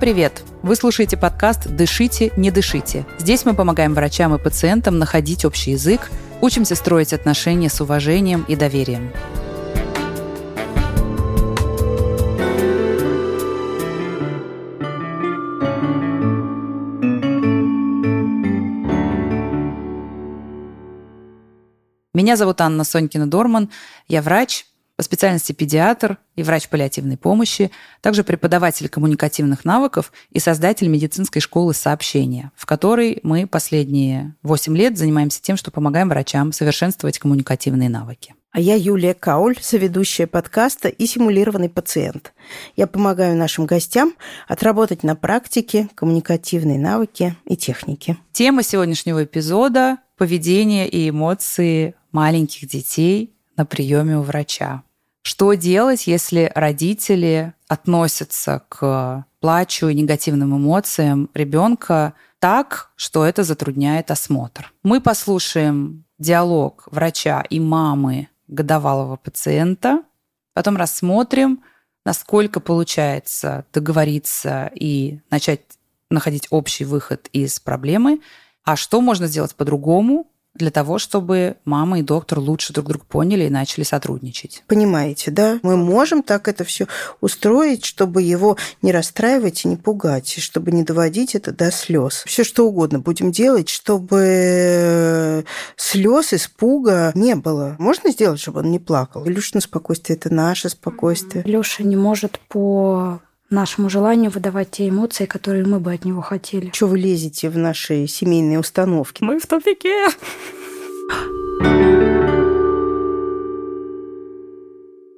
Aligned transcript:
привет! 0.00 0.42
Вы 0.62 0.76
слушаете 0.76 1.18
подкаст 1.18 1.68
«Дышите, 1.68 2.32
не 2.38 2.50
дышите». 2.50 3.04
Здесь 3.18 3.44
мы 3.44 3.52
помогаем 3.52 3.92
врачам 3.92 4.34
и 4.34 4.38
пациентам 4.38 4.98
находить 4.98 5.44
общий 5.44 5.72
язык, 5.72 6.10
учимся 6.40 6.74
строить 6.74 7.12
отношения 7.12 7.68
с 7.68 7.82
уважением 7.82 8.46
и 8.48 8.56
доверием. 8.56 9.12
Меня 22.14 22.36
зовут 22.36 22.62
Анна 22.62 22.82
Сонькина-Дорман. 22.84 23.68
Я 24.08 24.22
врач, 24.22 24.64
по 25.00 25.04
специальности 25.04 25.52
педиатр 25.52 26.18
и 26.36 26.42
врач 26.42 26.68
паллиативной 26.68 27.16
помощи, 27.16 27.70
также 28.02 28.22
преподаватель 28.22 28.86
коммуникативных 28.90 29.64
навыков 29.64 30.12
и 30.30 30.38
создатель 30.38 30.88
медицинской 30.88 31.40
школы 31.40 31.72
сообщения, 31.72 32.52
в 32.54 32.66
которой 32.66 33.18
мы 33.22 33.46
последние 33.46 34.34
8 34.42 34.76
лет 34.76 34.98
занимаемся 34.98 35.40
тем, 35.40 35.56
что 35.56 35.70
помогаем 35.70 36.10
врачам 36.10 36.52
совершенствовать 36.52 37.18
коммуникативные 37.18 37.88
навыки. 37.88 38.34
А 38.52 38.60
я 38.60 38.74
Юлия 38.74 39.14
Кауль, 39.14 39.56
соведущая 39.58 40.26
подкаста 40.26 40.88
и 40.88 41.06
симулированный 41.06 41.70
пациент. 41.70 42.34
Я 42.76 42.86
помогаю 42.86 43.38
нашим 43.38 43.64
гостям 43.64 44.12
отработать 44.48 45.02
на 45.02 45.16
практике 45.16 45.88
коммуникативные 45.94 46.78
навыки 46.78 47.34
и 47.46 47.56
техники. 47.56 48.18
Тема 48.32 48.62
сегодняшнего 48.62 49.24
эпизода– 49.24 49.96
поведение 50.18 50.86
и 50.86 51.08
эмоции 51.08 51.94
маленьких 52.12 52.68
детей 52.68 53.34
на 53.56 53.64
приеме 53.64 54.18
у 54.18 54.22
врача. 54.22 54.82
Что 55.22 55.52
делать, 55.54 56.06
если 56.06 56.50
родители 56.54 57.54
относятся 57.68 58.62
к 58.68 59.26
плачу 59.40 59.88
и 59.88 59.94
негативным 59.94 60.56
эмоциям 60.56 61.28
ребенка 61.34 62.14
так, 62.38 62.90
что 62.96 63.24
это 63.24 63.44
затрудняет 63.44 64.10
осмотр? 64.10 64.72
Мы 64.82 65.00
послушаем 65.00 66.04
диалог 66.18 66.88
врача 66.90 67.42
и 67.50 67.60
мамы 67.60 68.28
годовалого 68.48 69.16
пациента, 69.16 70.02
потом 70.54 70.76
рассмотрим, 70.76 71.62
насколько 72.04 72.60
получается 72.60 73.64
договориться 73.72 74.70
и 74.74 75.20
начать 75.30 75.60
находить 76.10 76.48
общий 76.50 76.84
выход 76.84 77.28
из 77.32 77.60
проблемы, 77.60 78.20
а 78.64 78.76
что 78.76 79.00
можно 79.00 79.26
сделать 79.26 79.54
по-другому, 79.54 80.26
для 80.54 80.70
того, 80.70 80.98
чтобы 80.98 81.56
мама 81.64 82.00
и 82.00 82.02
доктор 82.02 82.40
лучше 82.40 82.72
друг 82.72 82.88
друга 82.88 83.04
поняли 83.08 83.44
и 83.44 83.50
начали 83.50 83.84
сотрудничать. 83.84 84.64
Понимаете, 84.66 85.30
да? 85.30 85.60
Мы 85.62 85.76
можем 85.76 86.22
так 86.22 86.48
это 86.48 86.64
все 86.64 86.86
устроить, 87.20 87.84
чтобы 87.84 88.22
его 88.22 88.56
не 88.82 88.92
расстраивать 88.92 89.64
и 89.64 89.68
не 89.68 89.76
пугать, 89.76 90.36
и 90.36 90.40
чтобы 90.40 90.72
не 90.72 90.82
доводить 90.82 91.34
это 91.34 91.52
до 91.52 91.70
слез. 91.70 92.24
Все 92.26 92.44
что 92.44 92.66
угодно 92.66 92.98
будем 92.98 93.30
делать, 93.30 93.68
чтобы 93.68 95.44
слез, 95.76 96.32
испуга 96.32 97.12
не 97.14 97.36
было. 97.36 97.76
Можно 97.78 98.10
сделать, 98.10 98.40
чтобы 98.40 98.60
он 98.60 98.70
не 98.70 98.78
плакал? 98.78 99.26
Илюшина 99.26 99.60
спокойствие– 99.60 100.16
это 100.18 100.32
наше 100.34 100.68
спокойствие. 100.68 101.44
Леша 101.44 101.84
не 101.84 101.96
может 101.96 102.40
по 102.48 103.20
нашему 103.50 103.90
желанию 103.90 104.30
выдавать 104.30 104.70
те 104.70 104.88
эмоции, 104.88 105.26
которые 105.26 105.66
мы 105.66 105.80
бы 105.80 105.92
от 105.92 106.04
него 106.04 106.20
хотели. 106.20 106.70
Что 106.72 106.86
вы 106.86 106.98
лезете 106.98 107.50
в 107.50 107.58
наши 107.58 108.06
семейные 108.06 108.58
установки? 108.58 109.22
Мы 109.22 109.38
в 109.38 109.46
тупике. 109.46 110.08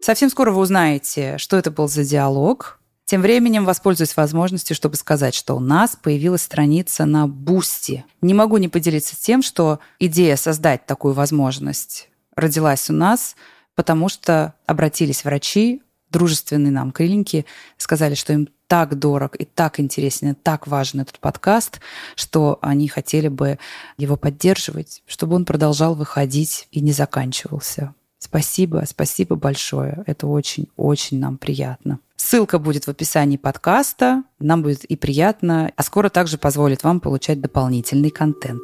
Совсем 0.00 0.30
скоро 0.30 0.50
вы 0.50 0.60
узнаете, 0.60 1.38
что 1.38 1.56
это 1.56 1.70
был 1.70 1.88
за 1.88 2.04
диалог. 2.04 2.80
Тем 3.04 3.20
временем 3.20 3.64
воспользуюсь 3.64 4.16
возможностью, 4.16 4.74
чтобы 4.74 4.96
сказать, 4.96 5.34
что 5.34 5.54
у 5.54 5.60
нас 5.60 5.96
появилась 6.00 6.42
страница 6.42 7.04
на 7.04 7.28
Boosty. 7.28 8.04
Не 8.20 8.34
могу 8.34 8.56
не 8.56 8.68
поделиться 8.68 9.14
тем, 9.20 9.42
что 9.42 9.80
идея 9.98 10.36
создать 10.36 10.86
такую 10.86 11.14
возможность 11.14 12.08
родилась 12.34 12.88
у 12.90 12.94
нас, 12.94 13.36
потому 13.74 14.08
что 14.08 14.54
обратились 14.66 15.24
врачи 15.24 15.82
дружественные 16.12 16.70
нам 16.70 16.92
крыльники, 16.92 17.44
сказали, 17.76 18.14
что 18.14 18.32
им 18.32 18.48
так 18.68 18.98
дорог 18.98 19.34
и 19.36 19.44
так 19.44 19.80
интересен, 19.80 20.30
и 20.30 20.34
так 20.34 20.66
важен 20.66 21.00
этот 21.00 21.18
подкаст, 21.18 21.80
что 22.14 22.58
они 22.62 22.88
хотели 22.88 23.28
бы 23.28 23.58
его 23.98 24.16
поддерживать, 24.16 25.02
чтобы 25.06 25.36
он 25.36 25.44
продолжал 25.44 25.94
выходить 25.94 26.68
и 26.70 26.80
не 26.80 26.92
заканчивался. 26.92 27.94
Спасибо, 28.18 28.84
спасибо 28.86 29.34
большое. 29.34 30.04
Это 30.06 30.28
очень-очень 30.28 31.18
нам 31.18 31.38
приятно. 31.38 31.98
Ссылка 32.14 32.60
будет 32.60 32.86
в 32.86 32.88
описании 32.88 33.36
подкаста. 33.36 34.22
Нам 34.38 34.62
будет 34.62 34.84
и 34.84 34.96
приятно, 34.96 35.72
а 35.74 35.82
скоро 35.82 36.08
также 36.08 36.38
позволит 36.38 36.84
вам 36.84 37.00
получать 37.00 37.40
дополнительный 37.40 38.10
контент. 38.10 38.62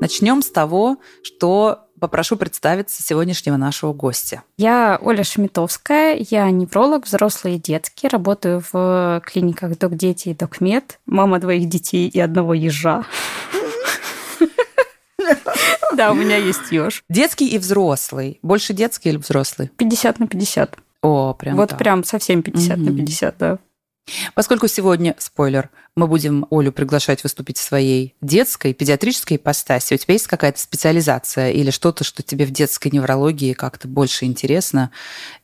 Начнем 0.00 0.40
с 0.40 0.50
того, 0.50 0.98
что 1.24 1.85
попрошу 2.00 2.36
представиться 2.36 3.02
сегодняшнего 3.02 3.56
нашего 3.56 3.92
гостя. 3.92 4.42
Я 4.56 4.98
Оля 5.02 5.24
Шмитовская, 5.24 6.16
я 6.30 6.50
невролог, 6.50 7.06
взрослый 7.06 7.56
и 7.56 7.58
детский, 7.58 8.08
работаю 8.08 8.62
в 8.72 9.22
клиниках 9.24 9.78
Док 9.78 9.94
Дети 9.94 10.30
и 10.30 10.34
Док 10.34 10.60
Мед, 10.60 10.98
мама 11.06 11.38
двоих 11.38 11.68
детей 11.68 12.08
и 12.08 12.20
одного 12.20 12.54
ежа. 12.54 13.04
Да, 15.96 16.12
у 16.12 16.14
меня 16.14 16.36
есть 16.36 16.70
еж. 16.70 17.02
Детский 17.08 17.48
и 17.48 17.58
взрослый. 17.58 18.38
Больше 18.42 18.74
детский 18.74 19.08
или 19.08 19.16
взрослый? 19.16 19.70
50 19.76 20.18
на 20.20 20.26
50. 20.26 20.76
О, 21.02 21.34
прям 21.34 21.56
Вот 21.56 21.76
прям 21.78 22.04
совсем 22.04 22.42
50 22.42 22.76
на 22.78 22.94
50, 22.94 23.34
да. 23.38 23.58
Поскольку 24.34 24.68
сегодня, 24.68 25.14
спойлер, 25.18 25.70
мы 25.96 26.06
будем 26.06 26.46
Олю 26.50 26.72
приглашать 26.72 27.22
выступить 27.22 27.58
в 27.58 27.62
своей 27.62 28.14
детской, 28.20 28.72
педиатрической 28.72 29.36
ипостаси, 29.36 29.94
у 29.94 29.96
тебя 29.96 30.14
есть 30.14 30.26
какая-то 30.26 30.60
специализация 30.60 31.50
или 31.50 31.70
что-то, 31.70 32.04
что 32.04 32.22
тебе 32.22 32.44
в 32.44 32.50
детской 32.50 32.88
неврологии 32.92 33.52
как-то 33.52 33.88
больше 33.88 34.26
интересно 34.26 34.90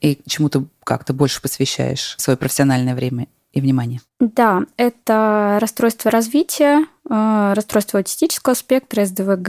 и 0.01 0.21
чему 0.27 0.49
то 0.49 0.65
как-то 0.85 1.13
больше 1.13 1.41
посвящаешь 1.43 2.15
свое 2.19 2.37
профессиональное 2.37 2.95
время 2.95 3.29
и 3.53 3.61
внимание? 3.61 4.01
Да, 4.21 4.63
это 4.77 5.59
расстройство 5.61 6.11
развития, 6.11 6.87
э, 7.09 7.53
расстройство 7.55 7.99
аутистического 7.99 8.55
спектра, 8.55 9.05
СДВГ, 9.05 9.49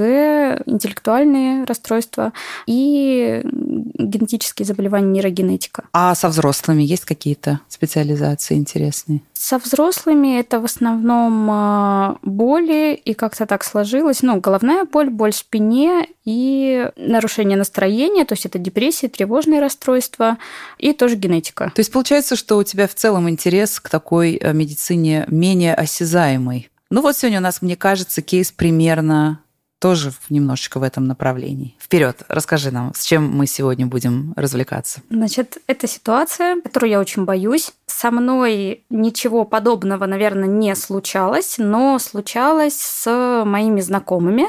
интеллектуальные 0.66 1.66
расстройства 1.66 2.34
и 2.66 3.42
генетические 3.44 4.66
заболевания 4.66 5.08
нейрогенетика. 5.08 5.86
А 5.94 6.16
со 6.16 6.30
взрослыми 6.30 6.84
есть 6.84 7.06
какие-то 7.06 7.60
специализации 7.68 8.56
интересные? 8.56 9.22
Со 9.34 9.58
взрослыми 9.58 10.40
это 10.40 10.60
в 10.60 10.66
основном 10.66 11.50
э, 11.52 12.16
боли, 12.22 12.94
и 12.94 13.14
как-то 13.14 13.46
так 13.46 13.64
сложилось. 13.64 14.22
Ну, 14.22 14.40
головная 14.40 14.86
боль, 14.86 15.10
боль 15.10 15.34
в 15.34 15.36
спине 15.36 16.08
и 16.24 16.90
нарушение 16.96 17.58
настроения, 17.58 18.26
то 18.26 18.34
есть 18.34 18.46
это 18.46 18.58
депрессия, 18.58 19.10
тревожные 19.10 19.60
расстройства 19.60 20.38
и 20.78 20.94
тоже 20.94 21.16
генетика. 21.16 21.72
То 21.76 21.80
есть 21.80 21.92
получается, 21.92 22.36
что 22.36 22.58
у 22.58 22.64
тебя 22.64 22.88
в 22.88 22.96
целом 22.96 23.30
интерес 23.30 23.80
к 23.80 23.90
такой 23.90 24.36
э, 24.36 24.54
медицине 24.54 25.26
менее 25.28 25.74
осязаемой. 25.74 26.70
Ну 26.94 27.02
вот 27.02 27.18
сегодня 27.18 27.40
у 27.40 27.42
нас, 27.42 27.64
мне 27.64 27.76
кажется, 27.76 28.22
кейс 28.22 28.52
примерно 28.52 29.42
тоже 29.80 30.14
немножечко 30.30 30.80
в 30.80 30.84
этом 30.84 31.08
направлении. 31.08 31.76
Вперед, 31.80 32.22
расскажи 32.28 32.70
нам, 32.70 32.94
с 32.94 33.04
чем 33.04 33.36
мы 33.36 33.48
сегодня 33.48 33.88
будем 33.88 34.32
развлекаться. 34.36 35.02
Значит, 35.10 35.58
это 35.66 35.88
ситуация, 35.88 36.62
которую 36.62 36.92
я 36.92 37.00
очень 37.00 37.26
боюсь. 37.26 37.74
Со 37.88 38.12
мной 38.12 38.84
ничего 38.92 39.44
подобного, 39.44 40.06
наверное, 40.06 40.48
не 40.48 40.76
случалось, 40.76 41.56
но 41.58 41.98
случалось 41.98 42.80
с 42.80 43.44
моими 43.44 43.82
знакомыми. 43.82 44.46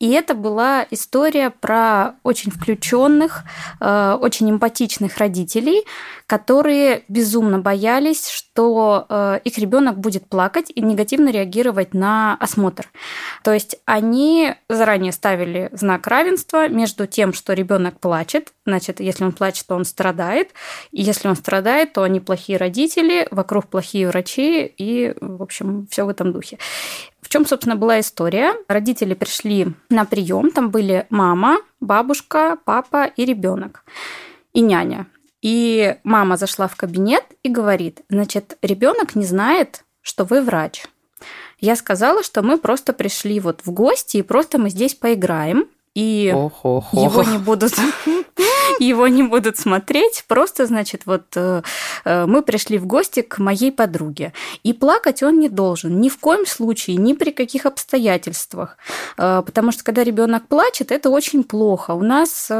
И 0.00 0.10
это 0.10 0.34
была 0.34 0.86
история 0.90 1.50
про 1.50 2.16
очень 2.24 2.50
включенных, 2.50 3.44
э, 3.80 4.18
очень 4.20 4.50
эмпатичных 4.50 5.18
родителей, 5.18 5.84
которые 6.26 7.04
безумно 7.08 7.60
боялись, 7.60 8.28
что 8.28 9.06
э, 9.08 9.40
их 9.44 9.56
ребенок 9.58 9.98
будет 9.98 10.28
плакать 10.28 10.72
и 10.74 10.80
негативно 10.80 11.30
реагировать 11.30 11.94
на 11.94 12.34
осмотр. 12.40 12.90
То 13.44 13.52
есть 13.52 13.76
они 13.84 14.54
заранее 14.68 15.12
ставили 15.12 15.70
знак 15.72 16.06
равенства 16.08 16.68
между 16.68 17.06
тем, 17.06 17.32
что 17.32 17.52
ребенок 17.52 18.00
плачет, 18.00 18.52
значит, 18.66 18.98
если 18.98 19.24
он 19.24 19.32
плачет, 19.32 19.66
то 19.68 19.76
он 19.76 19.84
страдает, 19.84 20.50
и 20.90 21.02
если 21.02 21.28
он 21.28 21.36
страдает, 21.36 21.92
то 21.92 22.02
они 22.02 22.18
плохие 22.18 22.58
родители, 22.58 23.28
вокруг 23.30 23.68
плохие 23.68 24.08
врачи, 24.08 24.64
и, 24.66 25.14
в 25.20 25.42
общем, 25.42 25.86
все 25.88 26.04
в 26.04 26.08
этом 26.08 26.32
духе. 26.32 26.58
В 27.24 27.30
чем, 27.30 27.46
собственно, 27.46 27.74
была 27.74 28.00
история? 28.00 28.54
Родители 28.68 29.14
пришли 29.14 29.68
на 29.88 30.04
прием, 30.04 30.50
там 30.50 30.70
были 30.70 31.06
мама, 31.08 31.56
бабушка, 31.80 32.58
папа 32.66 33.06
и 33.06 33.24
ребенок 33.24 33.82
и 34.52 34.60
няня. 34.60 35.06
И 35.40 35.96
мама 36.04 36.36
зашла 36.36 36.68
в 36.68 36.76
кабинет 36.76 37.24
и 37.42 37.48
говорит, 37.48 38.02
значит, 38.10 38.58
ребенок 38.60 39.14
не 39.14 39.24
знает, 39.24 39.84
что 40.02 40.24
вы 40.24 40.42
врач. 40.42 40.84
Я 41.58 41.76
сказала, 41.76 42.22
что 42.22 42.42
мы 42.42 42.58
просто 42.58 42.92
пришли 42.92 43.40
вот 43.40 43.62
в 43.64 43.70
гости, 43.70 44.18
и 44.18 44.22
просто 44.22 44.58
мы 44.58 44.68
здесь 44.68 44.94
поиграем, 44.94 45.66
и 45.94 46.32
Ох, 46.34 46.64
ох, 46.64 46.92
его 46.92 47.20
ох. 47.20 47.26
не 47.28 47.38
будут 47.38 47.72
его 48.78 49.08
не 49.08 49.22
будут 49.22 49.56
смотреть. 49.56 50.24
Просто, 50.26 50.66
значит, 50.66 51.02
вот 51.06 51.22
э, 51.36 51.62
э, 52.04 52.26
мы 52.26 52.42
пришли 52.42 52.78
в 52.78 52.86
гости 52.86 53.22
к 53.22 53.38
моей 53.38 53.70
подруге. 53.70 54.32
И 54.62 54.72
плакать 54.72 55.22
он 55.22 55.38
не 55.38 55.48
должен. 55.48 56.00
Ни 56.00 56.08
в 56.08 56.18
коем 56.18 56.46
случае, 56.46 56.96
ни 56.96 57.12
при 57.12 57.30
каких 57.30 57.66
обстоятельствах. 57.66 58.76
Э, 59.16 59.42
потому 59.44 59.72
что 59.72 59.84
когда 59.84 60.04
ребенок 60.04 60.48
плачет, 60.48 60.92
это 60.92 61.10
очень 61.10 61.44
плохо. 61.44 61.92
У 61.92 62.02
нас 62.02 62.50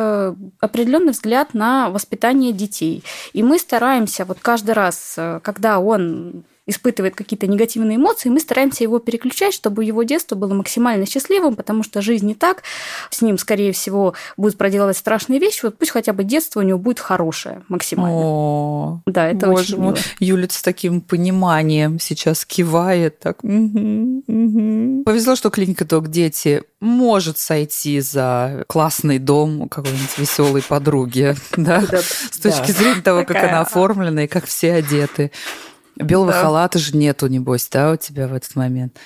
определенный 0.60 1.12
взгляд 1.12 1.54
на 1.54 1.90
воспитание 1.90 2.52
детей. 2.52 3.02
И 3.32 3.42
мы 3.42 3.58
стараемся 3.58 4.25
вот 4.25 4.38
каждый 4.40 4.75
раз, 4.75 5.19
когда 5.42 5.78
он 5.78 6.44
испытывает 6.66 7.14
какие-то 7.14 7.46
негативные 7.46 7.96
эмоции, 7.96 8.31
мы 8.31 8.40
стараемся 8.40 8.84
его 8.84 8.99
переключать, 8.99 9.52
чтобы 9.52 9.84
его 9.84 10.02
детство 10.02 10.34
было 10.34 10.55
максимально 10.55 11.06
счастливым, 11.06 11.56
потому 11.56 11.82
что 11.82 12.00
жизнь 12.00 12.26
не 12.26 12.34
так, 12.34 12.62
с 13.11 13.20
ним, 13.20 13.37
скорее 13.37 13.72
всего, 13.72 14.14
будут 14.37 14.56
проделывать 14.56 14.96
страшные 14.96 15.40
вещи, 15.40 15.61
вот 15.64 15.76
пусть 15.76 15.90
хотя 15.90 16.12
бы 16.12 16.25
детство 16.25 16.61
у 16.61 16.62
него 16.62 16.78
будет 16.78 17.00
хорошее 17.00 17.62
максимально. 17.69 18.19
О, 18.19 19.00
да, 19.06 19.28
это 19.28 19.46
боже 19.46 19.75
очень 19.75 19.82
мило. 19.82 19.96
Юля 20.20 20.46
с 20.49 20.62
таким 20.62 21.00
пониманием 21.00 22.00
сейчас 22.00 22.44
кивает, 22.44 23.19
так. 23.19 23.43
Угу, 23.43 24.25
угу. 24.26 25.02
Повезло, 25.05 25.37
что 25.37 25.50
клиника 25.50 25.84
Док 25.84 26.08
Дети 26.08 26.62
может 26.81 27.38
сойти 27.38 28.00
за 28.00 28.64
классный 28.69 29.19
дом 29.19 29.69
какой-нибудь 29.69 30.19
веселой 30.19 30.62
подруги, 30.62 31.34
да, 31.56 31.82
с 31.82 32.38
точки 32.38 32.70
зрения 32.70 33.02
того, 33.02 33.25
как 33.25 33.37
она 33.37 33.60
оформлена 33.60 34.25
и 34.25 34.28
как 34.28 34.46
все 34.46 34.75
одеты. 34.75 35.31
Белого 35.96 36.32
да. 36.32 36.41
халата 36.41 36.79
же 36.79 36.96
нету, 36.96 37.26
небось, 37.26 37.69
да, 37.70 37.93
у 37.93 37.96
тебя 37.96 38.29
в 38.29 38.35
этот 38.35 38.56
момент? 38.56 38.99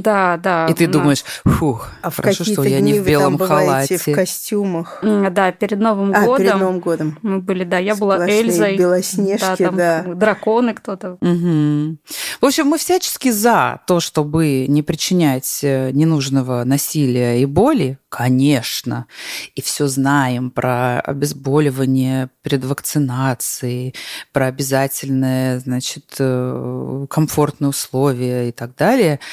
Да, 0.00 0.38
да. 0.38 0.66
И 0.68 0.74
ты 0.74 0.86
да. 0.86 0.92
думаешь, 0.92 1.22
фух, 1.44 1.90
а 2.00 2.10
хорошо, 2.10 2.44
что 2.44 2.62
я 2.62 2.80
не 2.80 2.98
в 2.98 3.04
белом 3.04 3.36
халате. 3.36 3.98
в 3.98 4.14
костюмах. 4.14 5.02
Да, 5.02 5.52
перед 5.52 5.78
Новым 5.78 6.14
а, 6.14 6.24
годом. 6.24 6.36
перед 6.38 6.54
Новым 6.54 6.80
годом. 6.80 7.18
Мы 7.22 7.40
были, 7.40 7.64
да, 7.64 7.78
я 7.78 7.94
была 7.94 8.26
Эльзой. 8.26 8.78
Белоснежки, 8.78 9.40
да. 9.40 9.56
Там 9.56 9.76
да. 9.76 10.02
Драконы 10.14 10.72
кто-то. 10.72 11.18
Угу. 11.20 11.96
В 12.40 12.46
общем, 12.46 12.66
мы 12.68 12.78
всячески 12.78 13.30
за 13.30 13.80
то, 13.86 14.00
чтобы 14.00 14.66
не 14.66 14.82
причинять 14.82 15.60
э, 15.62 15.90
ненужного 15.90 16.64
насилия 16.64 17.42
и 17.42 17.44
боли, 17.44 17.98
конечно. 18.08 19.06
И 19.54 19.60
все 19.60 19.88
знаем 19.88 20.50
про 20.50 21.00
обезболивание 21.00 22.30
перед 22.42 22.64
вакцинацией, 22.64 23.94
про 24.32 24.46
обязательные, 24.46 25.60
значит, 25.60 26.14
э, 26.18 27.06
комфортные 27.10 27.68
условия 27.68 28.48
и 28.48 28.52
так 28.52 28.74
далее– 28.74 29.20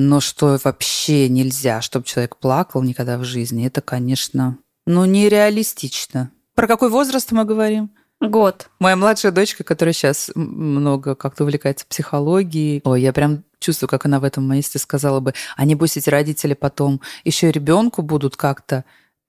но 0.00 0.20
что 0.20 0.58
вообще 0.64 1.28
нельзя, 1.28 1.82
чтобы 1.82 2.06
человек 2.06 2.36
плакал 2.36 2.82
никогда 2.82 3.18
в 3.18 3.24
жизни, 3.24 3.66
это, 3.66 3.82
конечно, 3.82 4.56
ну, 4.86 5.04
нереалистично. 5.04 6.30
Про 6.54 6.66
какой 6.66 6.88
возраст 6.88 7.30
мы 7.32 7.44
говорим? 7.44 7.90
Год. 8.18 8.70
Моя 8.78 8.96
младшая 8.96 9.30
дочка, 9.30 9.62
которая 9.62 9.92
сейчас 9.92 10.30
много 10.34 11.14
как-то 11.14 11.44
увлекается 11.44 11.84
психологией, 11.86 12.80
ой, 12.84 13.02
я 13.02 13.12
прям 13.12 13.44
чувствую, 13.58 13.90
как 13.90 14.06
она 14.06 14.20
в 14.20 14.24
этом 14.24 14.50
месте 14.50 14.78
сказала 14.78 15.20
бы, 15.20 15.34
а 15.56 15.66
небось 15.66 15.98
эти 15.98 16.08
родители 16.08 16.54
потом 16.54 17.02
еще 17.24 17.50
и 17.50 17.52
ребенку 17.52 18.00
будут 18.00 18.36
как-то 18.36 18.84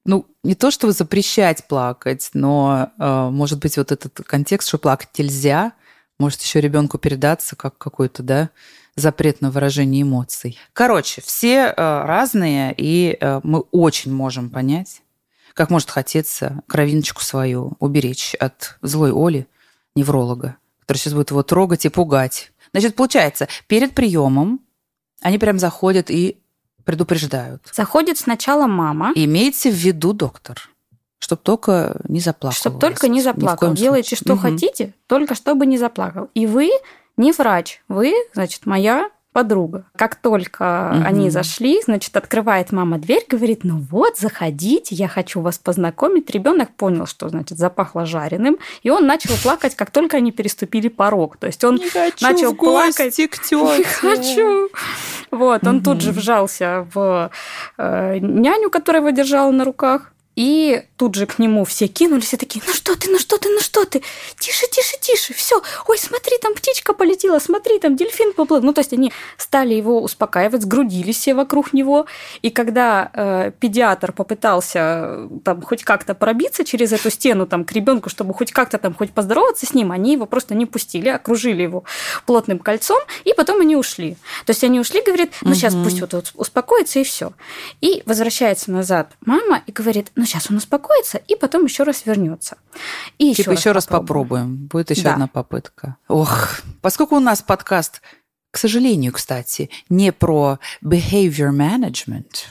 ну, 0.05 0.25
не 0.43 0.55
то 0.55 0.71
чтобы 0.71 0.93
запрещать 0.93 1.67
плакать, 1.67 2.31
но, 2.33 2.91
э, 2.97 3.29
может 3.29 3.59
быть, 3.59 3.77
вот 3.77 3.91
этот 3.91 4.21
контекст, 4.25 4.69
что 4.69 4.79
плакать 4.79 5.09
нельзя, 5.17 5.73
может 6.21 6.41
еще 6.41 6.61
ребенку 6.61 6.97
передаться 6.97 7.55
как 7.55 7.77
какой-то, 7.77 8.21
да, 8.21 8.49
запрет 8.95 9.41
на 9.41 9.49
выражение 9.49 10.03
эмоций. 10.03 10.57
Короче, 10.73 11.21
все 11.21 11.65
э, 11.65 11.73
разные, 11.75 12.73
и 12.77 13.17
э, 13.19 13.41
мы 13.43 13.61
очень 13.71 14.13
можем 14.13 14.49
понять, 14.49 15.01
как 15.53 15.69
может 15.69 15.89
хотеться 15.89 16.61
кровиночку 16.67 17.23
свою 17.23 17.73
уберечь 17.79 18.35
от 18.35 18.77
злой 18.81 19.11
Оли, 19.11 19.47
невролога, 19.95 20.57
который 20.81 20.97
сейчас 20.97 21.13
будет 21.13 21.31
его 21.31 21.43
трогать 21.43 21.85
и 21.85 21.89
пугать. 21.89 22.51
Значит, 22.71 22.95
получается, 22.95 23.47
перед 23.67 23.93
приемом 23.93 24.61
они 25.21 25.37
прям 25.37 25.59
заходят 25.59 26.09
и 26.09 26.37
предупреждают. 26.85 27.63
Заходит 27.73 28.17
сначала 28.17 28.67
мама. 28.67 29.11
Имейте 29.15 29.71
в 29.71 29.75
виду, 29.75 30.13
доктор, 30.13 30.69
чтобы 31.21 31.41
только 31.43 32.01
не 32.07 32.19
заплакал. 32.19 32.57
Чтобы 32.57 32.79
только 32.79 33.07
не 33.07 33.21
заплакал. 33.21 33.73
Делайте, 33.73 34.15
что 34.15 34.33
угу. 34.33 34.41
хотите, 34.41 34.93
только 35.07 35.35
чтобы 35.35 35.65
не 35.65 35.77
заплакал. 35.77 36.29
И 36.33 36.47
вы 36.47 36.71
не 37.15 37.31
врач, 37.31 37.81
вы, 37.87 38.13
значит, 38.33 38.65
моя 38.65 39.09
подруга. 39.31 39.85
Как 39.95 40.15
только 40.15 40.91
угу. 40.91 41.03
они 41.05 41.29
зашли, 41.29 41.79
значит, 41.85 42.17
открывает 42.17 42.71
мама 42.71 42.97
дверь, 42.97 43.23
говорит, 43.29 43.63
ну 43.63 43.77
вот, 43.91 44.17
заходите, 44.17 44.95
я 44.95 45.07
хочу 45.07 45.41
вас 45.41 45.59
познакомить. 45.59 46.29
Ребенок 46.31 46.75
понял, 46.75 47.05
что, 47.05 47.29
значит, 47.29 47.57
запахло 47.57 48.05
жареным, 48.05 48.57
и 48.81 48.89
он 48.89 49.05
начал 49.05 49.35
плакать, 49.41 49.75
как 49.75 49.91
только 49.91 50.17
они 50.17 50.31
переступили 50.31 50.87
порог. 50.87 51.37
То 51.37 51.47
есть 51.47 51.63
он 51.63 51.75
не 51.75 51.89
хочу 51.89 52.25
начал 52.25 52.53
в 52.53 52.57
плакать. 52.57 53.15
к 53.15 53.39
тете. 53.39 53.55
Не 53.55 53.83
хочу. 53.83 54.69
Вот, 55.29 55.65
он 55.65 55.77
угу. 55.77 55.85
тут 55.85 56.01
же 56.01 56.11
вжался 56.11 56.87
в 56.93 57.29
э, 57.77 58.17
няню, 58.19 58.71
которая 58.71 59.01
его 59.01 59.11
держала 59.11 59.51
на 59.51 59.63
руках. 59.63 60.11
И 60.35 60.83
тут 60.95 61.15
же 61.15 61.25
к 61.25 61.39
нему 61.39 61.65
все 61.65 61.87
кинулись 61.87 62.33
и 62.33 62.37
такие, 62.37 62.63
ну 62.65 62.73
что 62.73 62.95
ты, 62.95 63.11
ну 63.11 63.19
что 63.19 63.37
ты, 63.37 63.49
ну 63.49 63.59
что 63.59 63.85
ты, 63.85 64.01
тише, 64.39 64.65
тише, 64.71 64.97
тише, 65.01 65.33
все, 65.33 65.61
ой, 65.87 65.97
смотри, 65.97 66.37
там 66.41 66.53
птичка 66.55 66.93
полетела, 66.93 67.39
смотри, 67.39 67.79
там 67.79 67.95
дельфин 67.97 68.33
поплыл. 68.33 68.61
Ну, 68.61 68.71
то 68.71 68.79
есть 68.79 68.93
они 68.93 69.11
стали 69.37 69.73
его 69.73 70.01
успокаивать, 70.01 70.61
сгрудились 70.61 71.17
все 71.17 71.33
вокруг 71.33 71.73
него. 71.73 72.05
И 72.41 72.49
когда 72.49 73.11
э, 73.13 73.51
педиатр 73.59 74.13
попытался 74.13 74.79
э, 74.79 75.29
там 75.43 75.61
хоть 75.61 75.83
как-то 75.83 76.15
пробиться 76.15 76.63
через 76.63 76.93
эту 76.93 77.09
стену 77.09 77.45
там 77.45 77.65
к 77.65 77.71
ребенку, 77.73 78.09
чтобы 78.09 78.33
хоть 78.33 78.51
как-то 78.51 78.77
там 78.77 78.93
хоть 78.93 79.11
поздороваться 79.11 79.65
с 79.65 79.73
ним, 79.73 79.91
они 79.91 80.13
его 80.13 80.25
просто 80.25 80.55
не 80.55 80.65
пустили, 80.65 81.09
окружили 81.09 81.63
его 81.63 81.83
плотным 82.25 82.59
кольцом, 82.59 82.99
и 83.25 83.33
потом 83.33 83.59
они 83.61 83.75
ушли. 83.75 84.15
То 84.45 84.51
есть 84.51 84.63
они 84.63 84.79
ушли, 84.79 85.01
говорит, 85.05 85.33
ну 85.41 85.53
сейчас 85.53 85.73
пусть 85.73 85.99
вот 85.99 86.31
успокоится 86.35 86.99
и 86.99 87.03
все. 87.03 87.33
И 87.81 88.01
возвращается 88.05 88.71
назад 88.71 89.11
мама 89.25 89.61
и 89.67 89.71
говорит, 89.71 90.11
ну 90.15 90.25
сейчас 90.31 90.49
он 90.49 90.57
успокоится, 90.57 91.17
и 91.17 91.35
потом 91.35 91.65
еще 91.65 91.83
раз 91.83 92.05
вернется. 92.05 92.57
И 93.17 93.33
типа 93.33 93.51
еще, 93.51 93.59
еще 93.59 93.71
раз, 93.73 93.85
попробуем. 93.85 94.07
попробуем. 94.07 94.67
Будет 94.67 94.89
еще 94.91 95.03
да. 95.03 95.13
одна 95.13 95.27
попытка. 95.27 95.97
Ох, 96.07 96.61
поскольку 96.81 97.17
у 97.17 97.19
нас 97.19 97.41
подкаст, 97.41 98.01
к 98.51 98.57
сожалению, 98.57 99.11
кстати, 99.13 99.69
не 99.89 100.11
про 100.11 100.59
behavior 100.83 101.51
management, 101.51 102.45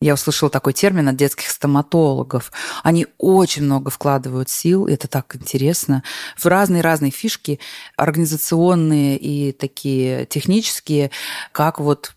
я 0.00 0.14
услышала 0.14 0.50
такой 0.50 0.74
термин 0.74 1.08
от 1.08 1.16
детских 1.16 1.50
стоматологов. 1.50 2.52
Они 2.82 3.06
очень 3.18 3.64
много 3.64 3.90
вкладывают 3.90 4.50
сил, 4.50 4.86
это 4.86 5.08
так 5.08 5.34
интересно, 5.34 6.02
в 6.36 6.46
разные-разные 6.46 7.10
фишки, 7.10 7.58
организационные 7.96 9.16
и 9.16 9.52
такие 9.52 10.26
технические, 10.26 11.10
как 11.52 11.80
вот 11.80 12.14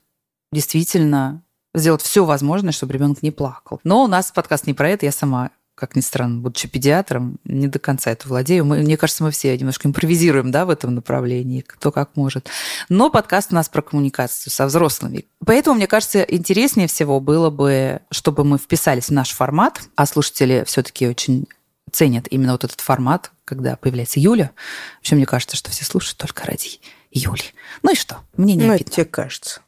действительно 0.51 1.43
сделать 1.79 2.01
все 2.01 2.25
возможное, 2.25 2.71
чтобы 2.71 2.93
ребенок 2.93 3.23
не 3.23 3.31
плакал. 3.31 3.79
Но 3.83 4.03
у 4.03 4.07
нас 4.07 4.31
подкаст 4.31 4.67
не 4.67 4.73
про 4.73 4.89
это, 4.89 5.05
я 5.05 5.11
сама 5.11 5.51
как 5.77 5.95
ни 5.95 6.01
странно, 6.01 6.39
будучи 6.41 6.67
педиатром, 6.67 7.37
не 7.43 7.67
до 7.67 7.77
конца 7.77 8.09
это 8.09 8.27
владею. 8.27 8.65
Мы, 8.65 8.79
мне 8.79 8.97
кажется, 8.97 9.23
мы 9.23 9.29
все 9.29 9.55
немножко 9.55 9.87
импровизируем 9.87 10.49
да, 10.49 10.65
в 10.65 10.71
этом 10.71 10.95
направлении, 10.95 11.61
кто 11.61 11.91
как 11.91 12.15
может. 12.15 12.49
Но 12.89 13.11
подкаст 13.11 13.51
у 13.51 13.55
нас 13.55 13.69
про 13.69 13.83
коммуникацию 13.83 14.51
со 14.51 14.65
взрослыми. 14.65 15.25
Поэтому, 15.45 15.75
мне 15.75 15.85
кажется, 15.85 16.23
интереснее 16.23 16.87
всего 16.87 17.19
было 17.19 17.51
бы, 17.51 18.01
чтобы 18.09 18.43
мы 18.43 18.57
вписались 18.57 19.09
в 19.09 19.11
наш 19.11 19.29
формат, 19.29 19.83
а 19.95 20.07
слушатели 20.07 20.63
все-таки 20.65 21.07
очень 21.07 21.47
ценят 21.91 22.25
именно 22.31 22.53
вот 22.53 22.63
этот 22.63 22.81
формат, 22.81 23.31
когда 23.45 23.75
появляется 23.75 24.19
Юля. 24.19 24.49
Вообще, 24.97 25.15
мне 25.15 25.27
кажется, 25.27 25.55
что 25.55 25.69
все 25.69 25.85
слушают 25.85 26.17
только 26.17 26.47
ради 26.47 26.79
Юли. 27.11 27.53
Ну 27.83 27.91
и 27.91 27.95
что? 27.95 28.17
Мне 28.35 28.55
не 28.55 28.65
ну, 28.65 28.73
обидно. 28.73 28.91
тебе 28.91 29.05
кажется. 29.05 29.61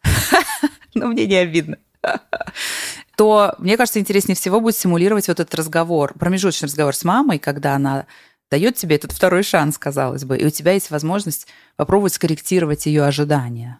Но 0.95 1.05
мне 1.05 1.27
не 1.27 1.35
обидно 1.35 1.77
то, 3.17 3.55
мне 3.57 3.77
кажется, 3.77 3.99
интереснее 3.99 4.35
всего 4.35 4.59
будет 4.59 4.75
симулировать 4.75 5.27
вот 5.27 5.39
этот 5.39 5.53
разговор, 5.55 6.13
промежуточный 6.17 6.67
разговор 6.67 6.95
с 6.95 7.03
мамой, 7.03 7.39
когда 7.39 7.75
она 7.75 8.05
дает 8.49 8.75
тебе 8.75 8.95
этот 8.95 9.11
второй 9.11 9.43
шанс, 9.43 9.77
казалось 9.77 10.25
бы, 10.25 10.37
и 10.37 10.45
у 10.45 10.49
тебя 10.49 10.73
есть 10.73 10.89
возможность 10.89 11.47
попробовать 11.75 12.13
скорректировать 12.13 12.85
ее 12.85 13.03
ожидания. 13.03 13.79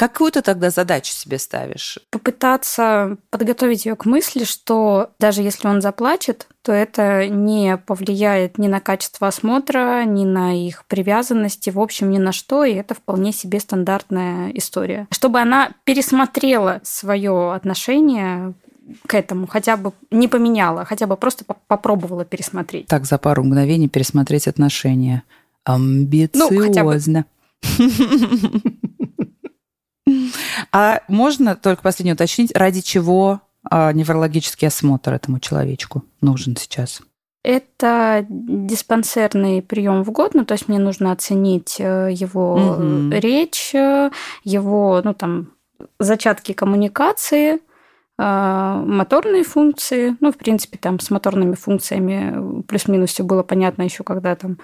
Какую 0.00 0.32
ты 0.32 0.40
тогда 0.40 0.70
задачу 0.70 1.12
себе 1.12 1.38
ставишь? 1.38 1.98
Попытаться 2.08 3.18
подготовить 3.28 3.84
ее 3.84 3.96
к 3.96 4.06
мысли, 4.06 4.44
что 4.44 5.10
даже 5.18 5.42
если 5.42 5.68
он 5.68 5.82
заплачет, 5.82 6.46
то 6.62 6.72
это 6.72 7.28
не 7.28 7.76
повлияет 7.76 8.56
ни 8.56 8.66
на 8.66 8.80
качество 8.80 9.28
осмотра, 9.28 10.04
ни 10.06 10.24
на 10.24 10.54
их 10.54 10.86
привязанности, 10.86 11.68
в 11.68 11.78
общем, 11.78 12.10
ни 12.10 12.16
на 12.16 12.32
что, 12.32 12.64
и 12.64 12.72
это 12.72 12.94
вполне 12.94 13.30
себе 13.30 13.60
стандартная 13.60 14.48
история. 14.52 15.06
Чтобы 15.10 15.38
она 15.38 15.72
пересмотрела 15.84 16.80
свое 16.82 17.52
отношение 17.52 18.54
к 19.04 19.12
этому, 19.12 19.46
хотя 19.46 19.76
бы 19.76 19.92
не 20.10 20.28
поменяла, 20.28 20.86
хотя 20.86 21.06
бы 21.06 21.18
просто 21.18 21.44
попробовала 21.66 22.24
пересмотреть. 22.24 22.86
Так, 22.86 23.04
за 23.04 23.18
пару 23.18 23.44
мгновений 23.44 23.90
пересмотреть 23.90 24.48
отношения. 24.48 25.24
Амбициозно. 25.64 27.26
Ну, 27.78 27.86
А 30.72 31.00
можно 31.08 31.56
только 31.56 31.82
последнее 31.82 32.14
уточнить, 32.14 32.52
ради 32.54 32.80
чего 32.80 33.40
а, 33.64 33.92
неврологический 33.92 34.68
осмотр 34.68 35.12
этому 35.14 35.40
человечку 35.40 36.04
нужен 36.20 36.56
сейчас? 36.56 37.00
Это 37.42 38.26
диспансерный 38.28 39.62
прием 39.62 40.04
в 40.04 40.10
год, 40.10 40.34
ну 40.34 40.44
то 40.44 40.52
есть 40.52 40.68
мне 40.68 40.78
нужно 40.78 41.10
оценить 41.10 41.76
э, 41.78 42.10
его 42.12 42.54
угу. 42.54 43.10
речь, 43.10 43.72
его, 44.44 45.00
ну 45.02 45.14
там 45.14 45.52
зачатки 45.98 46.52
коммуникации, 46.52 47.60
моторные 48.20 49.44
функции. 49.44 50.16
Ну, 50.20 50.30
в 50.30 50.36
принципе, 50.36 50.76
там 50.76 51.00
с 51.00 51.10
моторными 51.10 51.54
функциями 51.54 52.62
плюс-минус 52.62 53.10
все 53.10 53.22
было 53.22 53.42
понятно 53.42 53.82
еще, 53.82 54.04
когда 54.04 54.34
там 54.36 54.58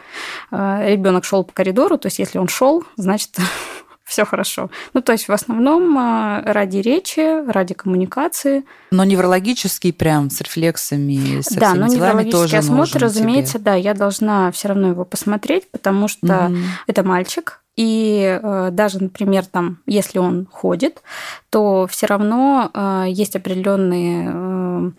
ребенок 0.51 1.25
шел 1.25 1.43
по 1.43 1.55
коридору. 1.55 1.97
То 1.97 2.09
есть, 2.09 2.19
если 2.19 2.39
он 2.39 2.49
шел, 2.49 2.85
значит, 2.97 3.39
все 4.07 4.25
хорошо. 4.25 4.71
Ну, 4.95 5.03
то 5.03 5.13
есть, 5.13 5.29
в 5.29 5.33
основном 5.33 5.99
а, 5.99 6.41
ради 6.47 6.79
речи, 6.79 7.45
ради 7.51 7.75
коммуникации. 7.75 8.65
Но 8.93 9.05
неврологический 9.05 9.93
прям 9.93 10.31
с 10.31 10.41
рефлексами, 10.41 11.41
с 11.41 11.53
Да, 11.53 11.75
но 11.75 11.87
неврологический 11.87 12.59
осмотр, 12.59 12.99
разумеется, 13.01 13.55
тебе. 13.55 13.65
да, 13.65 13.75
я 13.75 13.95
должна 13.95 14.53
все 14.53 14.69
равно 14.69 14.89
его 14.89 15.05
посмотреть, 15.05 15.69
потому 15.71 16.07
что 16.07 16.47
угу. 16.47 16.57
это 16.87 17.03
мальчик, 17.03 17.61
и 17.77 18.41
э, 18.43 18.69
даже, 18.73 19.03
например, 19.03 19.45
там, 19.45 19.79
если 19.87 20.19
он 20.19 20.47
ходит, 20.51 21.03
то 21.51 21.87
все 21.91 22.07
равно 22.07 22.71
э, 22.73 23.05
есть 23.09 23.37
определенные 23.37 24.31
э, 24.33 24.91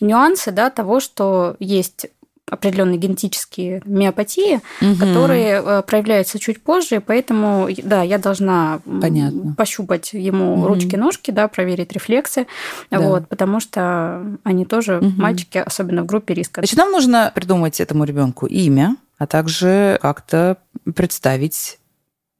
нюансы 0.00 0.52
да, 0.52 0.70
того, 0.70 1.00
что 1.00 1.56
есть 1.58 2.06
определенные 2.54 2.98
генетические 2.98 3.82
миопатии, 3.84 4.60
угу. 4.80 4.96
которые 4.98 5.62
э, 5.64 5.82
проявляются 5.82 6.38
чуть 6.38 6.62
позже, 6.62 7.00
поэтому, 7.00 7.68
да, 7.82 8.02
я 8.02 8.18
должна 8.18 8.80
Понятно. 9.00 9.54
пощупать 9.54 10.12
ему 10.12 10.54
угу. 10.54 10.68
ручки-ножки, 10.68 11.30
да, 11.30 11.48
проверить 11.48 11.92
рефлексы, 11.92 12.46
да. 12.90 13.00
вот, 13.00 13.28
потому 13.28 13.60
что 13.60 14.22
они 14.42 14.64
тоже 14.64 14.98
угу. 14.98 15.12
мальчики, 15.16 15.58
особенно 15.58 16.02
в 16.02 16.06
группе 16.06 16.34
риска. 16.34 16.60
Значит, 16.60 16.76
нам 16.76 16.90
нужно 16.90 17.30
придумать 17.34 17.80
этому 17.80 18.04
ребенку 18.04 18.46
имя, 18.46 18.96
а 19.18 19.26
также 19.26 19.98
как-то 20.02 20.58
представить 20.94 21.78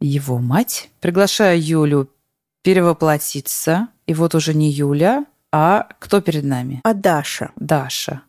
его 0.00 0.38
мать. 0.38 0.90
Приглашаю 1.00 1.62
Юлю 1.62 2.08
перевоплотиться. 2.62 3.88
И 4.06 4.14
вот 4.14 4.34
уже 4.34 4.54
не 4.54 4.70
Юля, 4.70 5.24
а 5.52 5.86
кто 5.98 6.20
перед 6.20 6.44
нами? 6.44 6.80
А 6.82 6.94
Даша. 6.94 7.52
Даша. 7.56 8.22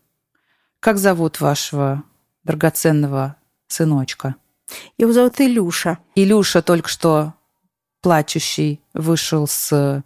Как 0.86 1.00
зовут 1.00 1.42
вашего 1.42 2.04
драгоценного 2.44 3.38
сыночка? 3.68 4.36
Его 5.00 5.14
зовут 5.14 5.42
Илюша. 5.42 5.98
Илюша 6.14 6.62
только 6.62 6.90
что 6.90 7.34
плачущий 8.04 8.84
вышел 8.94 9.48
с, 9.48 10.04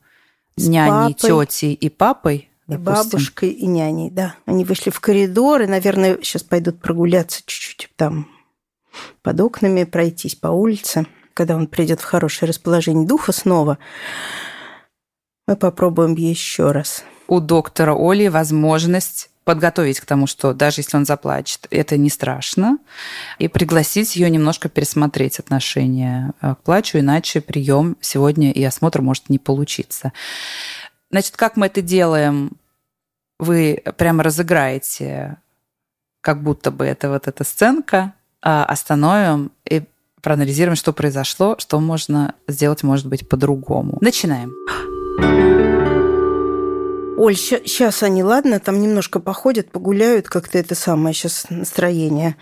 с 0.55 0.67
няней, 0.67 1.15
папой. 1.15 1.48
тетей 1.48 1.74
и 1.74 1.89
папой. 1.89 2.50
И 2.69 2.77
бабушкой, 2.77 3.50
и 3.50 3.67
няней, 3.67 4.09
да. 4.09 4.36
Они 4.45 4.63
вышли 4.63 4.89
в 4.89 5.01
коридор 5.01 5.63
и, 5.63 5.67
наверное, 5.67 6.17
сейчас 6.21 6.43
пойдут 6.43 6.79
прогуляться 6.79 7.41
чуть-чуть 7.45 7.89
там 7.98 8.29
под 9.21 9.41
окнами, 9.41 9.83
пройтись 9.83 10.36
по 10.36 10.48
улице 10.48 11.05
когда 11.33 11.55
он 11.55 11.67
придет 11.67 12.01
в 12.01 12.05
хорошее 12.05 12.50
расположение 12.50 13.07
духа 13.07 13.31
снова, 13.31 13.77
мы 15.48 15.55
попробуем 15.55 16.15
еще 16.15 16.71
раз. 16.71 17.05
У 17.27 17.39
доктора 17.39 17.95
Оли 17.98 18.27
возможность 18.27 19.28
подготовить 19.43 20.00
к 20.00 20.05
тому, 20.05 20.27
что 20.27 20.53
даже 20.53 20.81
если 20.81 20.98
он 20.98 21.05
заплачет, 21.05 21.67
это 21.72 21.98
не 21.98 22.10
страшно, 22.10 22.77
и 23.39 23.48
пригласить 23.48 24.15
ее 24.15 24.29
немножко 24.29 24.69
пересмотреть 24.69 25.39
отношение 25.39 26.34
э, 26.41 26.55
к 26.55 26.63
плачу, 26.63 27.00
иначе 27.00 27.41
прием 27.41 27.98
сегодня 28.01 28.51
и 28.51 28.63
осмотр 28.63 29.01
может 29.01 29.29
не 29.29 29.39
получиться. 29.39 30.13
Значит, 31.10 31.36
как 31.36 31.55
мы 31.55 31.65
это 31.65 31.81
делаем? 31.81 32.51
Вы 33.39 33.81
прямо 33.98 34.22
разыграете, 34.22 35.38
как 36.22 36.43
будто 36.43 36.72
бы 36.72 36.86
это 36.86 37.10
вот 37.10 37.27
эта 37.27 37.43
сценка, 37.43 38.13
а 38.41 38.65
остановим 38.65 39.51
и 39.65 39.84
проанализируем, 40.22 40.75
что 40.75 40.93
произошло, 40.93 41.55
что 41.58 41.79
можно 41.79 42.36
сделать, 42.48 42.84
может 42.84 43.08
быть, 43.08 43.27
по-другому. 43.27 43.98
Начинаем. 44.01 45.78
Оль, 47.19 47.35
сейчас 47.35 48.01
они, 48.01 48.23
ладно, 48.23 48.61
там 48.61 48.79
немножко 48.79 49.19
походят, 49.19 49.71
погуляют, 49.71 50.29
как-то 50.29 50.57
это 50.57 50.73
самое 50.73 51.13
сейчас 51.13 51.47
настроение 51.49 52.38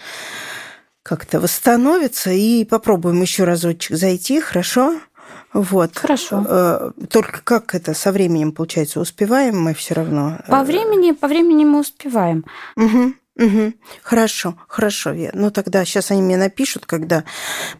как-то 1.01 1.39
восстановится, 1.39 2.29
и 2.29 2.63
попробуем 2.63 3.19
еще 3.21 3.43
разочек 3.43 3.97
зайти, 3.97 4.39
хорошо? 4.39 4.99
Вот. 5.51 5.97
Хорошо. 5.97 6.45
Э, 6.47 6.91
только 7.09 7.41
как 7.43 7.73
это 7.73 7.95
со 7.95 8.11
временем 8.11 8.51
получается? 8.51 8.99
Успеваем 8.99 9.59
мы 9.59 9.73
все 9.73 9.95
равно? 9.95 10.41
По 10.47 10.63
времени, 10.63 11.11
по 11.13 11.27
времени 11.27 11.65
мы 11.65 11.79
успеваем. 11.79 12.45
Угу. 12.75 13.13
Угу. 13.37 13.73
Хорошо, 14.03 14.57
хорошо. 14.67 15.11
Я, 15.13 15.31
ну 15.33 15.49
тогда 15.49 15.85
сейчас 15.85 16.11
они 16.11 16.21
мне 16.21 16.37
напишут, 16.37 16.85
когда 16.85 17.23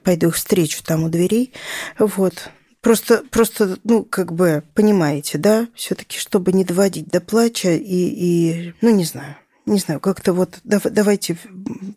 пойду 0.03 0.29
их 0.29 0.35
встречу 0.35 0.83
там 0.83 1.03
у 1.03 1.09
дверей. 1.09 1.53
Вот. 1.99 2.49
Просто, 2.81 3.23
просто, 3.31 3.77
ну, 3.83 4.03
как 4.03 4.33
бы, 4.33 4.63
понимаете, 4.73 5.37
да, 5.37 5.67
все-таки, 5.73 6.19
чтобы 6.19 6.53
не 6.53 6.63
доводить 6.63 7.07
до 7.07 7.19
плача 7.19 7.71
и, 7.73 7.81
и 7.81 8.73
ну, 8.81 8.89
не 8.91 9.03
знаю, 9.03 9.35
не 9.65 9.79
знаю, 9.79 9.99
как-то 9.99 10.33
вот 10.33 10.59
давайте 10.63 11.37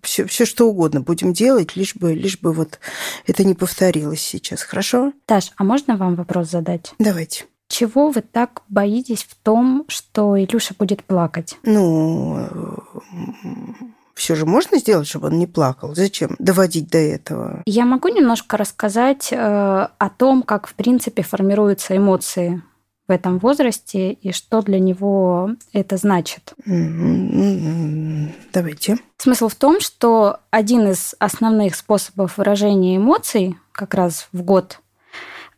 все, 0.02 0.26
все 0.26 0.44
что 0.44 0.68
угодно 0.68 1.00
будем 1.00 1.32
делать, 1.32 1.76
лишь 1.76 1.94
бы, 1.94 2.14
лишь 2.14 2.38
бы 2.38 2.52
вот 2.52 2.80
это 3.26 3.44
не 3.44 3.54
повторилось 3.54 4.20
сейчас, 4.20 4.62
хорошо? 4.62 5.12
Таш, 5.26 5.52
а 5.56 5.64
можно 5.64 5.96
вам 5.96 6.16
вопрос 6.16 6.50
задать? 6.50 6.92
Давайте. 6.98 7.44
Чего 7.68 8.10
вы 8.10 8.22
так 8.22 8.62
боитесь 8.68 9.22
в 9.22 9.36
том, 9.36 9.84
что 9.86 10.36
Илюша 10.36 10.74
будет 10.76 11.04
плакать? 11.04 11.56
Ну, 11.62 12.48
все 14.20 14.34
же 14.34 14.44
можно 14.44 14.78
сделать, 14.78 15.08
чтобы 15.08 15.28
он 15.28 15.38
не 15.38 15.46
плакал. 15.46 15.94
Зачем 15.94 16.36
доводить 16.38 16.90
до 16.90 16.98
этого? 16.98 17.62
Я 17.64 17.86
могу 17.86 18.08
немножко 18.08 18.58
рассказать 18.58 19.32
э, 19.32 19.36
о 19.36 20.10
том, 20.10 20.42
как 20.42 20.66
в 20.66 20.74
принципе 20.74 21.22
формируются 21.22 21.96
эмоции 21.96 22.62
в 23.08 23.12
этом 23.12 23.38
возрасте 23.38 24.12
и 24.12 24.32
что 24.32 24.60
для 24.60 24.78
него 24.78 25.52
это 25.72 25.96
значит. 25.96 26.52
Давайте. 28.52 28.98
Смысл 29.16 29.48
в 29.48 29.54
том, 29.54 29.80
что 29.80 30.40
один 30.50 30.90
из 30.90 31.14
основных 31.18 31.74
способов 31.74 32.36
выражения 32.36 32.98
эмоций 32.98 33.56
как 33.72 33.94
раз 33.94 34.28
в 34.32 34.42
год 34.42 34.80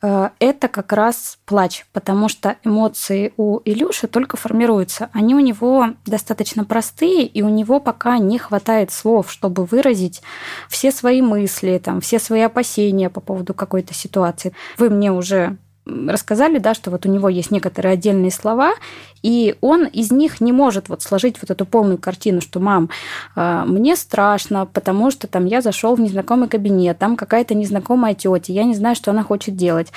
это 0.02 0.66
как 0.66 0.92
раз 0.92 1.38
плач, 1.46 1.86
потому 1.92 2.28
что 2.28 2.56
эмоции 2.64 3.32
у 3.36 3.60
Илюши 3.64 4.08
только 4.08 4.36
формируются. 4.36 5.10
Они 5.12 5.34
у 5.34 5.38
него 5.38 5.90
достаточно 6.04 6.64
простые, 6.64 7.24
и 7.24 7.42
у 7.42 7.48
него 7.48 7.78
пока 7.78 8.18
не 8.18 8.36
хватает 8.38 8.90
слов, 8.90 9.30
чтобы 9.30 9.64
выразить 9.64 10.20
все 10.68 10.90
свои 10.90 11.22
мысли, 11.22 11.80
там, 11.82 12.00
все 12.00 12.18
свои 12.18 12.40
опасения 12.40 13.10
по 13.10 13.20
поводу 13.20 13.54
какой-то 13.54 13.94
ситуации. 13.94 14.52
Вы 14.76 14.90
мне 14.90 15.12
уже 15.12 15.56
рассказали, 15.84 16.58
да, 16.58 16.74
что 16.74 16.90
вот 16.90 17.06
у 17.06 17.08
него 17.08 17.28
есть 17.28 17.50
некоторые 17.50 17.94
отдельные 17.94 18.30
слова, 18.30 18.74
и 19.22 19.56
он 19.60 19.84
из 19.86 20.10
них 20.10 20.40
не 20.40 20.52
может 20.52 20.88
вот 20.88 21.02
сложить 21.02 21.36
вот 21.40 21.50
эту 21.50 21.66
полную 21.66 21.98
картину, 21.98 22.40
что 22.40 22.60
мам, 22.60 22.90
а, 23.34 23.64
мне 23.64 23.96
страшно, 23.96 24.66
потому 24.66 25.10
что 25.10 25.26
там 25.26 25.46
я 25.46 25.60
зашел 25.60 25.94
в 25.94 26.00
незнакомый 26.00 26.48
кабинет, 26.48 26.98
там 26.98 27.16
какая-то 27.16 27.54
незнакомая 27.54 28.14
тетя, 28.14 28.52
я 28.52 28.64
не 28.64 28.74
знаю, 28.74 28.94
что 28.94 29.10
она 29.10 29.22
хочет 29.22 29.56
делать. 29.56 29.92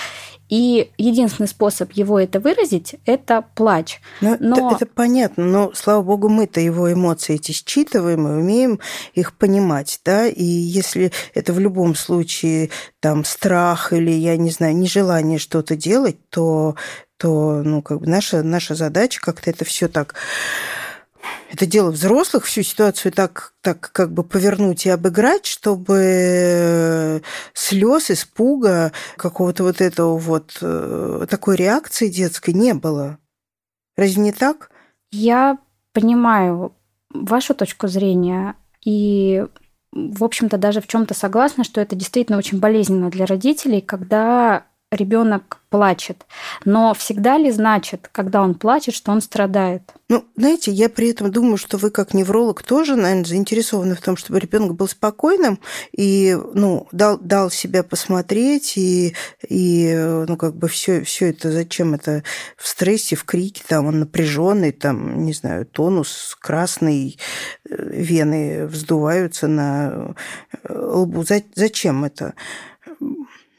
И 0.47 0.91
единственный 0.99 1.47
способ 1.47 1.91
его 1.93 2.19
это 2.19 2.39
выразить– 2.39 2.95
это 3.05 3.45
плач. 3.55 3.99
Ну, 4.21 4.37
но... 4.39 4.55
Это, 4.73 4.83
это 4.83 4.93
понятно, 4.93 5.43
но, 5.43 5.71
слава 5.73 6.03
богу, 6.03 6.29
мы-то 6.29 6.59
его 6.59 6.91
эмоции 6.93 7.35
эти 7.35 7.51
считываем 7.51 8.27
и 8.27 8.31
умеем 8.31 8.79
их 9.15 9.33
понимать, 9.33 9.99
да, 10.05 10.27
и 10.27 10.43
если 10.43 11.11
это 11.33 11.51
в 11.51 11.59
любом 11.59 11.95
случае 11.95 12.69
там 12.99 13.25
страх 13.25 13.91
или, 13.91 14.11
я 14.11 14.37
не 14.37 14.51
знаю, 14.51 14.75
нежелание 14.75 15.39
что-то 15.39 15.74
делать, 15.75 16.17
то 16.29 16.75
то 17.17 17.61
ну, 17.63 17.81
как 17.81 18.01
бы 18.01 18.07
наша, 18.07 18.43
наша 18.43 18.75
задача 18.75 19.21
как-то 19.21 19.49
это 19.49 19.63
все 19.63 19.87
так 19.87 20.15
это 21.49 21.65
дело 21.65 21.91
взрослых, 21.91 22.45
всю 22.45 22.63
ситуацию 22.63 23.11
так, 23.11 23.53
так 23.61 23.91
как 23.91 24.11
бы 24.11 24.23
повернуть 24.23 24.85
и 24.85 24.89
обыграть, 24.89 25.45
чтобы 25.45 27.21
слез, 27.53 28.11
испуга, 28.11 28.91
какого-то 29.15 29.63
вот 29.63 29.81
этого 29.81 30.17
вот 30.17 30.57
э, 30.61 31.25
такой 31.29 31.55
реакции 31.55 32.09
детской 32.09 32.53
не 32.53 32.73
было. 32.73 33.19
Разве 33.95 34.21
не 34.21 34.31
так? 34.33 34.69
Я 35.11 35.57
понимаю 35.93 36.73
вашу 37.11 37.53
точку 37.53 37.87
зрения 37.87 38.55
и 38.83 39.45
в 39.91 40.25
общем-то, 40.25 40.57
даже 40.57 40.81
в 40.81 40.87
чем-то 40.87 41.13
согласна, 41.13 41.63
что 41.63 41.79
это 41.79 41.95
действительно 41.95 42.37
очень 42.37 42.59
болезненно 42.59 43.09
для 43.09 43.25
родителей, 43.25 43.79
когда 43.79 44.65
ребенок 44.91 45.61
плачет. 45.75 46.25
Но 46.63 46.93
всегда 46.93 47.37
ли 47.37 47.51
значит, 47.51 48.09
когда 48.11 48.41
он 48.41 48.55
плачет, 48.55 48.95
что 48.95 49.11
он 49.11 49.21
страдает? 49.21 49.81
Ну, 50.07 50.23
знаете, 50.37 50.71
я 50.71 50.87
при 50.87 51.09
этом 51.09 51.31
думаю, 51.31 51.57
что 51.57 51.77
вы 51.77 51.89
как 51.89 52.13
невролог 52.13 52.63
тоже, 52.63 52.95
наверное, 52.95 53.25
заинтересованы 53.25 53.95
в 53.95 54.01
том, 54.01 54.15
чтобы 54.15 54.39
ребенок 54.39 54.75
был 54.75 54.87
спокойным 54.87 55.59
и, 55.91 56.37
ну, 56.53 56.87
дал, 56.91 57.17
дал 57.17 57.49
себя 57.49 57.83
посмотреть 57.83 58.77
и, 58.77 59.15
и 59.49 59.93
ну, 60.27 60.37
как 60.37 60.55
бы 60.55 60.67
все, 60.67 61.03
все 61.03 61.31
это, 61.31 61.51
зачем 61.51 61.93
это 61.93 62.23
в 62.55 62.67
стрессе, 62.67 63.15
в 63.15 63.25
крике, 63.25 63.63
там 63.67 63.87
он 63.87 63.99
напряженный, 63.99 64.71
там, 64.71 65.25
не 65.25 65.33
знаю, 65.33 65.65
тонус 65.65 66.37
красный, 66.39 67.17
э, 67.67 67.75
вены 67.77 68.67
вздуваются 68.67 69.47
на 69.47 70.13
э, 70.63 70.73
лбу. 70.73 71.25
Зачем 71.55 72.05
это? 72.05 72.35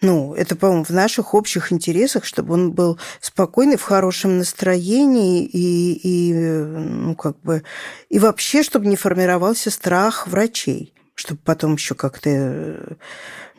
Ну, 0.02 0.34
это, 0.34 0.56
по-моему, 0.56 0.84
в 0.84 0.90
наших 0.90 1.32
общих 1.34 1.72
интересах, 1.72 2.24
чтобы 2.24 2.54
он 2.54 2.72
был 2.72 2.98
спокойный, 3.20 3.76
в 3.76 3.82
хорошем 3.82 4.38
настроении 4.38 5.44
и, 5.44 5.92
и 6.02 6.34
ну, 6.34 7.14
как 7.14 7.40
бы, 7.40 7.62
и 8.10 8.18
вообще, 8.18 8.62
чтобы 8.62 8.86
не 8.86 8.96
формировался 8.96 9.70
страх 9.70 10.26
врачей, 10.26 10.92
чтобы 11.14 11.40
потом 11.42 11.74
еще 11.74 11.94
как-то 11.94 12.28
э, 12.30 12.94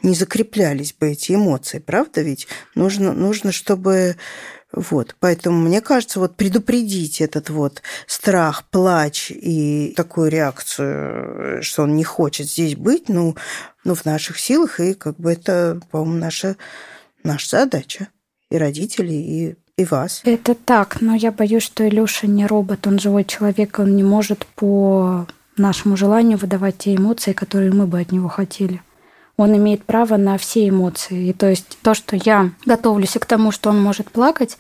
не 0.04 0.14
закреплялись 0.14 0.94
бы 0.94 1.10
эти 1.10 1.34
эмоции, 1.34 1.80
правда 1.80 2.22
ведь? 2.22 2.48
Нужно, 2.76 3.14
нужно 3.14 3.52
чтобы 3.52 4.16
вот, 4.74 5.16
поэтому 5.20 5.58
мне 5.58 5.82
кажется, 5.82 6.20
вот 6.20 6.36
предупредить 6.36 7.22
этот 7.22 7.50
вот 7.50 7.82
страх, 8.06 8.66
плач 8.70 9.32
и 9.32 9.94
такую 9.96 10.30
реакцию, 10.30 11.64
что 11.64 11.84
он 11.84 11.96
не 11.96 12.04
хочет 12.04 12.48
здесь 12.48 12.76
быть, 12.76 13.08
ну, 13.08 13.36
ну 13.84 13.96
в 13.96 14.06
наших 14.06 14.40
силах, 14.40 14.80
и 14.80 14.94
как 14.94 15.16
бы 15.18 15.32
это, 15.32 15.80
по-моему, 15.90 16.18
наша, 16.18 16.58
наша 17.24 17.62
задача 17.62 18.10
и 18.50 18.58
родителей, 18.58 19.22
и 19.22 19.56
и 19.78 19.86
вас. 19.86 20.22
Это 20.26 20.56
так, 20.56 21.02
но 21.02 21.14
я 21.14 21.32
боюсь, 21.32 21.62
что 21.62 21.88
Илюша 21.88 22.26
не 22.26 22.48
робот, 22.48 22.88
он 22.88 22.98
живой 22.98 23.24
человек, 23.24 23.78
он 23.78 23.96
не 23.96 24.02
может 24.02 24.48
по 24.56 25.28
нашему 25.56 25.96
желанию 25.96 26.40
выдавать 26.40 26.80
те 26.80 26.96
эмоции, 26.96 27.34
которые 27.34 27.72
мы 27.72 27.86
бы 27.86 28.00
от 28.00 28.12
него 28.12 28.28
хотели 28.28 28.82
он 29.38 29.56
имеет 29.56 29.86
право 29.86 30.18
на 30.18 30.38
все 30.38 30.68
эмоции. 30.68 31.30
И 31.30 31.34
то 31.34 31.48
есть 31.50 31.78
то, 31.84 31.94
что 31.94 32.16
я 32.16 32.52
готовлюсь 32.66 33.12
к 33.12 33.26
тому, 33.26 33.52
что 33.52 33.70
он 33.70 33.82
может 33.82 34.12
плакать, 34.12 34.58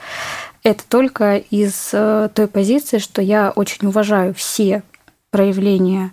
это 0.63 0.83
только 0.87 1.37
из 1.37 1.89
э, 1.93 2.29
той 2.33 2.47
позиции, 2.47 2.99
что 2.99 3.21
я 3.21 3.51
очень 3.55 3.87
уважаю 3.87 4.33
все 4.33 4.83
проявления 5.31 6.11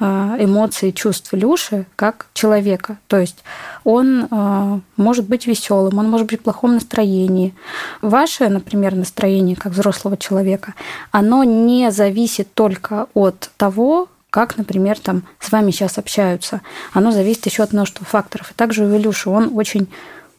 э, 0.00 0.04
эмоций, 0.38 0.92
чувств 0.92 1.32
Люши 1.32 1.86
как 1.96 2.26
человека. 2.34 2.98
То 3.08 3.18
есть 3.18 3.44
он 3.82 4.26
э, 4.30 4.80
может 4.96 5.28
быть 5.28 5.46
веселым, 5.46 5.98
он 5.98 6.08
может 6.08 6.28
быть 6.28 6.40
в 6.40 6.44
плохом 6.44 6.74
настроении. 6.74 7.54
Ваше, 8.00 8.48
например, 8.48 8.94
настроение 8.94 9.56
как 9.56 9.72
взрослого 9.72 10.16
человека, 10.16 10.74
оно 11.10 11.44
не 11.44 11.90
зависит 11.90 12.52
только 12.54 13.06
от 13.14 13.50
того, 13.56 14.08
как, 14.34 14.56
например, 14.56 14.98
там 14.98 15.22
с 15.38 15.52
вами 15.52 15.70
сейчас 15.70 15.96
общаются. 15.96 16.60
Оно 16.92 17.12
зависит 17.12 17.46
еще 17.46 17.62
от 17.62 17.72
множества 17.72 18.04
факторов. 18.04 18.50
И 18.50 18.54
также 18.54 18.84
у 18.84 18.96
Илюши 18.96 19.30
он 19.30 19.56
очень 19.56 19.86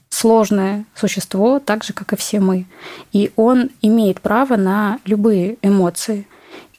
сложное 0.09 0.83
существо, 0.93 1.59
так 1.59 1.85
же, 1.85 1.93
как 1.93 2.11
и 2.11 2.17
все 2.17 2.41
мы. 2.41 2.65
И 3.13 3.31
он 3.37 3.69
имеет 3.81 4.19
право 4.19 4.57
на 4.57 4.99
любые 5.05 5.55
эмоции. 5.61 6.27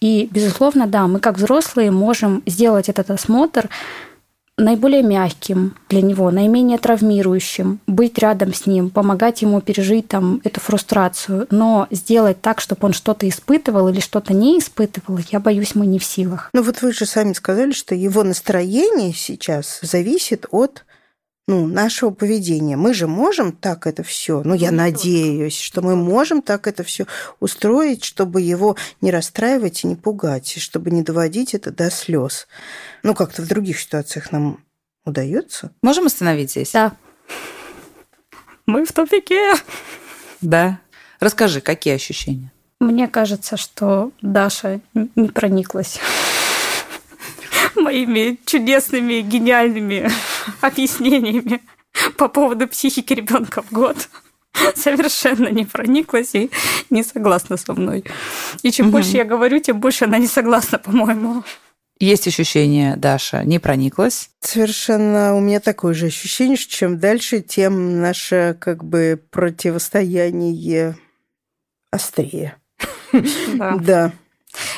И, 0.03 0.29
безусловно, 0.31 0.87
да, 0.87 1.07
мы 1.07 1.19
как 1.19 1.39
взрослые 1.39 1.91
можем 1.91 2.43
сделать 2.45 2.91
этот 2.91 3.11
осмотр 3.11 3.71
наиболее 4.59 5.03
мягким 5.03 5.77
для 5.89 6.01
него, 6.01 6.31
наименее 6.31 6.79
травмирующим, 6.79 7.81
быть 7.87 8.19
рядом 8.19 8.55
с 8.55 8.67
ним, 8.67 8.91
помогать 8.91 9.43
ему 9.43 9.61
пережить 9.61 10.09
там 10.09 10.41
эту 10.45 10.61
фрустрацию, 10.61 11.47
но 11.51 11.87
сделать 11.91 12.41
так, 12.41 12.61
чтобы 12.61 12.87
он 12.87 12.93
что-то 12.95 13.29
испытывал 13.29 13.89
или 13.89 14.01
что-то 14.01 14.33
не 14.33 14.59
испытывал, 14.59 15.19
я 15.31 15.41
боюсь, 15.41 15.75
мы 15.75 15.87
не 15.87 15.99
в 15.99 16.05
силах. 16.05 16.49
Ну 16.55 16.63
вот 16.63 16.81
вы 16.81 16.93
же 16.93 17.05
сами 17.05 17.35
сказали, 17.35 17.73
что 17.73 17.95
его 17.95 18.23
настроение 18.23 19.13
сейчас 19.13 19.81
зависит 19.83 20.47
от 20.51 20.86
ну, 21.49 21.67
нашего 21.67 22.11
поведения. 22.11 22.77
Мы 22.77 22.93
же 22.93 23.07
можем 23.07 23.53
так 23.53 23.87
это 23.87 24.03
все, 24.03 24.43
ну, 24.45 24.55
я 24.55 24.71
ну, 24.71 24.79
надеюсь, 24.79 25.59
что 25.59 25.81
мы 25.81 25.95
можем 25.95 26.43
так 26.43 26.67
это 26.67 26.83
все 26.83 27.07
устроить, 27.39 28.05
чтобы 28.05 28.41
его 28.41 28.77
не 29.01 29.11
расстраивать 29.11 29.85
и 29.85 29.87
не 29.87 29.95
пугать, 29.95 30.57
и 30.57 30.61
чтобы 30.61 30.91
не 30.91 31.03
доводить 31.03 31.55
это 31.55 31.71
до 31.71 31.91
слез. 31.91 32.49
Ну, 33.03 33.15
как-то 33.15 33.43
в 33.43 33.47
других 33.47 33.79
ситуациях 33.79 34.33
нам 34.33 34.65
удается. 35.05 35.71
Можем 35.83 36.07
остановить 36.07 36.51
здесь? 36.51 36.73
Да. 36.73 36.97
Мы 38.67 38.85
в 38.85 38.93
тупике. 38.93 39.55
Да. 40.41 40.81
Расскажи, 41.21 41.61
какие 41.61 41.95
ощущения? 41.95 42.53
Мне 42.81 43.09
кажется, 43.09 43.57
что 43.57 44.11
Даша 44.21 44.81
не 44.95 45.29
прониклась 45.29 45.99
моими 47.77 48.39
чудесными, 48.45 49.21
гениальными 49.21 50.11
объяснениями 50.61 51.63
по 52.17 52.29
поводу 52.29 52.69
психики 52.69 53.13
ребенка 53.13 53.63
в 53.63 53.73
год 53.73 54.09
совершенно 54.75 55.49
не 55.49 55.65
прониклась 55.65 56.35
и 56.35 56.51
не 56.91 57.03
согласна 57.03 57.57
со 57.57 57.75
мной. 57.75 58.05
И 58.63 58.71
чем 58.71 58.87
угу. 58.87 58.93
больше 58.93 59.17
я 59.17 59.25
говорю, 59.25 59.59
тем 59.61 59.81
больше 59.81 60.05
она 60.05 60.19
не 60.19 60.27
согласна, 60.27 60.79
по-моему. 60.79 61.45
Есть 61.99 62.29
ощущение, 62.29 62.97
Даша, 62.97 63.43
не 63.45 63.59
прониклась? 63.59 64.29
Совершенно 64.41 65.35
у 65.35 65.41
меня 65.41 65.61
такое 65.61 65.95
же 65.95 66.07
ощущение, 66.07 66.57
что 66.57 66.71
чем 66.71 66.99
дальше, 66.99 67.41
тем 67.41 68.01
наше 68.01 68.57
как 68.61 68.85
бы 68.85 69.23
противостояние 69.31 70.99
острее. 71.91 72.57
Да. 73.81 74.13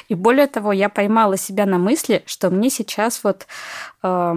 И 0.08 0.14
более 0.14 0.46
того, 0.46 0.72
я 0.72 0.88
поймала 0.88 1.36
себя 1.36 1.66
на 1.66 1.78
мысли, 1.78 2.22
что 2.26 2.50
мне 2.50 2.70
сейчас 2.70 3.22
вот 3.22 3.46
э, 4.02 4.34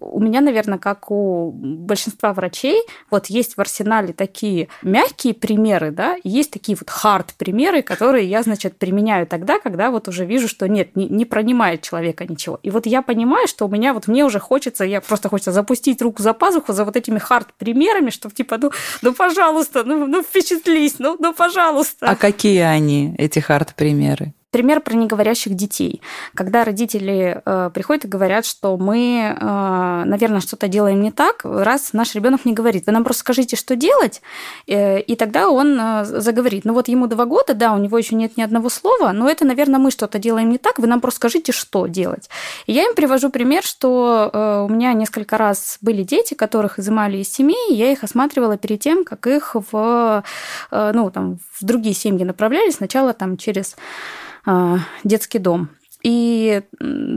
у 0.00 0.20
меня, 0.20 0.40
наверное, 0.40 0.78
как 0.78 1.10
у 1.10 1.50
большинства 1.50 2.32
врачей, 2.32 2.82
вот 3.10 3.26
есть 3.26 3.56
в 3.56 3.60
арсенале 3.60 4.12
такие 4.12 4.68
мягкие 4.82 5.32
примеры, 5.34 5.90
да, 5.90 6.16
есть 6.24 6.50
такие 6.50 6.76
вот 6.78 6.90
хард 6.90 7.34
примеры, 7.38 7.82
которые 7.82 8.28
я, 8.28 8.42
значит, 8.42 8.76
применяю 8.78 9.26
тогда, 9.26 9.58
когда 9.58 9.90
вот 9.90 10.08
уже 10.08 10.26
вижу, 10.26 10.46
что 10.46 10.68
нет, 10.68 10.94
не, 10.94 11.08
не 11.08 11.24
пронимает 11.24 11.80
человека 11.80 12.26
ничего. 12.26 12.60
И 12.62 12.70
вот 12.70 12.84
я 12.86 13.00
понимаю, 13.00 13.48
что 13.48 13.66
у 13.66 13.68
меня 13.68 13.94
вот 13.94 14.08
мне 14.08 14.24
уже 14.24 14.40
хочется, 14.40 14.84
я 14.84 15.00
просто 15.00 15.30
хочется 15.30 15.52
запустить 15.52 16.02
руку 16.02 16.22
за 16.22 16.34
пазуху 16.34 16.74
за 16.74 16.84
вот 16.84 16.96
этими 16.96 17.18
хард 17.18 17.54
примерами, 17.54 18.10
чтобы 18.10 18.34
типа, 18.34 18.58
ну, 18.58 18.70
ну, 19.00 19.14
пожалуйста, 19.14 19.84
ну, 19.84 20.06
ну 20.06 20.22
впечатлись, 20.22 20.98
ну, 20.98 21.16
ну, 21.18 21.32
пожалуйста. 21.32 22.06
А 22.08 22.14
какие 22.14 22.60
они, 22.60 23.14
эти 23.16 23.38
хард 23.38 23.74
примеры? 23.74 24.34
Пример 24.54 24.78
про 24.78 24.94
неговорящих 24.94 25.54
детей. 25.54 26.00
Когда 26.32 26.62
родители 26.62 27.42
э, 27.44 27.70
приходят 27.74 28.04
и 28.04 28.08
говорят, 28.08 28.46
что 28.46 28.76
мы, 28.76 29.36
э, 29.36 30.02
наверное, 30.06 30.38
что-то 30.38 30.68
делаем 30.68 31.02
не 31.02 31.10
так, 31.10 31.40
раз 31.42 31.92
наш 31.92 32.14
ребенок 32.14 32.44
не 32.44 32.52
говорит. 32.52 32.84
Вы 32.86 32.92
нам 32.92 33.02
просто 33.02 33.22
скажите, 33.22 33.56
что 33.56 33.74
делать, 33.74 34.22
э, 34.68 35.00
и 35.00 35.16
тогда 35.16 35.48
он 35.48 35.76
э, 35.76 36.04
заговорит. 36.04 36.64
Ну 36.64 36.72
вот 36.72 36.86
ему 36.86 37.08
два 37.08 37.24
года, 37.24 37.54
да, 37.54 37.72
у 37.72 37.78
него 37.78 37.98
еще 37.98 38.14
нет 38.14 38.36
ни 38.36 38.42
одного 38.42 38.68
слова, 38.68 39.10
но 39.10 39.28
это, 39.28 39.44
наверное, 39.44 39.80
мы 39.80 39.90
что-то 39.90 40.20
делаем 40.20 40.50
не 40.50 40.58
так, 40.58 40.78
вы 40.78 40.86
нам 40.86 41.00
просто 41.00 41.16
скажите, 41.16 41.50
что 41.50 41.88
делать. 41.88 42.30
И 42.66 42.72
я 42.72 42.84
им 42.84 42.94
привожу 42.94 43.30
пример, 43.30 43.64
что 43.64 44.30
э, 44.32 44.66
у 44.68 44.72
меня 44.72 44.92
несколько 44.92 45.36
раз 45.36 45.78
были 45.80 46.04
дети, 46.04 46.34
которых 46.34 46.78
изымали 46.78 47.16
из 47.16 47.28
семьи, 47.28 47.72
и 47.72 47.74
я 47.74 47.90
их 47.90 48.04
осматривала 48.04 48.56
перед 48.56 48.78
тем, 48.78 49.04
как 49.04 49.26
их 49.26 49.56
в, 49.72 50.22
э, 50.70 50.92
ну, 50.94 51.10
там, 51.10 51.38
в 51.58 51.64
другие 51.64 51.96
семьи 51.96 52.22
направляли. 52.22 52.70
Сначала 52.70 53.14
там 53.14 53.36
через 53.36 53.74
детский 55.04 55.38
дом. 55.38 55.68
И 56.04 56.60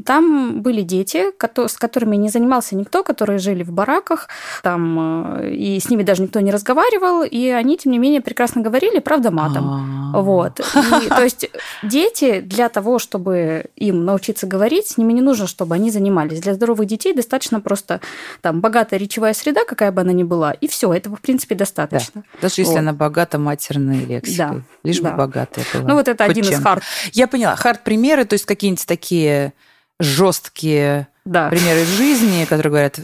там 0.06 0.62
были 0.62 0.82
дети, 0.82 1.26
с 1.68 1.78
которыми 1.78 2.16
не 2.16 2.30
занимался 2.30 2.76
никто, 2.76 3.04
которые 3.04 3.38
жили 3.38 3.64
в 3.64 3.72
бараках, 3.72 4.30
там, 4.64 5.40
э, 5.40 5.52
и 5.52 5.80
с 5.80 5.90
ними 5.90 6.04
даже 6.04 6.24
никто 6.24 6.40
не 6.40 6.52
разговаривал, 6.52 7.24
и 7.24 7.50
они, 7.50 7.78
тем 7.78 7.92
не 7.92 8.00
менее, 8.00 8.22
прекрасно 8.22 8.62
говорили, 8.62 9.00
правда, 9.00 9.30
матом. 9.30 10.14
А. 10.16 10.22
Вот. 10.22 10.62
И, 10.62 11.10
то 11.10 11.22
есть 11.22 11.50
дети 11.84 12.40
для 12.40 12.70
того, 12.70 12.98
чтобы 12.98 13.66
им 13.76 14.06
научиться 14.06 14.48
говорить, 14.48 14.88
с 14.88 14.98
ними 14.98 15.12
не 15.12 15.22
нужно, 15.22 15.48
чтобы 15.48 15.76
они 15.76 15.92
занимались. 15.92 16.40
Для 16.40 16.54
здоровых 16.54 16.88
детей 16.88 17.14
достаточно 17.14 17.60
просто 17.60 18.00
там 18.42 18.62
богатая 18.62 18.98
речевая 18.98 19.34
среда, 19.34 19.66
какая 19.66 19.92
бы 19.92 20.02
она 20.02 20.14
ни 20.14 20.24
была, 20.24 20.54
и 20.54 20.68
все, 20.70 20.94
этого, 20.94 21.18
в 21.18 21.22
принципе, 21.22 21.56
достаточно. 21.56 22.24
Да. 22.24 22.40
Даже 22.44 22.62
если 22.62 22.74
вот. 22.74 22.80
она 22.80 22.94
богата 22.94 23.38
матерной 23.38 24.06
лексикой. 24.06 24.38
Да. 24.38 24.62
Лишь 24.84 25.00
да. 25.00 25.12
бы 25.12 25.18
богатая 25.18 25.66
была. 25.74 25.84
Ну, 25.84 25.96
вот 25.96 26.08
это 26.08 26.24
Хоть 26.24 26.32
один 26.32 26.46
чем. 26.46 26.54
из 26.54 26.64
хард. 26.64 26.84
Я 27.12 27.28
поняла. 27.28 27.58
Хард-примеры, 27.58 28.24
то 28.24 28.34
есть 28.34 28.46
какие-нибудь 28.46 28.77
какие-нибудь 28.78 28.86
такие 28.86 29.54
жесткие 30.00 31.08
да. 31.26 31.50
примеры 31.50 31.82
из 31.82 31.90
жизни, 31.90 32.46
которые 32.46 32.72
говорят, 32.72 33.00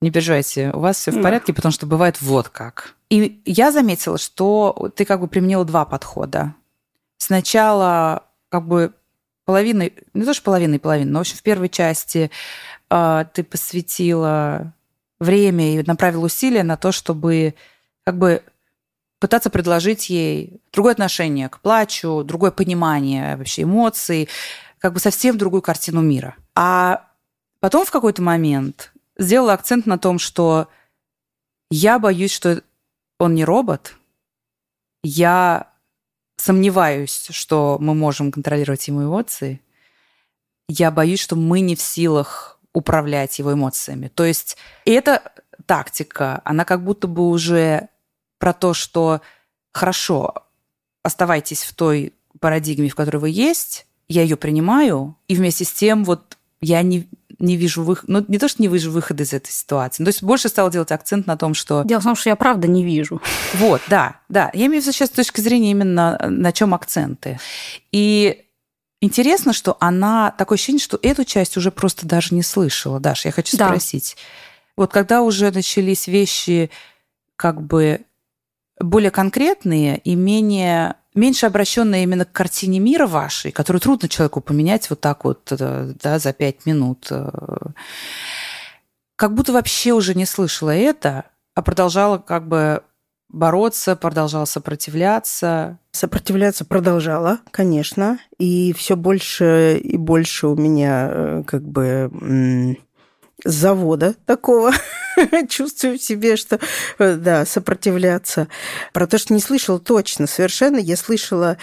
не 0.00 0.10
переживайте, 0.10 0.70
у 0.72 0.80
вас 0.80 0.96
все 0.96 1.10
в 1.10 1.22
порядке, 1.22 1.52
потому 1.52 1.72
что 1.72 1.86
бывает 1.86 2.20
вот 2.20 2.48
как. 2.48 2.94
И 3.10 3.40
я 3.44 3.72
заметила, 3.72 4.18
что 4.18 4.90
ты 4.94 5.04
как 5.04 5.20
бы 5.20 5.28
применила 5.28 5.64
два 5.64 5.84
подхода. 5.84 6.54
Сначала 7.18 8.24
как 8.48 8.66
бы 8.66 8.92
половиной, 9.44 9.94
не 10.12 10.24
то 10.24 10.34
что 10.34 10.44
половиной 10.44 10.78
половиной, 10.78 11.10
но 11.10 11.18
в 11.18 11.22
общем 11.22 11.36
в 11.36 11.42
первой 11.42 11.68
части 11.68 12.30
э, 12.90 13.24
ты 13.32 13.42
посвятила 13.42 14.72
время 15.18 15.74
и 15.74 15.82
направила 15.86 16.26
усилия 16.26 16.62
на 16.62 16.76
то, 16.76 16.92
чтобы 16.92 17.54
как 18.04 18.18
бы 18.18 18.42
пытаться 19.18 19.48
предложить 19.48 20.10
ей 20.10 20.60
другое 20.72 20.92
отношение 20.92 21.48
к 21.48 21.60
плачу, 21.60 22.22
другое 22.22 22.50
понимание 22.50 23.36
вообще 23.36 23.62
эмоций, 23.62 24.28
как 24.78 24.92
бы 24.92 25.00
совсем 25.00 25.38
другую 25.38 25.62
картину 25.62 26.02
мира. 26.02 26.36
А 26.54 27.08
потом 27.60 27.84
в 27.84 27.90
какой-то 27.90 28.22
момент 28.22 28.92
сделала 29.18 29.52
акцент 29.52 29.86
на 29.86 29.98
том, 29.98 30.18
что 30.18 30.68
я 31.70 31.98
боюсь, 31.98 32.32
что 32.32 32.62
он 33.18 33.34
не 33.34 33.44
робот. 33.44 33.94
Я 35.02 35.72
сомневаюсь, 36.36 37.28
что 37.30 37.78
мы 37.80 37.94
можем 37.94 38.30
контролировать 38.30 38.86
ему 38.88 39.04
эмоции. 39.04 39.60
Я 40.68 40.90
боюсь, 40.90 41.20
что 41.20 41.36
мы 41.36 41.60
не 41.60 41.76
в 41.76 41.82
силах 41.82 42.60
управлять 42.72 43.38
его 43.38 43.54
эмоциями. 43.54 44.08
То 44.08 44.24
есть 44.24 44.56
эта 44.84 45.32
тактика, 45.64 46.42
она 46.44 46.64
как 46.64 46.84
будто 46.84 47.06
бы 47.06 47.28
уже 47.28 47.88
про 48.38 48.52
то, 48.52 48.74
что 48.74 49.22
хорошо, 49.72 50.34
оставайтесь 51.02 51.62
в 51.62 51.74
той 51.74 52.14
парадигме, 52.40 52.88
в 52.88 52.94
которой 52.94 53.16
вы 53.16 53.30
есть, 53.30 53.86
я 54.08 54.22
ее 54.22 54.36
принимаю, 54.36 55.16
и 55.28 55.34
вместе 55.34 55.64
с 55.64 55.72
тем 55.72 56.04
вот 56.04 56.38
я 56.60 56.82
не, 56.82 57.08
не 57.38 57.56
вижу 57.56 57.82
выхода, 57.82 58.12
ну 58.12 58.24
не 58.28 58.38
то, 58.38 58.48
что 58.48 58.62
не 58.62 58.68
вижу 58.68 58.90
выхода 58.90 59.24
из 59.24 59.32
этой 59.32 59.50
ситуации, 59.50 60.04
то 60.04 60.08
есть 60.08 60.22
больше 60.22 60.48
стала 60.48 60.70
делать 60.70 60.92
акцент 60.92 61.26
на 61.26 61.36
том, 61.36 61.54
что... 61.54 61.82
Дело 61.84 62.00
в 62.00 62.04
том, 62.04 62.16
что 62.16 62.30
я 62.30 62.36
правда 62.36 62.68
не 62.68 62.84
вижу. 62.84 63.20
Вот, 63.54 63.82
да, 63.88 64.20
да. 64.28 64.50
Я 64.54 64.66
имею 64.66 64.82
в 64.82 64.84
виду 64.84 64.92
сейчас 64.92 65.08
с 65.08 65.12
точки 65.12 65.40
зрения 65.40 65.70
именно 65.72 66.18
на 66.28 66.52
чем 66.52 66.74
акценты. 66.74 67.38
И 67.92 68.44
интересно, 69.00 69.52
что 69.52 69.76
она, 69.80 70.30
такое 70.30 70.56
ощущение, 70.56 70.80
что 70.80 70.98
эту 71.02 71.24
часть 71.24 71.56
уже 71.56 71.70
просто 71.70 72.06
даже 72.06 72.34
не 72.34 72.42
слышала. 72.42 73.00
Даша, 73.00 73.28
я 73.28 73.32
хочу 73.32 73.56
да. 73.56 73.66
спросить. 73.66 74.16
Вот 74.76 74.92
когда 74.92 75.22
уже 75.22 75.50
начались 75.50 76.06
вещи 76.06 76.70
как 77.36 77.62
бы 77.62 78.02
более 78.78 79.10
конкретные 79.10 79.98
и 79.98 80.14
менее 80.14 80.96
меньше 81.16 81.46
обращенные 81.46 82.04
именно 82.04 82.24
к 82.24 82.32
картине 82.32 82.78
мира 82.78 83.06
вашей, 83.06 83.50
которую 83.50 83.80
трудно 83.80 84.08
человеку 84.08 84.40
поменять 84.40 84.88
вот 84.90 85.00
так 85.00 85.24
вот 85.24 85.50
э, 85.50 85.92
да, 86.02 86.18
за 86.18 86.32
пять 86.32 86.66
минут. 86.66 87.08
Э, 87.10 87.28
как 89.16 89.34
будто 89.34 89.52
вообще 89.52 89.92
уже 89.92 90.14
не 90.14 90.26
слышала 90.26 90.70
это, 90.70 91.24
а 91.54 91.62
продолжала 91.62 92.18
как 92.18 92.46
бы 92.46 92.82
бороться, 93.28 93.96
продолжала 93.96 94.44
сопротивляться. 94.44 95.78
Сопротивляться 95.92 96.64
продолжала, 96.64 97.40
конечно, 97.50 98.18
и 98.38 98.72
все 98.74 98.96
больше 98.96 99.80
и 99.82 99.96
больше 99.96 100.48
у 100.48 100.56
меня 100.56 101.08
э, 101.10 101.42
как 101.46 101.62
бы 101.62 102.76
завода 103.44 104.14
такого 104.26 104.72
чувствую 105.48 105.98
в 105.98 106.02
себе, 106.02 106.36
что, 106.36 106.58
э, 106.98 107.14
да, 107.14 107.44
сопротивляться. 107.44 108.48
Про 108.92 109.06
то, 109.06 109.18
что 109.18 109.34
не 109.34 109.40
слышала 109.40 109.78
точно, 109.78 110.26
совершенно. 110.26 110.78
Я 110.78 110.96
слышала 110.96 111.58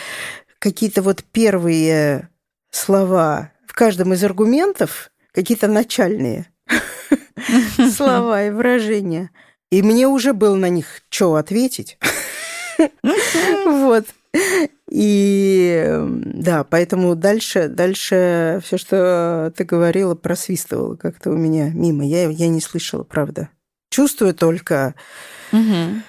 какие-то 0.59 1.01
вот 1.01 1.23
первые 1.31 2.29
слова 2.71 3.51
в 3.67 3.73
каждом 3.73 4.13
из 4.13 4.23
аргументов, 4.23 5.11
какие-то 5.33 5.67
начальные 5.67 6.47
слова 7.95 8.45
и 8.45 8.49
выражения. 8.49 9.29
И 9.71 9.81
мне 9.81 10.07
уже 10.07 10.33
было 10.33 10.55
на 10.55 10.69
них 10.69 11.01
что 11.09 11.35
ответить. 11.35 11.97
Вот. 13.65 14.05
И 14.89 15.89
да, 16.25 16.63
поэтому 16.63 17.15
дальше, 17.15 17.67
дальше 17.67 18.61
все, 18.63 18.77
что 18.77 19.51
ты 19.55 19.63
говорила, 19.63 20.15
просвистывало 20.15 20.95
как-то 20.95 21.31
у 21.31 21.37
меня 21.37 21.69
мимо. 21.69 22.05
Я, 22.05 22.29
я 22.29 22.47
не 22.47 22.61
слышала, 22.61 23.03
правда. 23.03 23.49
Чувствую 23.89 24.33
только, 24.33 24.95
угу. 25.51 26.01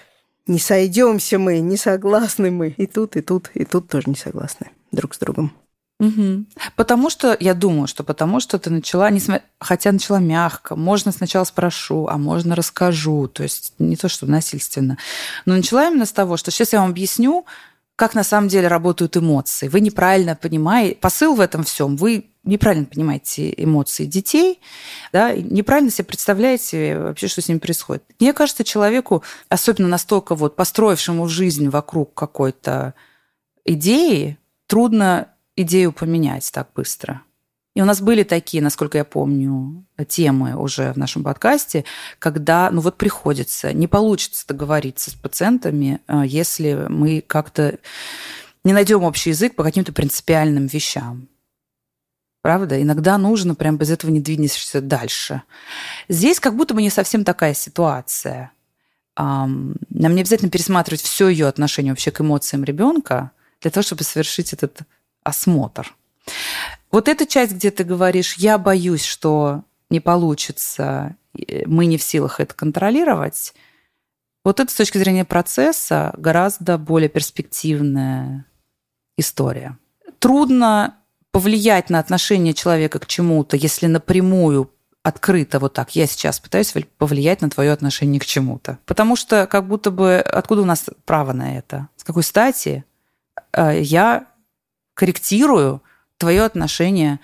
не 0.47 0.59
сойдемся 0.59 1.39
мы, 1.39 1.61
не 1.61 1.77
согласны 1.77 2.51
мы. 2.51 2.75
И 2.77 2.87
тут, 2.87 3.17
и 3.17 3.21
тут, 3.21 3.51
и 3.55 3.65
тут 3.65 3.89
тоже 3.89 4.09
не 4.09 4.17
согласны 4.17 4.71
друг 4.93 5.15
с 5.15 5.19
другом. 5.19 5.53
Угу. 6.01 6.47
Потому 6.77 7.09
что, 7.09 7.37
я 7.39 7.55
думаю, 7.55 7.87
что 7.87 8.03
потому 8.03 8.41
что 8.41 8.59
ты 8.59 8.69
начала, 8.69 9.11
не 9.11 9.21
см... 9.21 9.45
хотя 9.61 9.93
начала 9.93 10.19
мягко, 10.19 10.75
можно 10.77 11.13
сначала 11.13 11.45
спрошу, 11.45 12.09
а 12.09 12.19
можно 12.19 12.57
расскажу, 12.57 13.29
то 13.29 13.45
есть 13.45 13.75
не 13.79 13.97
то, 13.97 14.09
что 14.09 14.27
насильственно, 14.27 14.99
но 15.47 15.55
начала 15.55 15.89
именно 15.89 16.05
с 16.05 16.13
того, 16.13 16.37
что 16.37 16.51
сейчас 16.51 16.73
я 16.73 16.81
вам 16.81 16.91
объясню, 16.91 17.47
как 17.97 18.15
на 18.15 18.25
самом 18.25 18.49
деле 18.49 18.69
работают 18.69 19.17
эмоции. 19.17 19.69
Вы 19.69 19.81
неправильно 19.81 20.35
понимаете, 20.35 20.97
посыл 20.97 21.35
в 21.35 21.41
этом 21.41 21.63
всем, 21.65 21.97
вы 21.97 22.27
неправильно 22.43 22.87
понимаете 22.87 23.55
эмоции 23.57 24.05
детей, 24.05 24.61
да, 25.13 25.33
неправильно 25.33 25.91
себе 25.91 26.05
представляете 26.05 26.99
вообще, 26.99 27.29
что 27.29 27.41
с 27.41 27.49
ними 27.49 27.59
происходит. 27.59 28.05
Мне 28.21 28.33
кажется, 28.33 28.65
человеку, 28.65 29.23
особенно 29.49 29.89
настолько 29.89 30.35
вот 30.35 30.57
построившему 30.57 31.27
жизнь 31.29 31.69
вокруг 31.69 32.15
какой-то 32.15 32.95
идеи, 33.65 34.39
трудно 34.67 35.29
идею 35.57 35.93
поменять 35.93 36.51
так 36.53 36.69
быстро. 36.75 37.23
И 37.75 37.83
у 37.83 37.85
нас 37.85 38.01
были 38.01 38.23
такие, 38.23 38.63
насколько 38.63 38.99
я 38.99 39.05
помню, 39.05 39.85
темы 40.07 40.57
уже 40.57 40.93
в 40.93 40.97
нашем 40.97 41.25
подкасте, 41.25 41.85
когда, 42.21 42.71
ну 42.71 42.81
вот 42.81 42.97
приходится, 42.97 43.73
не 43.73 43.89
получится 43.89 44.47
договориться 44.47 45.11
с 45.11 45.15
пациентами, 45.15 46.01
э, 46.07 46.23
если 46.25 46.87
мы 46.89 47.21
как-то 47.21 47.79
не 48.63 48.73
найдем 48.73 49.03
общий 49.03 49.31
язык 49.31 49.57
по 49.57 49.65
каким-то 49.65 49.93
принципиальным 49.93 50.67
вещам. 50.67 51.29
Правда? 52.43 52.81
Иногда 52.81 53.19
нужно, 53.19 53.55
прям 53.55 53.77
без 53.77 53.91
этого 53.91 54.11
не 54.11 54.21
двинешься 54.21 54.81
дальше. 54.81 55.43
Здесь 56.09 56.39
как 56.39 56.55
будто 56.57 56.75
бы 56.75 56.83
не 56.83 56.91
совсем 56.91 57.25
такая 57.25 57.55
ситуация. 57.55 58.53
Нам 59.17 59.75
не 59.91 60.21
обязательно 60.21 60.51
пересматривать 60.51 61.01
все 61.01 61.29
ее 61.29 61.47
отношение 61.47 61.93
вообще 61.93 62.11
к 62.11 62.21
эмоциям 62.21 62.63
ребенка 62.63 63.31
для 63.61 63.71
того, 63.71 63.83
чтобы 63.83 64.05
совершить 64.05 64.53
этот 64.53 64.81
осмотр. 65.23 65.95
Вот 66.91 67.09
эта 67.09 67.27
часть, 67.27 67.53
где 67.53 67.71
ты 67.71 67.85
говоришь, 67.85 68.35
я 68.35 68.59
боюсь, 68.59 69.05
что 69.05 69.65
не 69.91 70.01
получится, 70.01 71.17
мы 71.67 71.87
не 71.87 71.99
в 71.99 72.03
силах 72.03 72.41
это 72.41 72.55
контролировать, 72.55 73.55
вот 74.45 74.61
это 74.61 74.71
с 74.71 74.75
точки 74.75 74.99
зрения 74.99 75.25
процесса 75.25 76.15
гораздо 76.19 76.77
более 76.77 77.09
перспективная 77.09 78.45
история. 79.17 79.79
Трудно 80.19 80.99
повлиять 81.31 81.91
на 81.91 81.99
отношение 81.99 82.53
человека 82.55 82.99
к 82.99 83.07
чему-то, 83.07 83.57
если 83.57 83.87
напрямую 83.87 84.71
открыто 85.03 85.59
вот 85.59 85.75
так, 85.75 85.95
я 85.95 86.07
сейчас 86.07 86.41
пытаюсь 86.41 86.75
повлиять 86.97 87.43
на 87.43 87.51
твое 87.51 87.73
отношение 87.73 88.21
к 88.21 88.25
чему-то. 88.25 88.79
Потому 88.87 89.17
что 89.17 89.47
как 89.47 89.67
будто 89.67 89.91
бы 89.91 90.17
откуда 90.17 90.63
у 90.63 90.65
нас 90.65 90.87
право 91.05 91.33
на 91.33 91.59
это? 91.59 91.89
С 91.97 92.05
какой 92.05 92.23
стати 92.23 92.85
э, 93.53 93.81
я 93.83 94.27
корректирую 94.95 95.83
твое 96.19 96.43
отношение 96.45 97.21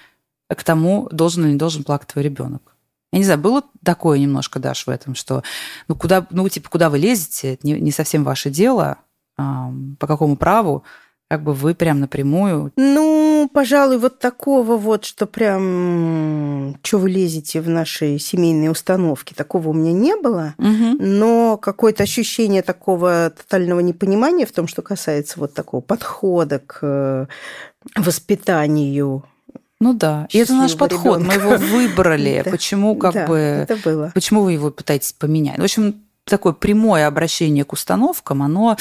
к 0.49 0.63
тому, 0.65 1.09
должен 1.11 1.45
или 1.45 1.53
не 1.53 1.59
должен 1.59 1.85
плакать 1.85 2.09
твой 2.09 2.25
ребенок. 2.25 2.77
Я 3.13 3.19
не 3.19 3.25
знаю, 3.25 3.41
было 3.41 3.63
такое 3.85 4.19
немножко, 4.19 4.59
Даш, 4.59 4.87
в 4.87 4.91
этом, 4.91 5.15
что 5.15 5.43
ну 5.89 5.97
куда, 5.97 6.27
ну 6.31 6.49
типа, 6.49 6.69
куда 6.71 6.91
вы 6.91 6.99
лезете, 6.99 7.55
это 7.55 7.67
не, 7.67 7.81
не 7.81 7.91
совсем 7.91 8.25
ваше 8.25 8.51
дело, 8.51 8.99
по 9.37 10.07
какому 10.07 10.37
праву, 10.37 10.85
как 11.31 11.45
бы 11.45 11.55
вы 11.55 11.77
прям 11.77 12.01
напрямую? 12.01 12.73
Ну, 12.75 13.49
пожалуй, 13.55 13.99
вот 13.99 14.19
такого 14.19 14.77
вот, 14.77 15.05
что 15.05 15.27
прям, 15.27 16.77
что 16.83 16.99
вы 16.99 17.09
лезете 17.09 17.61
в 17.61 17.69
наши 17.69 18.19
семейные 18.19 18.69
установки, 18.69 19.33
такого 19.33 19.69
у 19.69 19.73
меня 19.73 19.93
не 19.93 20.17
было. 20.17 20.55
Угу. 20.59 20.97
Но 20.99 21.57
какое-то 21.57 22.03
ощущение 22.03 22.63
такого 22.63 23.31
тотального 23.31 23.79
непонимания 23.79 24.45
в 24.45 24.51
том, 24.51 24.67
что 24.67 24.83
касается 24.83 25.39
вот 25.39 25.55
такого 25.55 25.81
подхода 25.81 26.59
к 26.59 26.81
э, 26.83 27.27
воспитанию 27.95 29.25
ну 29.83 29.95
да, 29.95 30.27
и 30.31 30.37
это 30.37 30.53
наш 30.53 30.77
подход, 30.77 31.21
ребенка. 31.21 31.39
мы 31.39 31.43
его 31.43 31.57
выбрали. 31.57 32.43
Почему 32.51 32.97
как 32.97 33.15
да, 33.15 33.27
бы, 33.27 33.37
это 33.37 33.77
было. 33.77 34.11
почему 34.13 34.43
вы 34.43 34.53
его 34.53 34.71
пытаетесь 34.71 35.15
поменять? 35.15 35.59
В 35.59 35.63
общем, 35.63 36.03
такое 36.25 36.53
прямое 36.53 37.07
обращение 37.07 37.65
к 37.65 37.73
установкам, 37.73 38.43
оно 38.43 38.77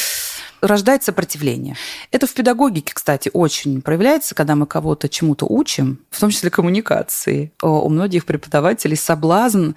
рождает 0.61 1.03
сопротивление. 1.03 1.75
Это 2.11 2.27
в 2.27 2.33
педагогике, 2.33 2.93
кстати, 2.93 3.29
очень 3.33 3.81
проявляется, 3.81 4.35
когда 4.35 4.55
мы 4.55 4.65
кого-то 4.65 5.09
чему-то 5.09 5.45
учим, 5.45 5.99
в 6.09 6.19
том 6.19 6.29
числе 6.29 6.49
коммуникации. 6.49 7.51
У 7.61 7.89
многих 7.89 8.25
преподавателей 8.25 8.97
соблазн 8.97 9.71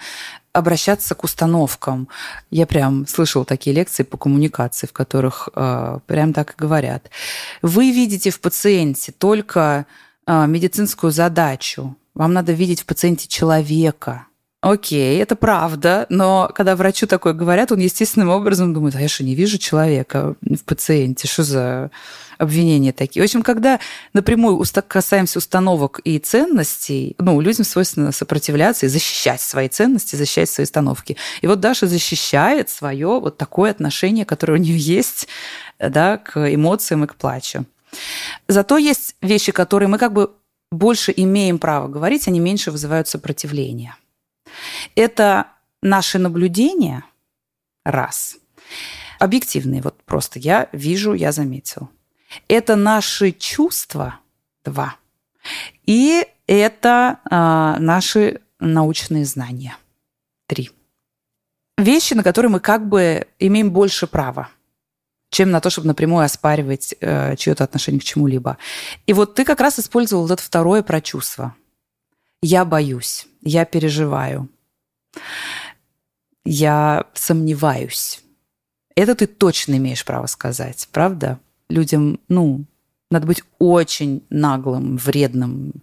обращаться 0.53 1.14
к 1.14 1.25
установкам. 1.25 2.09
Я 2.51 2.66
прям 2.66 3.07
слышала 3.07 3.44
такие 3.44 3.75
лекции 3.75 4.03
по 4.03 4.18
коммуникации, 4.18 4.87
в 4.87 4.92
которых 4.92 5.48
э, 5.55 5.98
прям 6.07 6.33
так 6.35 6.53
и 6.53 6.55
говорят. 6.59 7.11
Вы 7.62 7.90
видите 7.90 8.31
в 8.31 8.40
пациенте 8.40 9.12
только 9.12 9.87
э, 10.27 10.46
медицинскую 10.46 11.11
задачу. 11.11 11.96
Вам 12.14 12.35
надо 12.35 12.53
видеть 12.53 12.83
в 12.83 12.87
пациенте 12.87 13.29
человека. 13.29 14.27
Окей, 14.62 15.20
это 15.20 15.35
правда, 15.35 16.07
но 16.09 16.48
когда 16.55 16.77
врачу 16.77 17.09
такое 17.09 17.33
говорят, 17.33 17.72
он 17.72 17.81
естественным 17.81 18.29
образом 18.29 18.72
думает, 18.72 18.94
а 18.94 19.01
я 19.01 19.09
что, 19.09 19.25
не 19.25 19.35
вижу 19.35 19.59
человека 19.59 20.37
в 20.40 20.62
пациенте, 20.64 21.27
что 21.27 21.42
за 21.42 21.90
обвинения 22.38 22.92
такие. 22.92 23.22
В 23.22 23.25
общем, 23.25 23.42
когда 23.42 23.81
напрямую 24.12 24.64
касаемся 24.87 25.40
установок 25.40 25.98
и 26.05 26.20
ценностей, 26.20 27.16
ну, 27.18 27.40
людям 27.40 27.64
свойственно 27.64 28.12
сопротивляться 28.12 28.87
и 28.87 28.88
защищать 28.88 29.40
свои 29.40 29.68
ценности, 29.68 30.14
защищать 30.14 30.48
свои 30.48 30.62
установки. 30.62 31.16
И 31.40 31.48
вот 31.48 31.59
Даша 31.59 31.88
защищает 31.88 32.70
свое 32.70 33.18
вот 33.18 33.37
такое 33.38 33.72
отношение, 33.72 34.25
которое 34.25 34.55
у 34.55 34.62
нее 34.62 34.79
есть 34.79 35.27
да, 35.81 36.18
к 36.18 36.55
эмоциям 36.55 37.03
и 37.03 37.09
к 37.09 37.16
плачу. 37.16 37.64
Зато 38.46 38.79
есть 38.79 39.16
вещи, 39.22 39.51
которые 39.51 39.88
мы 39.88 39.98
как 39.98 40.12
бы 40.12 40.31
больше 40.70 41.12
имеем 41.16 41.59
право 41.59 41.88
говорить, 41.88 42.29
они 42.29 42.38
меньше 42.38 42.70
вызывают 42.70 43.09
сопротивление. 43.09 43.96
Это 44.94 45.48
наши 45.81 46.18
наблюдения, 46.18 47.05
раз. 47.85 48.37
Объективные, 49.18 49.83
вот 49.83 50.03
просто 50.05 50.38
я 50.38 50.68
вижу, 50.72 51.14
я 51.14 51.33
заметил. 51.33 51.88
Это 52.48 52.77
наши 52.77 53.33
чувства, 53.33 54.20
два. 54.64 54.96
И 55.87 56.27
это 56.46 57.18
а, 57.31 57.79
наши 57.79 58.40
научные 58.59 59.25
знания, 59.25 59.77
три. 60.46 60.70
Вещи, 61.79 62.14
на 62.14 62.22
которые 62.22 62.51
мы 62.51 62.61
как 62.61 62.88
бы 62.88 63.27
имеем 63.38 63.70
больше 63.70 64.07
права 64.07 64.48
чем 65.33 65.51
на 65.51 65.61
то, 65.61 65.70
чтобы 65.70 65.88
напрямую 65.88 66.25
оспаривать 66.25 66.94
э, 67.01 67.37
чье-то 67.37 67.64
отношение 67.64 68.01
к 68.01 68.05
чему-либо. 68.05 68.59
И 69.07 69.14
вот 69.14 69.35
ты 69.35 69.46
как 69.46 69.61
раз 69.61 69.79
использовал 69.79 70.25
вот 70.25 70.31
это 70.31 70.42
второе 70.42 70.83
про 70.83 71.01
чувство. 71.01 71.57
Я 72.42 72.66
боюсь, 72.66 73.27
я 73.42 73.64
переживаю, 73.64 74.48
я 76.44 77.07
сомневаюсь. 77.14 78.22
Это 78.94 79.14
ты 79.14 79.26
точно 79.26 79.76
имеешь 79.76 80.05
право 80.05 80.26
сказать, 80.26 80.88
правда? 80.92 81.38
Людям, 81.68 82.20
ну, 82.28 82.64
надо 83.11 83.26
быть 83.26 83.42
очень 83.59 84.24
наглым, 84.31 84.96
вредным 84.96 85.74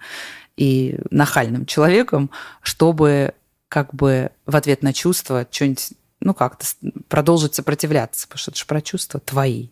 и 0.58 1.00
нахальным 1.10 1.66
человеком, 1.66 2.30
чтобы 2.62 3.34
как 3.70 3.94
бы 3.94 4.32
в 4.46 4.56
ответ 4.56 4.84
на 4.84 4.94
чувство 4.94 5.48
что-нибудь, 5.50 5.94
ну, 6.20 6.34
как-то 6.34 6.66
продолжить 7.08 7.56
сопротивляться, 7.56 8.28
потому 8.28 8.40
что 8.40 8.52
это 8.52 8.60
же 8.60 8.66
про 8.66 8.82
чувства 8.82 9.20
твои. 9.20 9.70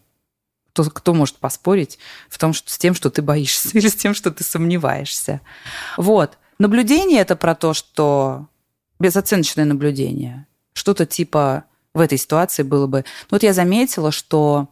Кто, 0.71 0.83
кто 0.83 1.13
может 1.13 1.37
поспорить 1.37 1.97
в 2.29 2.37
том, 2.37 2.53
что, 2.53 2.71
с 2.71 2.77
тем, 2.77 2.93
что 2.93 3.09
ты 3.09 3.21
боишься, 3.21 3.69
или 3.77 3.87
с 3.87 3.95
тем, 3.95 4.13
что 4.13 4.31
ты 4.31 4.43
сомневаешься? 4.43 5.41
Вот. 5.97 6.37
Наблюдение– 6.59 7.19
это 7.21 7.35
про 7.35 7.55
то, 7.55 7.73
что 7.73 8.47
безоценочное 8.99 9.65
наблюдение. 9.65 10.47
Что-то 10.73 11.05
типа 11.05 11.65
в 11.93 11.99
этой 11.99 12.17
ситуации 12.17 12.63
было 12.63 12.87
бы... 12.87 12.99
Ну, 13.29 13.35
вот 13.35 13.43
я 13.43 13.53
заметила, 13.53 14.11
что 14.11 14.69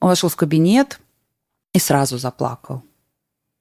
он 0.00 0.08
вошел 0.08 0.28
в 0.28 0.36
кабинет 0.36 1.00
и 1.72 1.78
сразу 1.78 2.18
заплакал. 2.18 2.82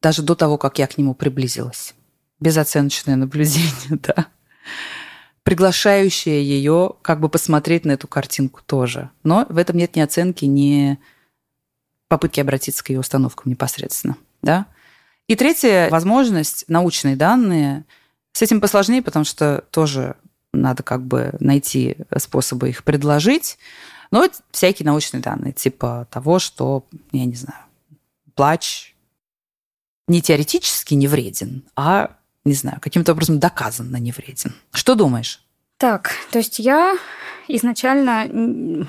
Даже 0.01 0.21
до 0.21 0.35
того, 0.35 0.57
как 0.57 0.79
я 0.79 0.87
к 0.87 0.97
нему 0.97 1.13
приблизилась. 1.13 1.95
Безоценочное 2.39 3.15
наблюдение, 3.15 3.71
да. 3.89 4.27
Приглашающее 5.43 6.43
ее 6.43 6.93
как 7.01 7.19
бы 7.19 7.29
посмотреть 7.29 7.85
на 7.85 7.91
эту 7.91 8.07
картинку 8.07 8.61
тоже. 8.65 9.11
Но 9.23 9.45
в 9.49 9.57
этом 9.57 9.77
нет 9.77 9.95
ни 9.95 10.01
оценки, 10.01 10.45
ни 10.45 10.99
попытки 12.07 12.39
обратиться 12.39 12.83
к 12.83 12.89
ее 12.89 12.99
установкам 12.99 13.51
непосредственно. 13.51 14.17
Да? 14.41 14.67
И 15.27 15.35
третья 15.35 15.89
возможность, 15.89 16.65
научные 16.67 17.15
данные. 17.15 17.85
С 18.33 18.41
этим 18.41 18.61
посложнее, 18.61 19.01
потому 19.01 19.25
что 19.25 19.63
тоже 19.71 20.15
надо 20.53 20.83
как 20.83 21.05
бы 21.05 21.33
найти 21.39 21.97
способы 22.17 22.69
их 22.69 22.83
предложить. 22.83 23.57
Но 24.11 24.27
всякие 24.51 24.85
научные 24.85 25.21
данные, 25.21 25.53
типа 25.53 26.07
того, 26.11 26.39
что, 26.39 26.85
я 27.11 27.25
не 27.25 27.35
знаю, 27.35 27.63
плач 28.35 28.95
не 30.07 30.21
теоретически 30.21 30.93
не 30.93 31.07
вреден, 31.07 31.63
а, 31.75 32.15
не 32.43 32.53
знаю, 32.53 32.79
каким-то 32.79 33.13
образом 33.13 33.39
доказанно 33.39 33.97
не 33.97 34.11
вреден. 34.11 34.53
Что 34.71 34.95
думаешь? 34.95 35.41
Так, 35.77 36.11
то 36.31 36.37
есть 36.37 36.59
я 36.59 36.95
изначально 37.47 38.87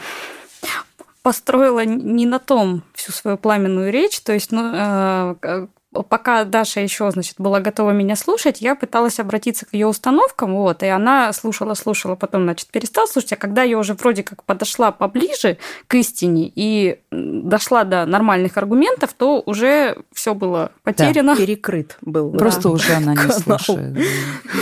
построила 1.23 1.85
не 1.85 2.27
на 2.27 2.39
том 2.39 2.85
всю 2.95 3.13
свою 3.13 3.39
пламенную 3.39 3.91
речь, 3.91 4.21
то 4.21 4.33
есть 4.33 4.53
ну, 4.53 4.71
э, 4.73 5.67
пока 6.03 6.45
Даша 6.45 6.81
еще, 6.81 7.11
значит, 7.11 7.37
была 7.39 7.61
готова 7.61 7.91
меня 7.91 8.17
слушать, 8.17 8.61
я 8.61 8.75
пыталась 8.75 9.19
обратиться 9.21 9.67
к 9.67 9.73
ее 9.73 9.87
установкам, 9.87 10.55
вот, 10.55 10.83
и 10.83 10.87
она 10.87 11.33
слушала, 11.33 11.75
слушала, 11.75 12.15
потом, 12.15 12.45
значит, 12.45 12.69
перестала 12.69 13.07
слушать, 13.07 13.33
а 13.33 13.37
когда 13.37 13.63
я 13.63 13.79
уже 13.79 13.95
вроде 13.95 14.23
как 14.23 14.45
подошла 14.45 14.93
поближе 14.93 15.59
к 15.87 15.95
истине 15.95 16.51
и 16.55 16.99
дошла 17.11 17.85
до 17.85 18.07
нормальных 18.07 18.57
аргументов, 18.57 19.13
то 19.17 19.43
уже 19.47 19.97
все 20.13 20.35
было 20.35 20.73
потеряно. 20.83 21.35
Да, 21.35 21.41
перекрыт 21.41 21.97
был. 22.03 22.33
Просто 22.33 22.65
да. 22.65 22.71
уже 22.71 22.93
она 22.95 23.15
не 23.15 23.33
слушает. 23.33 23.97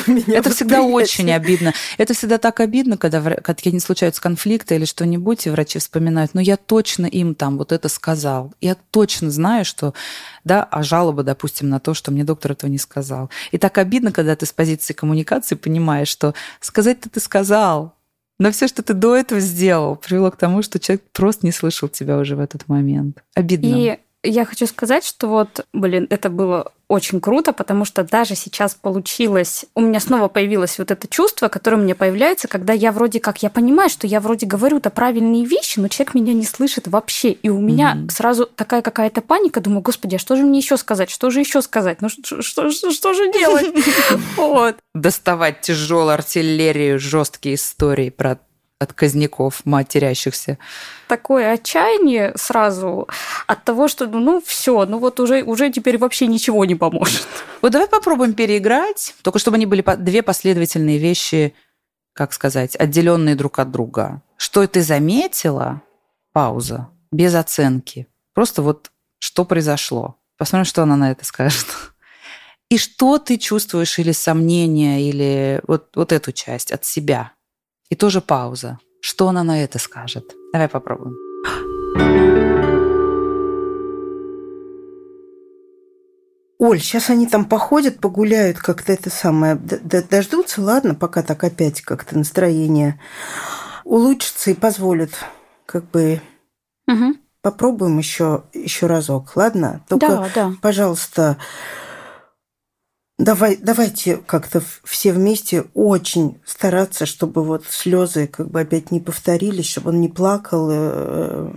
Это 0.28 0.50
всегда 0.50 0.82
очень 0.82 1.32
обидно. 1.32 1.72
Это 1.98 2.14
всегда 2.14 2.38
так 2.38 2.60
обидно, 2.60 2.96
когда 2.96 3.20
какие-нибудь 3.20 3.84
случаются 3.84 4.22
конфликты 4.22 4.76
или 4.76 4.84
что-нибудь, 4.84 5.46
и 5.46 5.50
врачи 5.50 5.78
вспоминают, 5.78 6.34
ну, 6.34 6.40
я 6.40 6.56
точно 6.56 7.06
им 7.06 7.34
там 7.34 7.58
вот 7.58 7.72
это 7.72 7.88
сказал. 7.88 8.52
Я 8.60 8.76
точно 8.90 9.30
знаю, 9.30 9.64
что, 9.64 9.94
да, 10.44 10.62
а 10.62 10.82
жалоба 10.82 11.22
допустим, 11.24 11.68
на 11.68 11.80
то, 11.80 11.94
что 11.94 12.12
мне 12.12 12.24
доктор 12.24 12.52
этого 12.52 12.70
не 12.70 12.78
сказал. 12.78 13.30
И 13.50 13.58
так 13.58 13.78
обидно, 13.78 14.12
когда 14.12 14.36
ты 14.36 14.46
с 14.46 14.52
позиции 14.52 14.92
коммуникации 14.92 15.56
понимаешь, 15.56 16.08
что 16.08 16.34
сказать-то 16.60 17.10
ты 17.10 17.20
сказал, 17.20 17.94
но 18.38 18.50
все, 18.50 18.66
что 18.68 18.82
ты 18.82 18.94
до 18.94 19.16
этого 19.16 19.40
сделал, 19.40 19.96
привело 19.96 20.30
к 20.30 20.36
тому, 20.36 20.62
что 20.62 20.78
человек 20.78 21.04
просто 21.12 21.46
не 21.46 21.52
слышал 21.52 21.88
тебя 21.88 22.18
уже 22.18 22.36
в 22.36 22.40
этот 22.40 22.68
момент. 22.68 23.22
Обидно. 23.34 23.66
И 23.66 23.98
я 24.24 24.44
хочу 24.44 24.66
сказать, 24.66 25.04
что 25.04 25.28
вот, 25.28 25.66
блин, 25.72 26.06
это 26.10 26.30
было 26.30 26.72
очень 26.88 27.20
круто, 27.20 27.52
потому 27.52 27.84
что 27.84 28.04
даже 28.04 28.34
сейчас 28.34 28.74
получилось, 28.74 29.64
у 29.74 29.80
меня 29.80 30.00
снова 30.00 30.28
появилось 30.28 30.78
вот 30.78 30.90
это 30.90 31.08
чувство, 31.08 31.48
которое 31.48 31.76
у 31.76 31.80
меня 31.80 31.94
появляется, 31.94 32.46
когда 32.46 32.72
я 32.72 32.92
вроде 32.92 33.20
как, 33.20 33.42
я 33.42 33.50
понимаю, 33.50 33.88
что 33.88 34.06
я 34.06 34.20
вроде 34.20 34.46
говорю-то 34.46 34.90
правильные 34.90 35.44
вещи, 35.44 35.78
но 35.78 35.88
человек 35.88 36.14
меня 36.14 36.34
не 36.34 36.44
слышит 36.44 36.86
вообще, 36.86 37.32
и 37.32 37.48
у 37.48 37.60
меня 37.60 37.94
mm-hmm. 37.94 38.10
сразу 38.12 38.46
такая 38.46 38.82
какая-то 38.82 39.22
паника, 39.22 39.60
думаю, 39.60 39.80
господи, 39.80 40.16
а 40.16 40.18
что 40.18 40.36
же 40.36 40.42
мне 40.42 40.58
еще 40.58 40.76
сказать, 40.76 41.10
что 41.10 41.30
же 41.30 41.40
еще 41.40 41.62
сказать, 41.62 42.02
ну 42.02 42.08
что, 42.08 42.42
что, 42.42 42.70
что, 42.70 42.90
что 42.90 43.14
же 43.14 43.32
делать? 43.32 43.66
Вот. 44.36 44.76
Доставать 44.94 45.60
тяжелую 45.62 46.14
артиллерию, 46.14 46.98
жесткие 46.98 47.56
истории 47.56 48.10
про 48.10 48.38
отказников, 48.84 49.62
матерящихся. 49.64 50.58
Такое 51.08 51.52
отчаяние 51.52 52.32
сразу 52.36 53.08
от 53.46 53.64
того, 53.64 53.88
что 53.88 54.06
ну, 54.06 54.20
ну 54.20 54.42
все, 54.44 54.86
ну 54.86 54.98
вот 54.98 55.18
уже, 55.18 55.42
уже 55.42 55.70
теперь 55.70 55.98
вообще 55.98 56.26
ничего 56.26 56.64
не 56.64 56.76
поможет. 56.76 57.26
Вот 57.60 57.72
давай 57.72 57.88
попробуем 57.88 58.34
переиграть, 58.34 59.14
только 59.22 59.38
чтобы 59.38 59.56
они 59.56 59.66
были 59.66 59.82
две 59.98 60.22
последовательные 60.22 60.98
вещи, 60.98 61.54
как 62.12 62.32
сказать, 62.32 62.76
отделенные 62.76 63.34
друг 63.34 63.58
от 63.58 63.70
друга. 63.70 64.22
Что 64.36 64.66
ты 64.66 64.82
заметила? 64.82 65.82
Пауза. 66.32 66.88
Без 67.10 67.34
оценки. 67.34 68.06
Просто 68.34 68.62
вот 68.62 68.90
что 69.18 69.44
произошло. 69.44 70.16
Посмотрим, 70.36 70.66
что 70.66 70.82
она 70.82 70.96
на 70.96 71.10
это 71.10 71.24
скажет. 71.24 71.66
И 72.70 72.78
что 72.78 73.18
ты 73.18 73.36
чувствуешь 73.36 73.98
или 73.98 74.12
сомнения, 74.12 75.02
или 75.02 75.60
вот, 75.66 75.90
вот 75.94 76.12
эту 76.12 76.32
часть 76.32 76.72
от 76.72 76.84
себя– 76.84 77.32
и 77.88 77.96
тоже 77.96 78.20
пауза. 78.20 78.78
Что 79.00 79.28
она 79.28 79.42
на 79.44 79.62
это 79.62 79.78
скажет? 79.78 80.34
Давай 80.52 80.68
попробуем. 80.68 81.14
Оль, 86.58 86.80
сейчас 86.80 87.10
они 87.10 87.26
там 87.26 87.44
походят, 87.44 88.00
погуляют, 88.00 88.58
как-то 88.58 88.92
это 88.92 89.10
самое, 89.10 89.56
дождутся, 89.56 90.62
ладно, 90.62 90.94
пока 90.94 91.22
так 91.22 91.44
опять 91.44 91.82
как-то 91.82 92.16
настроение 92.16 92.98
улучшится 93.84 94.50
и 94.50 94.54
позволят, 94.54 95.10
как 95.66 95.84
бы 95.90 96.22
угу. 96.88 97.16
попробуем 97.42 97.98
еще 97.98 98.44
еще 98.54 98.86
разок, 98.86 99.36
ладно? 99.36 99.84
Только, 99.88 100.08
да, 100.08 100.30
да. 100.34 100.52
пожалуйста, 100.62 101.36
Давай, 103.18 103.56
давайте 103.56 104.16
как-то 104.16 104.60
все 104.82 105.12
вместе 105.12 105.66
очень 105.74 106.40
стараться, 106.44 107.06
чтобы 107.06 107.44
вот 107.44 107.64
слезы 107.66 108.26
как 108.26 108.50
бы 108.50 108.60
опять 108.60 108.90
не 108.90 108.98
повторились, 108.98 109.66
чтобы 109.70 109.90
он 109.90 110.00
не 110.00 110.08
плакал. 110.08 110.68
Э, 110.70 111.52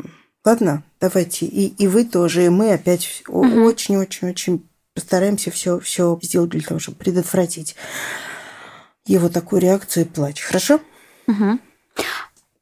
ладно, 0.45 0.83
давайте. 0.99 1.47
И, 1.47 1.67
и 1.67 1.87
вы 1.87 2.05
тоже, 2.05 2.45
и 2.45 2.49
мы 2.49 2.73
опять 2.73 3.23
очень-очень-очень 3.27 4.69
постараемся 4.93 5.49
все, 5.49 5.79
все 5.79 6.19
сделать 6.21 6.51
для 6.51 6.61
того, 6.61 6.79
чтобы 6.79 6.97
предотвратить 6.97 7.75
его 9.07 9.27
такую 9.29 9.61
реакцию 9.61 10.05
и 10.05 10.07
плач. 10.07 10.41
Хорошо? 10.41 10.79
Угу. 11.27 11.59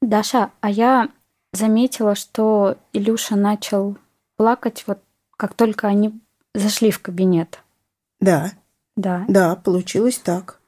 Даша, 0.01 0.51
а 0.61 0.69
я 0.69 1.09
заметила, 1.51 2.15
что 2.15 2.77
Илюша 2.93 3.35
начал 3.35 3.97
плакать 4.37 4.83
вот 4.87 4.99
как 5.37 5.53
только 5.53 5.87
они 5.87 6.13
зашли 6.53 6.91
в 6.91 6.99
кабинет. 6.99 7.59
Да. 8.19 8.51
Да. 8.95 9.25
Да, 9.27 9.55
получилось 9.55 10.17
так. 10.17 10.59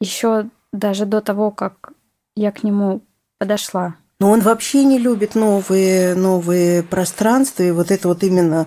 Еще 0.00 0.48
даже 0.72 1.06
до 1.06 1.20
того, 1.20 1.50
как 1.50 1.92
я 2.34 2.52
к 2.52 2.62
нему 2.62 3.02
подошла. 3.38 3.96
Но 4.18 4.30
он 4.30 4.40
вообще 4.40 4.84
не 4.84 4.98
любит 4.98 5.34
новые, 5.34 6.14
новые 6.14 6.82
пространства, 6.82 7.62
и 7.62 7.70
вот 7.70 7.90
это 7.90 8.08
вот 8.08 8.22
именно 8.22 8.66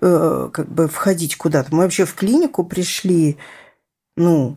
э, 0.00 0.50
как 0.52 0.68
бы 0.68 0.88
входить 0.88 1.36
куда-то. 1.36 1.74
Мы 1.74 1.84
вообще 1.84 2.04
в 2.04 2.14
клинику 2.14 2.64
пришли, 2.64 3.38
ну, 4.16 4.56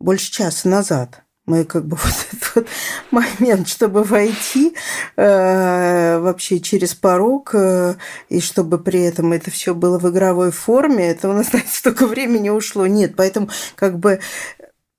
больше 0.00 0.30
часа 0.30 0.68
назад. 0.68 1.23
Мы 1.46 1.64
как 1.64 1.84
бы 1.86 1.96
вот 2.02 2.26
этот 2.32 2.54
вот 2.54 2.66
момент, 3.10 3.68
чтобы 3.68 4.02
войти 4.02 4.74
э, 5.16 6.18
вообще 6.18 6.60
через 6.60 6.94
порог, 6.94 7.50
э, 7.54 7.96
и 8.28 8.40
чтобы 8.40 8.78
при 8.78 9.02
этом 9.02 9.32
это 9.32 9.50
все 9.50 9.74
было 9.74 9.98
в 9.98 10.08
игровой 10.10 10.50
форме, 10.50 11.10
это 11.10 11.28
у 11.28 11.32
нас, 11.32 11.48
знаете, 11.50 11.70
столько 11.70 12.06
времени 12.06 12.48
ушло. 12.48 12.86
Нет, 12.86 13.14
поэтому 13.16 13.50
как 13.76 13.98
бы 13.98 14.20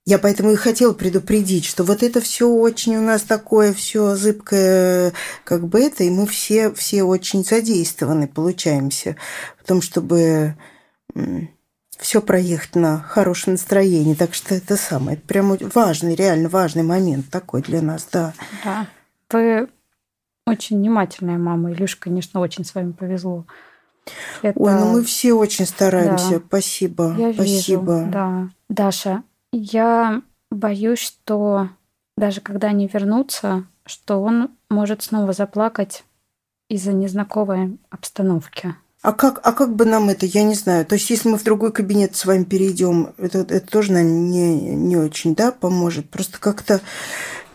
я 0.08 0.20
поэтому 0.20 0.52
и 0.52 0.56
хотела 0.56 0.94
предупредить, 0.94 1.66
что 1.66 1.84
вот 1.84 2.04
это 2.04 2.22
все 2.22 2.48
очень 2.48 2.96
у 2.96 3.02
нас 3.02 3.24
такое 3.24 3.74
все 3.74 4.16
зыбкое, 4.16 5.14
как 5.44 5.68
бы 5.68 5.82
это, 5.82 6.04
и 6.04 6.12
мы 6.12 6.28
все, 6.28 6.72
все 6.74 7.02
очень 7.02 7.44
задействованы 7.44 8.28
получаемся 8.28 9.16
в 9.58 9.66
том, 9.66 9.82
чтобы 9.82 10.56
все 11.98 12.22
проехать 12.22 12.76
на 12.76 13.00
хорошем 13.00 13.54
настроении. 13.54 14.14
Так 14.14 14.34
что 14.34 14.56
это 14.56 14.78
самое, 14.78 15.18
это 15.18 15.28
прям 15.28 15.56
важный, 15.74 16.16
реально 16.16 16.50
важный 16.50 16.84
момент 16.84 17.30
такой 17.30 17.62
для 17.62 17.82
нас, 17.82 18.08
да. 18.12 18.34
Да. 18.64 18.88
Вы 19.32 19.70
очень 20.46 20.78
внимательная 20.78 21.38
мама. 21.38 21.72
Илюш, 21.72 21.96
конечно, 21.96 22.40
очень 22.40 22.66
с 22.66 22.76
вами 22.76 22.92
повезло. 22.92 23.46
Это... 24.42 24.60
Ой, 24.60 24.74
ну 24.74 24.94
мы 24.94 25.04
все 25.04 25.34
очень 25.34 25.66
стараемся. 25.66 26.40
Да. 26.40 26.44
Спасибо. 26.48 27.16
Я 27.18 27.34
Спасибо. 27.34 28.00
Вижу, 28.00 28.12
да. 28.12 28.50
Даша, 28.70 29.24
я 29.52 30.22
боюсь, 30.52 31.00
что 31.00 31.70
даже 32.18 32.42
когда 32.42 32.68
они 32.68 32.88
вернутся, 32.88 33.66
что 33.86 34.22
он 34.22 34.52
может 34.70 35.04
снова 35.04 35.34
заплакать 35.34 36.04
из-за 36.70 36.94
незнакомой 36.94 37.80
обстановки. 37.90 38.76
А 39.06 39.13
как, 39.13 39.39
а 39.44 39.52
как 39.54 39.76
бы 39.76 39.86
нам 39.86 40.10
это, 40.10 40.26
я 40.26 40.41
не 40.41 40.56
знаю. 40.56 40.84
То 40.84 40.96
есть, 40.96 41.12
если 41.12 41.30
мы 41.30 41.38
в 41.38 41.44
другой 41.44 41.72
кабинет 41.72 42.15
с 42.15 42.26
вами 42.26 42.44
перейдем, 42.44 43.13
это, 43.20 43.41
это 43.41 43.60
тоже, 43.60 43.91
наверное, 43.91 44.18
не, 44.18 44.76
не 44.76 44.98
очень, 44.98 45.36
да, 45.36 45.52
поможет. 45.52 46.10
Просто 46.10 46.39
как-то, 46.39 46.82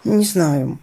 не 0.05 0.25
знаю, 0.25 0.79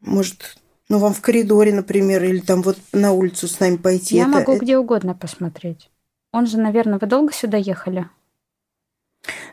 может, 0.00 0.56
ну, 0.88 0.98
вам 0.98 1.12
в 1.12 1.20
коридоре, 1.20 1.74
например, 1.74 2.22
или 2.22 2.38
там 2.38 2.62
вот 2.62 2.78
на 2.92 3.10
улицу 3.10 3.48
с 3.48 3.58
нами 3.58 3.74
пойти. 3.74 4.14
Я 4.14 4.28
это, 4.28 4.30
могу 4.30 4.52
это... 4.52 4.64
где 4.64 4.78
угодно 4.78 5.14
посмотреть. 5.14 5.90
Он 6.30 6.46
же, 6.46 6.58
наверное, 6.58 7.00
вы 7.00 7.08
долго 7.08 7.32
сюда 7.32 7.56
ехали? 7.56 8.08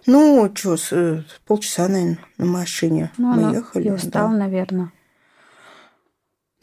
Ну, 0.05 0.51
что, 0.53 0.75
э, 0.91 1.23
полчаса, 1.47 1.87
наверное, 1.87 2.19
на 2.37 2.45
машине 2.45 3.11
ну, 3.17 3.33
мы 3.33 3.55
ехали. 3.55 3.87
И 3.87 3.91
устал, 3.91 4.29
да. 4.29 4.37
наверное. 4.37 4.91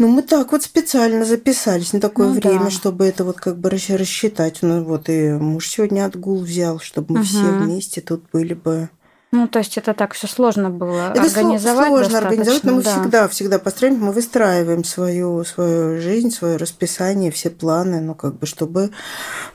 Ну, 0.01 0.09
мы 0.09 0.23
так 0.23 0.51
вот 0.53 0.63
специально 0.63 1.27
записались 1.27 1.93
на 1.93 2.01
такое 2.01 2.29
ну, 2.29 2.33
время, 2.33 2.65
да. 2.65 2.71
чтобы 2.71 3.05
это 3.05 3.23
вот 3.23 3.37
как 3.37 3.59
бы 3.59 3.69
рассчитать. 3.69 4.61
Ну, 4.63 4.83
вот 4.83 5.11
и 5.11 5.29
муж 5.33 5.69
сегодня 5.69 6.07
отгул 6.07 6.41
взял, 6.41 6.81
чтобы 6.81 7.17
мы 7.17 7.21
угу. 7.21 7.27
все 7.27 7.45
вместе 7.45 8.01
тут 8.01 8.25
были 8.33 8.55
бы. 8.55 8.89
Ну, 9.31 9.47
то 9.47 9.59
есть 9.59 9.77
это 9.77 9.93
так 9.93 10.15
все 10.15 10.27
сложно 10.27 10.71
было 10.71 11.11
это 11.11 11.21
организовать. 11.21 11.89
Сложно 11.89 12.19
организовать, 12.19 12.65
но 12.65 12.73
мы 12.77 12.83
да. 12.83 12.93
всегда, 12.93 13.29
всегда 13.29 13.59
построим, 13.59 13.99
мы 13.99 14.13
выстраиваем 14.13 14.85
свою, 14.85 15.45
свою 15.45 16.01
жизнь, 16.01 16.31
свое 16.31 16.57
расписание, 16.57 17.31
все 17.31 17.51
планы, 17.51 18.01
ну, 18.01 18.15
как 18.15 18.39
бы, 18.39 18.47
чтобы 18.47 18.93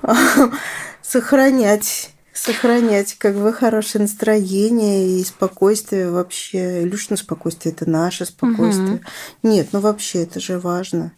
сохранять 1.01 2.11
сохранять 2.35 3.15
как 3.15 3.35
бы 3.35 3.53
хорошее 3.53 4.03
настроение 4.03 5.19
и 5.19 5.23
спокойствие 5.23 6.11
вообще. 6.11 6.83
Илюшина 6.83 7.17
спокойствие– 7.17 7.73
это 7.75 7.89
наше 7.89 8.25
спокойствие. 8.25 8.95
Угу. 8.95 9.03
Нет, 9.43 9.69
ну 9.71 9.79
вообще 9.79 10.23
это 10.23 10.39
же 10.39 10.59
важно. 10.59 11.13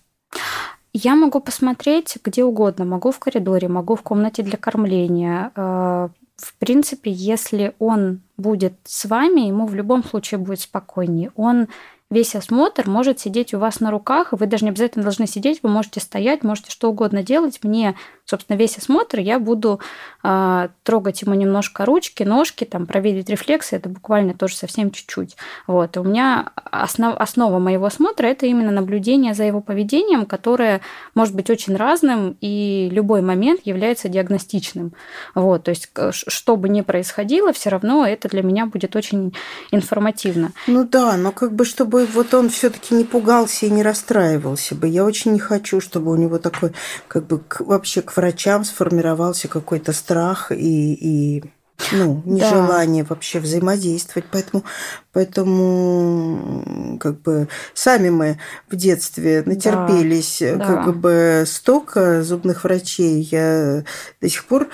Я 0.94 1.16
могу 1.16 1.40
посмотреть 1.40 2.18
где 2.24 2.44
угодно. 2.44 2.86
Могу 2.86 3.12
в 3.12 3.20
коридоре, 3.20 3.68
могу 3.68 3.96
в 3.96 4.04
комнате 4.04 4.44
для 4.44 4.58
кормления. 4.58 5.52
Э, 5.56 6.10
в 6.38 6.56
принципе, 6.60 7.12
если 7.12 7.74
он 7.80 8.22
будет 8.38 8.74
с 8.86 9.06
вами, 9.06 9.42
ему 9.42 9.66
в 9.66 9.74
любом 9.74 10.04
случае 10.04 10.38
будет 10.38 10.62
спокойнее. 10.62 11.32
Он 11.36 11.68
весь 12.10 12.36
осмотр 12.36 12.90
может 12.90 13.20
сидеть 13.20 13.54
у 13.54 13.60
вас 13.60 13.82
на 13.82 13.92
руках, 13.92 14.32
и 14.32 14.38
вы 14.38 14.48
даже 14.48 14.64
не 14.64 14.72
обязательно 14.72 15.04
должны 15.04 15.28
сидеть, 15.28 15.60
вы 15.62 15.70
можете 15.70 16.00
стоять, 16.00 16.44
можете 16.44 16.72
что 16.72 16.90
угодно 16.90 17.22
делать. 17.22 17.60
Мне, 17.64 17.96
собственно, 18.24 18.56
весь 18.56 18.78
осмотр 18.78 19.20
я 19.20 19.40
буду 19.40 19.82
э, 20.24 20.70
трогать 20.84 21.22
ему 21.22 21.34
немножко 21.34 21.84
ручки, 21.84 22.24
ножки, 22.24 22.64
там, 22.64 22.86
проверить 22.86 23.30
рефлексы, 23.30 23.76
это 23.76 23.90
буквально 23.90 24.34
тоже 24.34 24.56
совсем 24.56 24.92
чуть-чуть. 24.92 25.36
Вот. 25.68 25.98
И 25.98 26.00
у 26.00 26.04
меня 26.04 26.52
основ, 26.72 27.16
основа 27.18 27.60
моего 27.60 27.86
осмотра– 27.86 28.26
это 28.28 28.46
именно 28.46 28.72
наблюдение 28.72 29.34
за 29.34 29.44
его 29.44 29.60
поведением, 29.60 30.26
которое 30.26 30.80
может 31.14 31.36
быть 31.36 31.50
очень 31.50 31.76
разным, 31.76 32.38
и 32.40 32.88
любой 32.90 33.22
момент 33.22 33.62
является 33.66 34.08
диагностичным. 34.08 34.94
Вот. 35.36 35.64
То 35.66 35.72
есть, 35.72 35.92
что 36.12 36.56
бы 36.56 36.70
ни 36.70 36.80
происходило, 36.80 37.52
все 37.52 37.70
равно 37.70 38.06
это 38.06 38.30
для 38.30 38.44
меня 38.44 38.66
будет 38.66 38.96
очень 38.96 39.34
информативно. 39.72 40.52
Ну 40.68 40.86
да, 40.86 41.18
но 41.18 41.34
как 41.34 41.52
бы 41.52 41.66
чтобы 41.66 41.97
чтобы 41.98 42.06
вот 42.14 42.34
он 42.34 42.50
все-таки 42.50 42.94
не 42.94 43.04
пугался 43.04 43.66
и 43.66 43.70
не 43.72 43.84
расстраивался 43.84 44.76
бы. 44.76 44.88
Я 44.88 45.04
очень 45.04 45.34
не 45.34 45.40
хочу, 45.40 45.82
чтобы 45.82 46.12
у 46.12 46.16
него 46.16 46.38
такой, 46.38 46.74
как 47.08 47.26
бы 47.26 47.40
к, 47.40 47.62
вообще 47.62 48.02
к 48.02 48.16
врачам 48.16 48.64
сформировался 48.64 49.48
какой-то 49.48 49.94
страх 49.94 50.52
и, 50.52 50.94
и 50.94 51.44
ну, 51.92 52.22
нежелание 52.26 53.04
да. 53.04 53.10
вообще 53.10 53.40
взаимодействовать. 53.40 54.28
Поэтому, 54.32 54.64
поэтому 55.12 56.98
как 57.00 57.22
бы 57.22 57.48
сами 57.74 58.10
мы 58.10 58.40
в 58.70 58.76
детстве 58.76 59.44
натерпелись 59.46 60.40
да. 60.42 60.66
как 60.66 60.86
да. 60.86 60.92
бы 60.92 61.44
столько 61.48 62.22
зубных 62.24 62.64
врачей. 62.64 63.28
Я 63.32 63.84
до 64.22 64.30
сих 64.30 64.46
пор 64.46 64.68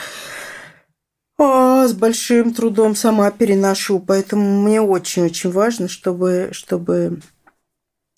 а, 1.37 1.87
с 1.87 1.93
большим 1.93 2.53
трудом 2.53 2.95
сама 2.95 3.29
переношу, 3.31 3.99
поэтому 3.99 4.61
мне 4.61 4.81
очень-очень 4.81 5.51
важно, 5.51 5.87
чтобы, 5.87 6.49
чтобы 6.51 7.19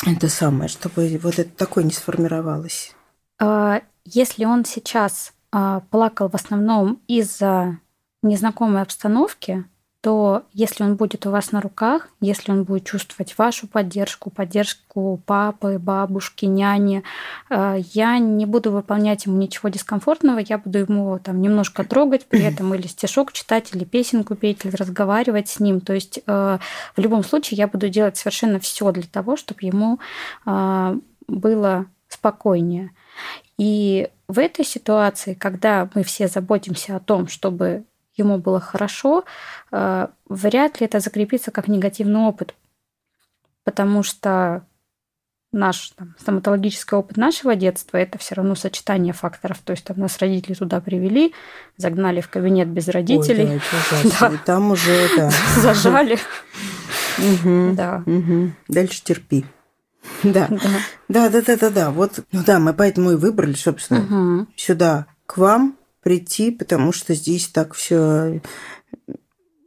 это 0.05 0.27
самое, 0.27 0.69
чтобы 0.69 1.19
вот 1.23 1.39
это 1.39 1.49
такое 1.49 1.83
не 1.83 1.91
сформировалось. 1.91 2.93
А, 3.39 3.81
если 4.03 4.45
он 4.45 4.65
сейчас 4.65 5.33
а, 5.51 5.81
плакал 5.89 6.29
в 6.29 6.35
основном 6.35 7.01
из-за 7.07 7.79
незнакомой 8.21 8.81
обстановки, 8.81 9.65
то 10.05 10.43
если 10.53 10.83
он 10.83 10.97
будет 10.97 11.25
у 11.25 11.31
вас 11.31 11.51
на 11.51 11.59
руках, 11.59 12.09
если 12.21 12.51
он 12.51 12.63
будет 12.63 12.85
чувствовать 12.85 13.35
вашу 13.39 13.65
поддержку, 13.67 14.29
поддержку 14.29 15.19
папы, 15.25 15.79
бабушки, 15.79 16.45
няни, 16.45 17.01
э, 17.49 17.77
я 17.91 18.19
не 18.19 18.45
буду 18.45 18.71
выполнять 18.71 19.25
ему 19.25 19.35
ничего 19.37 19.69
дискомфортного, 19.69 20.43
я 20.47 20.59
буду 20.59 20.77
ему 20.77 21.17
там 21.17 21.41
немножко 21.41 21.83
трогать 21.89 22.27
при 22.27 22.43
этом 22.43 22.71
или 22.75 22.85
стишок 22.85 23.33
читать, 23.33 23.73
или 23.73 23.83
песенку 23.83 24.35
петь, 24.35 24.63
или 24.63 24.75
разговаривать 24.75 25.49
с 25.49 25.59
ним. 25.59 25.81
То 25.81 25.93
есть 25.93 26.19
э, 26.27 26.59
в 26.95 27.01
любом 27.01 27.23
случае 27.23 27.57
я 27.57 27.67
буду 27.67 27.89
делать 27.89 28.15
совершенно 28.15 28.59
все 28.59 28.91
для 28.91 29.07
того, 29.11 29.35
чтобы 29.35 29.61
ему 29.61 29.99
э, 30.45 30.99
было 31.27 31.87
спокойнее. 32.09 32.91
И 33.57 34.09
в 34.27 34.37
этой 34.37 34.65
ситуации, 34.65 35.33
когда 35.33 35.89
мы 35.95 36.03
все 36.03 36.27
заботимся 36.27 36.95
о 36.95 36.99
том, 36.99 37.27
чтобы 37.27 37.85
ему 38.15 38.37
было 38.37 38.59
хорошо, 38.59 39.25
э, 39.71 40.07
вряд 40.27 40.79
ли 40.79 40.85
это 40.85 40.99
закрепится 40.99 41.51
как 41.51 41.67
негативный 41.67 42.21
опыт, 42.21 42.55
потому 43.63 44.03
что 44.03 44.65
наш 45.55 45.91
там, 45.91 46.15
стоматологический 46.19 46.97
опыт 46.97 47.17
нашего 47.17 47.55
детства 47.55 47.97
это 47.97 48.17
все 48.17 48.35
равно 48.35 48.55
сочетание 48.55 49.13
факторов. 49.13 49.59
То 49.63 49.71
есть 49.71 49.85
там 49.85 49.99
нас 49.99 50.17
родители 50.19 50.53
туда 50.53 50.81
привели, 50.81 51.33
загнали 51.77 52.21
в 52.21 52.29
кабинет 52.29 52.67
без 52.67 52.87
родителей. 52.89 53.47
Ой, 53.47 53.61
да, 54.19 54.29
да. 54.29 54.37
там 54.45 54.71
уже 54.71 55.09
да. 55.17 55.31
зажали. 55.57 56.19
Да. 57.73 58.03
Дальше 58.67 59.03
терпи. 59.03 59.45
Да. 60.23 60.47
Да, 61.07 61.29
да, 61.29 61.41
да, 61.41 61.57
да, 61.57 61.69
да. 61.71 61.89
Вот, 61.89 62.19
ну 62.31 62.43
да, 62.45 62.59
мы 62.59 62.75
поэтому 62.75 63.13
и 63.13 63.15
выбрали, 63.15 63.53
собственно, 63.53 64.45
сюда 64.55 65.07
к 65.25 65.37
вам 65.37 65.77
прийти, 66.05 66.51
потому 66.51 66.91
что 66.91 67.15
здесь 67.15 67.47
так 67.47 67.73
все 67.73 68.39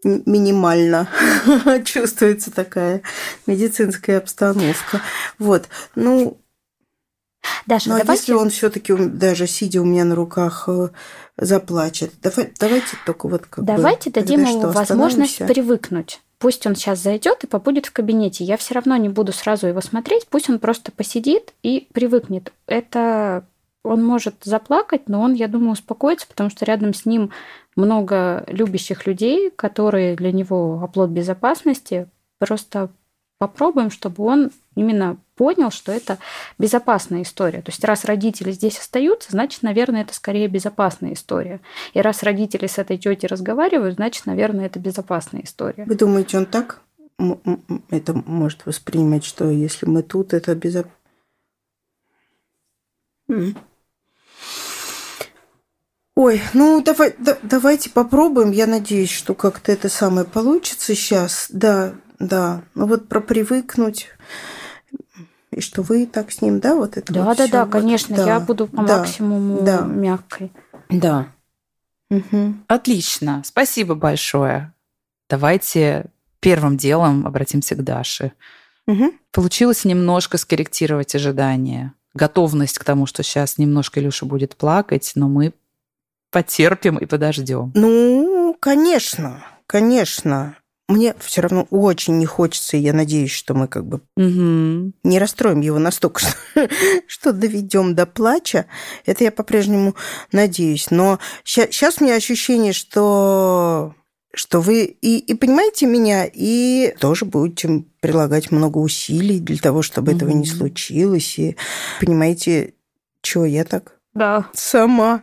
минимально 0.04 1.08
чувствуется 1.84 2.52
такая 2.52 3.02
медицинская 3.48 4.18
обстановка. 4.18 5.02
Вот. 5.40 5.68
Ну, 5.96 6.38
Даша, 7.66 7.88
ну, 7.88 7.96
а 7.96 7.98
давайте... 7.98 8.20
если 8.22 8.32
он 8.34 8.50
все-таки 8.50 8.94
даже 8.94 9.48
сидя 9.48 9.82
у 9.82 9.84
меня 9.84 10.04
на 10.04 10.14
руках 10.14 10.68
э, 10.68 10.90
заплачет, 11.36 12.12
давай, 12.22 12.52
давайте 12.56 12.96
только 13.04 13.26
вот 13.26 13.46
как 13.46 13.64
давайте 13.64 14.10
бы, 14.10 14.14
дадим 14.20 14.44
ему 14.44 14.70
возможность 14.70 15.38
привыкнуть. 15.38 16.20
Пусть 16.38 16.68
он 16.68 16.76
сейчас 16.76 17.00
зайдет 17.00 17.42
и 17.42 17.48
побудет 17.48 17.86
в 17.86 17.92
кабинете. 17.92 18.44
Я 18.44 18.56
все 18.58 18.74
равно 18.74 18.96
не 18.96 19.08
буду 19.08 19.32
сразу 19.32 19.66
его 19.66 19.80
смотреть. 19.80 20.28
Пусть 20.28 20.48
он 20.48 20.60
просто 20.60 20.92
посидит 20.92 21.52
и 21.64 21.88
привыкнет. 21.92 22.52
Это 22.68 23.44
он 23.84 24.04
может 24.04 24.36
заплакать, 24.44 25.08
но 25.08 25.20
он, 25.20 25.34
я 25.34 25.48
думаю, 25.48 25.72
успокоится, 25.72 26.26
потому 26.26 26.50
что 26.50 26.64
рядом 26.64 26.94
с 26.94 27.06
ним 27.06 27.30
много 27.76 28.44
любящих 28.48 29.06
людей, 29.06 29.50
которые 29.50 30.16
для 30.16 30.32
него 30.32 30.80
оплот 30.82 31.10
безопасности, 31.10 32.08
просто 32.38 32.90
попробуем, 33.38 33.90
чтобы 33.90 34.24
он 34.24 34.50
именно 34.74 35.16
понял, 35.36 35.70
что 35.70 35.92
это 35.92 36.18
безопасная 36.58 37.22
история. 37.22 37.62
То 37.62 37.70
есть 37.70 37.84
раз 37.84 38.04
родители 38.04 38.50
здесь 38.50 38.78
остаются, 38.78 39.30
значит, 39.30 39.62
наверное, 39.62 40.02
это 40.02 40.12
скорее 40.12 40.48
безопасная 40.48 41.12
история. 41.12 41.60
И 41.94 42.00
раз 42.00 42.24
родители 42.24 42.66
с 42.66 42.78
этой 42.78 42.98
тетей 42.98 43.28
разговаривают, 43.28 43.94
значит, 43.94 44.26
наверное, 44.26 44.66
это 44.66 44.80
безопасная 44.80 45.42
история. 45.42 45.84
Вы 45.84 45.94
думаете, 45.94 46.38
он 46.38 46.46
так 46.46 46.82
это 47.90 48.12
может 48.12 48.66
воспринимать, 48.66 49.24
что 49.24 49.50
если 49.50 49.86
мы 49.86 50.02
тут, 50.02 50.32
это 50.32 50.54
безопасно? 50.54 50.97
Ой, 56.14 56.42
ну 56.52 56.82
давай, 56.82 57.14
да, 57.18 57.38
давайте 57.42 57.90
попробуем. 57.90 58.50
Я 58.50 58.66
надеюсь, 58.66 59.10
что 59.10 59.34
как-то 59.34 59.70
это 59.70 59.88
самое 59.88 60.26
получится 60.26 60.94
сейчас. 60.94 61.46
Да, 61.50 61.94
да. 62.18 62.62
Ну 62.74 62.86
вот 62.86 63.08
про 63.08 63.20
привыкнуть. 63.20 64.08
И 65.52 65.60
что 65.60 65.82
вы 65.82 66.06
так 66.06 66.32
с 66.32 66.42
ним, 66.42 66.58
да, 66.60 66.74
вот 66.74 66.96
это 66.96 67.12
Да, 67.12 67.24
вот 67.24 67.38
да, 67.38 67.44
всё 67.44 67.52
да, 67.52 67.64
вот. 67.64 67.72
конечно, 67.72 68.16
Да, 68.16 68.26
я 68.26 68.40
буду 68.40 68.66
по 68.66 68.82
да, 68.82 68.98
максимуму 68.98 69.62
да. 69.62 69.82
мягкой. 69.82 70.52
Да. 70.88 71.28
Мгм. 72.10 72.64
Отлично, 72.66 73.42
спасибо 73.44 73.94
большое. 73.94 74.72
Давайте 75.28 76.06
первым 76.40 76.76
делом 76.76 77.26
обратимся 77.26 77.76
к 77.76 77.84
Даше. 77.84 78.32
Мгм. 78.86 79.12
Получилось 79.32 79.84
немножко 79.84 80.36
скорректировать 80.38 81.14
ожидания. 81.14 81.94
Готовность 82.14 82.78
к 82.78 82.84
тому, 82.84 83.06
что 83.06 83.22
сейчас 83.22 83.58
немножко 83.58 84.00
Илюша 84.00 84.26
будет 84.26 84.56
плакать, 84.56 85.12
но 85.14 85.28
мы 85.28 85.52
потерпим 86.30 86.96
и 86.98 87.06
подождем. 87.06 87.72
Ну, 87.74 88.56
конечно, 88.60 89.44
конечно. 89.66 90.56
Мне 90.88 91.14
все 91.20 91.42
равно 91.42 91.66
очень 91.70 92.18
не 92.18 92.24
хочется, 92.24 92.78
и 92.78 92.80
я 92.80 92.94
надеюсь, 92.94 93.30
что 93.30 93.52
мы 93.52 93.68
как 93.68 93.84
бы 93.86 94.00
Мгм. 94.16 94.94
не 95.02 95.18
расстроим 95.18 95.60
его 95.60 95.78
настолько, 95.78 96.20
что, 96.54 96.68
что 97.06 97.32
доведем 97.32 97.94
до 97.94 98.06
плача. 98.06 98.64
Это 99.04 99.24
я 99.24 99.30
по-прежнему 99.30 99.96
надеюсь. 100.32 100.90
Но 100.90 101.18
сейчас 101.44 102.00
у 102.00 102.04
меня 102.04 102.14
ощущение, 102.14 102.72
что 102.72 103.94
что 104.38 104.60
вы 104.60 104.84
и, 104.84 105.18
и 105.18 105.34
понимаете 105.34 105.86
меня, 105.86 106.24
и 106.32 106.94
тоже 107.00 107.24
будете 107.24 107.82
прилагать 107.98 108.52
много 108.52 108.78
усилий 108.78 109.40
для 109.40 109.58
того, 109.58 109.82
чтобы 109.82 110.12
этого 110.12 110.30
не 110.30 110.46
случилось. 110.46 111.38
И 111.40 111.56
понимаете, 112.00 112.74
чего 113.20 113.44
я 113.44 113.64
так 113.64 113.96
Да. 114.14 114.46
сама 114.54 115.22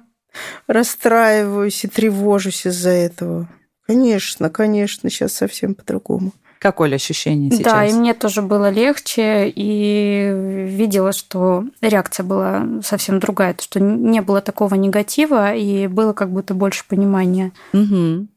расстраиваюсь 0.67 1.85
и 1.85 1.87
тревожусь 1.87 2.65
из-за 2.65 2.89
этого. 2.89 3.47
Конечно, 3.87 4.49
конечно, 4.49 5.09
сейчас 5.09 5.31
совсем 5.31 5.75
по-другому. 5.75 6.33
Как, 6.59 6.81
Оля, 6.81 6.95
ощущение 6.95 7.51
сейчас? 7.51 7.71
Да, 7.71 7.85
и 7.85 7.93
мне 7.93 8.13
тоже 8.13 8.41
было 8.41 8.69
легче, 8.69 9.47
и 9.47 10.29
видела, 10.67 11.13
что 11.13 11.63
реакция 11.79 12.25
была 12.25 12.65
совсем 12.83 13.19
другая, 13.19 13.53
то, 13.53 13.63
что 13.63 13.79
не 13.79 14.21
было 14.21 14.41
такого 14.41 14.75
негатива, 14.75 15.53
и 15.55 15.87
было 15.87 16.11
как 16.11 16.31
будто 16.31 16.53
больше 16.53 16.83
понимания. 16.85 17.53
Мгм. 17.71 18.29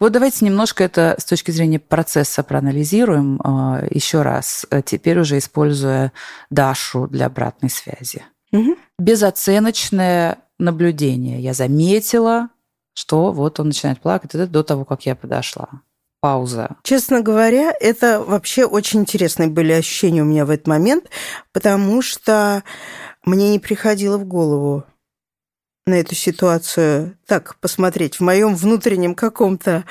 Вот 0.00 0.12
давайте 0.12 0.44
немножко 0.44 0.84
это 0.84 1.16
с 1.18 1.24
точки 1.24 1.50
зрения 1.50 1.78
процесса 1.78 2.42
проанализируем 2.42 3.40
э, 3.40 3.88
еще 3.90 4.22
раз, 4.22 4.66
э, 4.70 4.82
теперь 4.84 5.18
уже 5.18 5.38
используя 5.38 6.12
Дашу 6.50 7.06
для 7.06 7.26
обратной 7.26 7.70
связи. 7.70 8.24
Мгм. 8.50 8.76
Безоценочное 8.98 10.38
наблюдение. 10.58 11.40
Я 11.40 11.54
заметила, 11.54 12.48
что 12.94 13.32
вот 13.32 13.60
он 13.60 13.68
начинает 13.68 14.00
плакать. 14.00 14.34
Это 14.34 14.46
до 14.46 14.62
того, 14.62 14.84
как 14.84 15.06
я 15.06 15.14
подошла. 15.14 15.68
Пауза. 16.20 16.76
Честно 16.84 17.20
говоря, 17.20 17.72
это 17.80 18.20
вообще 18.20 18.64
очень 18.64 19.00
интересные 19.00 19.48
были 19.48 19.72
ощущения 19.72 20.22
у 20.22 20.24
меня 20.24 20.46
в 20.46 20.50
этот 20.50 20.68
момент, 20.68 21.06
потому 21.52 22.00
что 22.00 22.62
мне 23.24 23.50
не 23.50 23.58
приходило 23.58 24.18
в 24.18 24.24
голову 24.24 24.84
на 25.86 25.94
эту 25.94 26.14
ситуацию 26.14 27.16
так 27.26 27.56
посмотреть. 27.60 28.16
В 28.16 28.20
моем 28.20 28.54
внутреннем 28.54 29.14
каком-то 29.14 29.84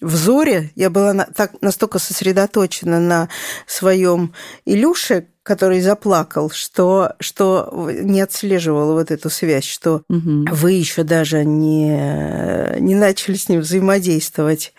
взоре 0.00 0.70
я 0.74 0.90
была 0.90 1.12
на- 1.12 1.26
так 1.26 1.52
настолько 1.60 1.98
сосредоточена 1.98 3.00
на 3.00 3.28
своем 3.66 4.32
Илюше, 4.64 5.28
который 5.42 5.80
заплакал, 5.80 6.50
что, 6.50 7.14
что 7.20 7.88
не 7.90 8.20
отслеживала 8.20 8.92
вот 8.92 9.10
эту 9.10 9.30
связь, 9.30 9.64
что 9.64 10.02
Мгм. 10.08 10.44
вы 10.52 10.72
еще 10.72 11.04
даже 11.04 11.44
не, 11.44 12.78
не 12.80 12.94
начали 12.94 13.36
с 13.36 13.48
ним 13.48 13.60
взаимодействовать. 13.60 14.74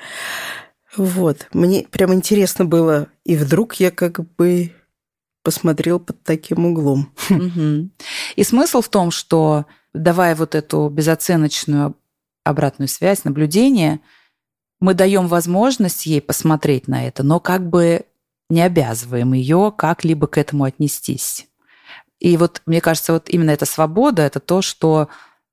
Вот. 0.95 1.47
Мне 1.53 1.88
прям 1.89 2.14
интересно 2.14 2.66
было. 2.66 3.07
И 3.24 3.36
вдруг 3.36 3.76
я 3.76 3.91
как 3.91 4.20
бы 4.36 4.74
посмотрел 5.43 5.99
под 5.99 6.22
таким 6.24 6.66
углом. 6.66 7.14
Мгм. 7.30 7.91
И 8.36 8.43
смысл 8.43 8.82
в 8.82 8.89
том, 8.89 9.10
что 9.12 9.66
давая 9.93 10.35
вот 10.35 10.55
эту 10.55 10.89
безоценочную 10.89 11.95
обратную 12.43 12.87
связь, 12.87 13.23
наблюдение, 13.23 13.99
мы 14.79 14.93
даем 14.93 15.27
возможность 15.27 16.05
ей 16.05 16.21
посмотреть 16.21 16.87
на 16.87 17.05
это, 17.05 17.23
но 17.23 17.39
как 17.39 17.67
бы 17.69 18.05
не 18.49 18.61
обязываем 18.61 19.33
ее 19.33 19.73
как-либо 19.75 20.27
к 20.27 20.37
этому 20.37 20.63
отнестись. 20.63 21.47
И 22.19 22.35
вот 22.37 22.61
мне 22.65 22.81
кажется, 22.81 23.13
вот 23.13 23.29
именно 23.29 23.51
эта 23.51 23.65
свобода 23.65 24.23
это 24.23 24.39
то, 24.39 24.61
что 24.61 25.09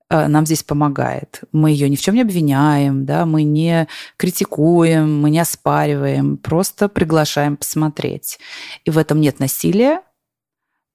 э, 0.09 0.27
нам 0.27 0.47
здесь 0.47 0.63
помогает. 0.63 1.43
Мы 1.53 1.71
ее 1.71 1.89
ни 1.89 1.97
в 1.97 2.01
чем 2.01 2.15
не 2.15 2.23
обвиняем, 2.23 3.05
да, 3.05 3.27
мы 3.27 3.43
не 3.45 3.87
критикуем, 4.17 5.21
мы 5.21 5.31
не 5.31 5.39
оспариваем, 5.39 6.39
просто 6.39 6.89
приглашаем 6.89 7.57
посмотреть. 7.57 8.39
И 8.85 8.91
в 8.91 8.99
этом 8.99 9.21
нет 9.21 9.39
насилия, 9.39 10.03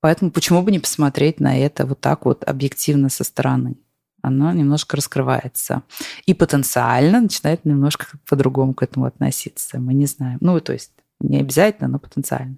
Поэтому 0.02 0.32
почему 0.32 0.62
бы 0.64 0.72
не 0.72 0.80
посмотреть 0.80 1.40
на 1.40 1.58
это 1.58 1.86
вот 1.86 2.02
так 2.02 2.26
вот 2.26 2.44
объективно 2.44 3.10
со 3.10 3.24
стороны? 3.24 3.78
Оно 4.24 4.52
немножко 4.52 4.98
раскрывается. 4.98 5.84
И 6.26 6.34
потенциально 6.34 7.22
начинает 7.22 7.66
немножко 7.66 8.06
по-другому 8.28 8.74
к 8.74 8.84
этому 8.84 9.06
относиться. 9.06 9.80
Мы 9.80 9.94
не 9.94 10.06
знаем. 10.06 10.38
Ну, 10.42 10.60
то 10.60 10.74
есть 10.74 10.92
не 11.20 11.40
обязательно, 11.40 11.88
но 11.88 12.00
потенциально. 12.00 12.58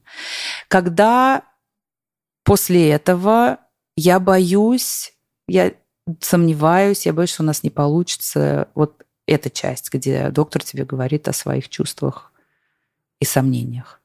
Когда 0.67 1.43
после 2.43 2.89
этого 2.89 3.59
я 3.95 4.19
боюсь, 4.19 5.13
я 5.47 5.73
сомневаюсь, 6.19 7.05
я 7.05 7.13
боюсь, 7.13 7.31
что 7.31 7.43
у 7.43 7.45
нас 7.45 7.63
не 7.63 7.69
получится 7.69 8.69
вот 8.75 9.05
эта 9.25 9.49
часть, 9.49 9.93
где 9.93 10.29
доктор 10.29 10.63
тебе 10.63 10.85
говорит 10.85 11.27
о 11.27 11.33
своих 11.33 11.69
чувствах 11.69 12.33
и 13.19 13.25
сомнениях. 13.25 14.01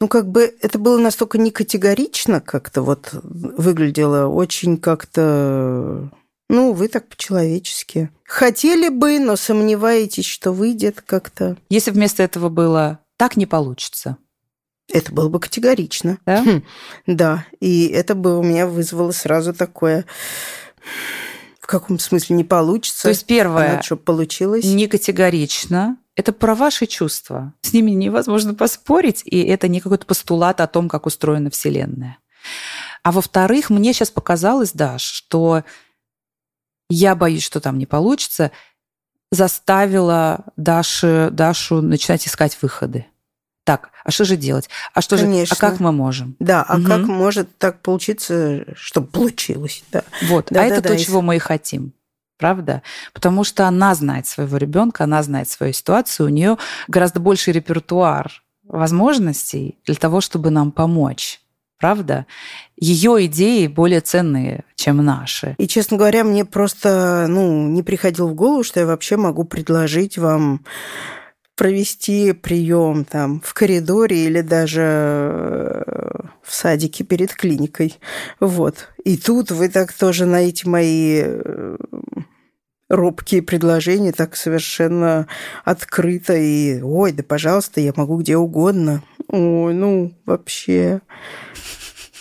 Ну, 0.00 0.06
как 0.06 0.30
бы 0.30 0.54
это 0.60 0.78
было 0.78 0.98
настолько 0.98 1.38
не 1.38 1.50
категорично 1.50 2.40
как-то 2.40 2.82
вот 2.82 3.10
выглядело, 3.12 4.26
очень 4.28 4.76
как-то... 4.76 6.10
Ну, 6.48 6.72
вы 6.72 6.88
так 6.88 7.08
по-человечески. 7.08 8.10
Хотели 8.24 8.88
бы, 8.88 9.18
но 9.18 9.36
сомневаетесь, 9.36 10.24
что 10.24 10.52
выйдет 10.52 11.02
как-то. 11.02 11.56
Если 11.68 11.90
вместо 11.90 12.22
этого 12.22 12.48
было 12.48 13.00
«так 13.16 13.36
не 13.36 13.44
получится», 13.44 14.16
Это 14.90 15.12
было 15.12 15.28
бы 15.28 15.40
категорично. 15.40 16.18
да? 16.24 16.42
Хм, 16.42 16.62
да, 17.06 17.44
и 17.60 17.88
это 17.88 18.14
бы 18.14 18.38
у 18.38 18.42
меня 18.42 18.66
вызвало 18.66 19.10
сразу 19.10 19.52
такое... 19.52 20.06
В 21.60 21.66
каком 21.66 21.98
смысле 21.98 22.36
не 22.36 22.44
получится? 22.44 23.02
То 23.02 23.08
есть 23.10 23.26
первое, 23.26 23.74
Оно 23.74 23.82
что, 23.82 23.96
получилось? 23.96 24.64
не 24.64 24.86
категорично, 24.86 25.98
это 26.18 26.32
про 26.32 26.56
ваши 26.56 26.86
чувства. 26.86 27.54
С 27.62 27.72
ними 27.72 27.92
невозможно 27.92 28.52
поспорить, 28.52 29.22
и 29.24 29.40
это 29.44 29.68
не 29.68 29.80
какой-то 29.80 30.04
постулат 30.04 30.60
о 30.60 30.66
том, 30.66 30.88
как 30.88 31.06
устроена 31.06 31.48
Вселенная. 31.48 32.18
А 33.04 33.12
во-вторых, 33.12 33.70
мне 33.70 33.92
сейчас 33.92 34.10
показалось, 34.10 34.72
Даш, 34.72 35.00
что 35.02 35.62
я 36.90 37.14
боюсь, 37.14 37.44
что 37.44 37.60
там 37.60 37.78
не 37.78 37.86
получится, 37.86 38.50
заставила 39.30 40.44
Дашу, 40.56 41.30
Дашу 41.30 41.82
начинать 41.82 42.26
искать 42.26 42.58
выходы. 42.60 43.06
Так, 43.64 43.90
а 44.02 44.10
что 44.10 44.24
же 44.24 44.36
делать? 44.36 44.68
А 44.94 45.00
что 45.02 45.16
же, 45.18 45.24
Конечно. 45.24 45.54
а 45.56 45.60
как 45.60 45.78
мы 45.78 45.92
можем? 45.92 46.34
Да, 46.40 46.64
а 46.66 46.78
Мгм. 46.78 46.86
как 46.88 47.00
может 47.06 47.58
так 47.58 47.80
получиться, 47.82 48.64
чтобы 48.74 49.06
получилось? 49.08 49.84
Да. 49.92 50.02
Вот, 50.22 50.46
Да, 50.50 50.62
а 50.62 50.68
да, 50.68 50.74
это 50.74 50.82
да, 50.82 50.88
то, 50.88 50.94
и- 50.94 50.98
чего 50.98 51.20
мы 51.22 51.36
и 51.36 51.38
хотим. 51.38 51.92
Правда? 52.38 52.82
Потому 53.12 53.42
что 53.44 53.66
она 53.66 53.94
знает 53.94 54.26
своего 54.26 54.56
ребенка, 54.56 55.04
она 55.04 55.22
знает 55.22 55.48
свою 55.48 55.72
ситуацию, 55.72 56.26
у 56.26 56.30
нее 56.30 56.56
гораздо 56.86 57.20
больший 57.20 57.52
репертуар 57.52 58.42
возможностей 58.62 59.78
для 59.84 59.96
того, 59.96 60.20
чтобы 60.20 60.50
нам 60.50 60.70
помочь. 60.70 61.40
Правда? 61.78 62.26
Ее 62.76 63.26
идеи 63.26 63.66
более 63.66 64.00
ценные, 64.00 64.64
чем 64.74 65.04
наши. 65.04 65.54
И, 65.58 65.66
честно 65.68 65.96
говоря, 65.96 66.24
мне 66.24 66.44
просто 66.44 67.26
ну, 67.28 67.68
не 67.68 67.82
приходило 67.82 68.28
в 68.28 68.34
голову, 68.34 68.62
что 68.62 68.80
я 68.80 68.86
вообще 68.86 69.16
могу 69.16 69.44
предложить 69.44 70.18
вам 70.18 70.64
провести 71.58 72.32
прием 72.32 73.04
там 73.04 73.40
в 73.44 73.52
коридоре 73.52 74.26
или 74.26 74.42
даже 74.42 74.80
э, 74.80 75.82
в 76.40 76.54
садике 76.54 77.02
перед 77.02 77.34
клиникой. 77.34 77.98
Вот. 78.38 78.88
И 79.04 79.16
тут 79.16 79.50
вы 79.50 79.68
так 79.68 79.92
тоже 79.92 80.24
на 80.24 80.36
эти 80.36 80.68
мои 80.68 81.22
э, 81.24 81.76
робкие 82.88 83.42
предложения 83.42 84.12
так 84.12 84.36
совершенно 84.36 85.26
открыто 85.64 86.34
и 86.36 86.80
«Ой, 86.80 87.10
да 87.10 87.24
пожалуйста, 87.24 87.80
я 87.80 87.92
могу 87.96 88.18
где 88.18 88.36
угодно». 88.36 89.02
Ой, 89.26 89.74
ну, 89.74 90.14
вообще, 90.26 91.00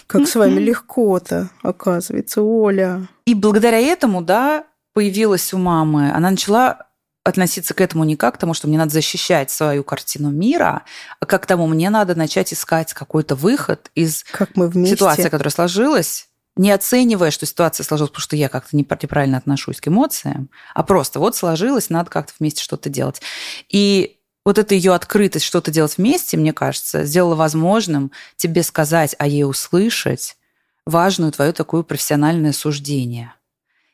как 0.08 0.28
с 0.28 0.36
вами 0.36 0.60
легко-то, 0.60 1.52
оказывается, 1.62 2.42
Оля. 2.42 3.08
И 3.26 3.36
благодаря 3.36 3.78
этому, 3.80 4.24
да, 4.24 4.66
появилась 4.94 5.54
у 5.54 5.60
мамы, 5.60 6.12
она 6.12 6.32
начала 6.32 6.87
относиться 7.28 7.74
к 7.74 7.82
этому 7.82 8.06
не 8.06 8.16
как 8.16 8.36
к 8.36 8.38
тому, 8.38 8.54
что 8.54 8.68
мне 8.68 8.78
надо 8.78 8.92
защищать 8.92 9.52
свою 9.52 9.84
картину 9.84 10.32
мира, 10.32 10.84
а 11.20 11.26
как 11.26 11.44
к 11.44 11.46
тому, 11.46 11.68
мне 11.68 11.90
надо 11.90 12.16
начать 12.16 12.54
искать 12.54 12.94
какой-то 12.94 13.36
выход 13.36 13.92
из 13.96 14.24
как 14.32 14.56
мы 14.56 14.70
вместе. 14.70 14.96
ситуации, 14.96 15.30
которая 15.30 15.52
сложилась, 15.52 16.30
не 16.56 16.72
оценивая, 16.72 17.32
что 17.32 17.46
ситуация 17.46 17.84
сложилась, 17.84 18.12
потому 18.12 18.24
что 18.24 18.36
я 18.36 18.48
как-то 18.50 18.76
неправильно 18.78 19.38
отношусь 19.38 19.82
к 19.82 19.90
эмоциям, 19.90 20.50
а 20.74 20.84
просто 20.84 21.20
вот 21.20 21.36
сложилось, 21.36 21.90
надо 21.90 22.10
как-то 22.10 22.34
вместе 22.40 22.64
что-то 22.64 22.90
делать. 22.90 23.22
И 23.70 24.18
вот 24.46 24.58
эта 24.58 24.74
ее 24.74 24.94
открытость 24.94 25.46
что-то 25.46 25.70
делать 25.72 25.98
вместе, 25.98 26.38
мне 26.38 26.54
кажется, 26.54 27.04
сделала 27.04 27.36
возможным 27.36 28.12
тебе 28.38 28.64
сказать, 28.64 29.16
а 29.20 29.28
ей 29.28 29.44
услышать 29.44 30.38
важную 30.86 31.34
твою 31.34 31.52
такую 31.52 31.84
профессиональное 31.84 32.54
суждение. 32.54 33.34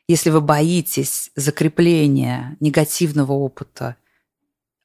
Если 0.08 0.30
вы 0.30 0.40
боитесь 0.40 1.30
закрепления 1.34 2.56
негативного 2.60 3.32
опыта 3.32 3.96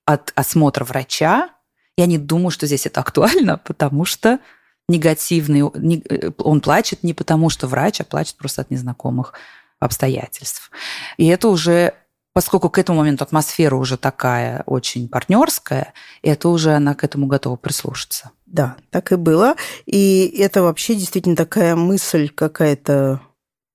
от 0.06 0.32
осмотра 0.36 0.86
врача, 0.86 1.50
я 1.98 2.06
не 2.06 2.18
думаю, 2.18 2.52
что 2.52 2.66
здесь 2.66 2.86
это 2.86 3.02
актуально, 3.02 3.58
потому 3.66 4.06
что 4.06 4.40
негативный, 4.88 5.62
э, 5.62 6.32
он 6.38 6.62
плачет 6.62 7.04
не 7.04 7.14
потому, 7.14 7.50
что 7.50 7.68
врач, 7.68 8.02
а 8.02 8.06
плачет 8.06 8.38
просто 8.38 8.62
от 8.62 8.72
незнакомых 8.72 9.34
обстоятельств. 9.80 10.72
И 11.18 11.28
это 11.28 11.50
уже, 11.50 11.94
поскольку 12.34 12.70
к 12.70 12.78
этому 12.78 13.00
моменту 13.00 13.24
атмосфера 13.24 13.76
уже 13.76 13.98
такая 13.98 14.64
очень 14.66 15.08
партнерская, 15.10 15.94
это 16.22 16.50
уже 16.50 16.74
она 16.74 16.96
к 16.96 17.04
этому 17.04 17.28
готова 17.28 17.56
прислушаться. 17.56 18.32
Да, 18.46 18.78
так 18.90 19.12
и 19.12 19.16
было. 19.16 19.56
И 19.86 20.26
это 20.40 20.64
вообще 20.64 20.96
действительно 20.96 21.36
такая 21.36 21.76
мысль 21.76 22.30
какая-то 22.30 23.22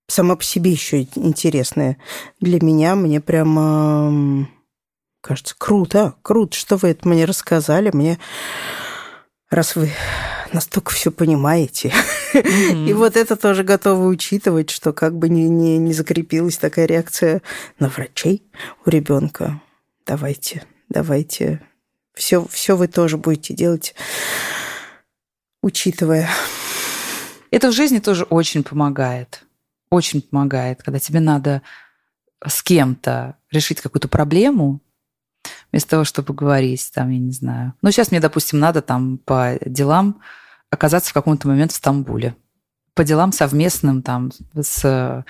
сама 0.06 0.36
по 0.36 0.44
себе 0.44 0.70
еще 0.70 1.02
интересная 1.14 1.98
для 2.40 2.60
меня. 2.60 2.94
Мне 2.94 3.20
прямо 3.20 4.48
кажется, 5.20 5.54
круто, 5.56 6.14
круто, 6.22 6.56
что 6.56 6.76
вы 6.76 6.88
это 6.88 7.08
мне 7.08 7.24
рассказали. 7.24 7.90
Мне, 7.92 8.18
раз 9.50 9.74
вы 9.76 9.90
настолько 10.52 10.92
все 10.92 11.10
понимаете. 11.10 11.92
Mm-hmm. 12.34 12.86
И 12.88 12.92
вот 12.92 13.16
это 13.16 13.36
тоже 13.36 13.64
готовы 13.64 14.06
учитывать, 14.06 14.70
что 14.70 14.92
как 14.92 15.16
бы 15.16 15.28
не, 15.28 15.48
не, 15.48 15.78
не 15.78 15.92
закрепилась 15.92 16.58
такая 16.58 16.86
реакция 16.86 17.42
на 17.78 17.88
врачей 17.88 18.42
у 18.84 18.90
ребенка. 18.90 19.60
Давайте, 20.06 20.64
давайте. 20.88 21.60
Все, 22.14 22.46
все 22.48 22.76
вы 22.76 22.86
тоже 22.86 23.16
будете 23.16 23.54
делать, 23.54 23.94
учитывая. 25.62 26.28
Это 27.50 27.68
в 27.68 27.72
жизни 27.72 27.98
тоже 27.98 28.24
очень 28.24 28.62
помогает. 28.62 29.43
Очень 29.94 30.22
помогает, 30.22 30.82
когда 30.82 30.98
тебе 30.98 31.20
надо 31.20 31.62
с 32.46 32.62
кем-то 32.62 33.36
решить 33.50 33.80
какую-то 33.80 34.08
проблему, 34.08 34.80
вместо 35.70 35.90
того, 35.90 36.04
чтобы 36.04 36.34
говорить, 36.34 36.90
там, 36.94 37.10
я 37.10 37.18
не 37.18 37.32
знаю. 37.32 37.74
Ну, 37.82 37.90
сейчас 37.90 38.10
мне, 38.10 38.20
допустим, 38.20 38.58
надо 38.58 38.82
там 38.82 39.18
по 39.18 39.58
делам 39.64 40.20
оказаться 40.70 41.10
в 41.10 41.14
каком-то 41.14 41.48
момент 41.48 41.72
в 41.72 41.76
Стамбуле 41.76 42.34
по 42.94 43.04
делам 43.04 43.32
совместным 43.32 44.02
там 44.02 44.30
с 44.54 45.24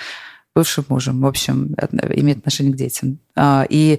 бывшим 0.55 0.85
мужем, 0.89 1.21
в 1.21 1.27
общем, 1.27 1.75
имеет 2.15 2.39
отношение 2.39 2.73
к 2.73 2.77
детям. 2.77 3.19
А, 3.35 3.67
и 3.69 3.99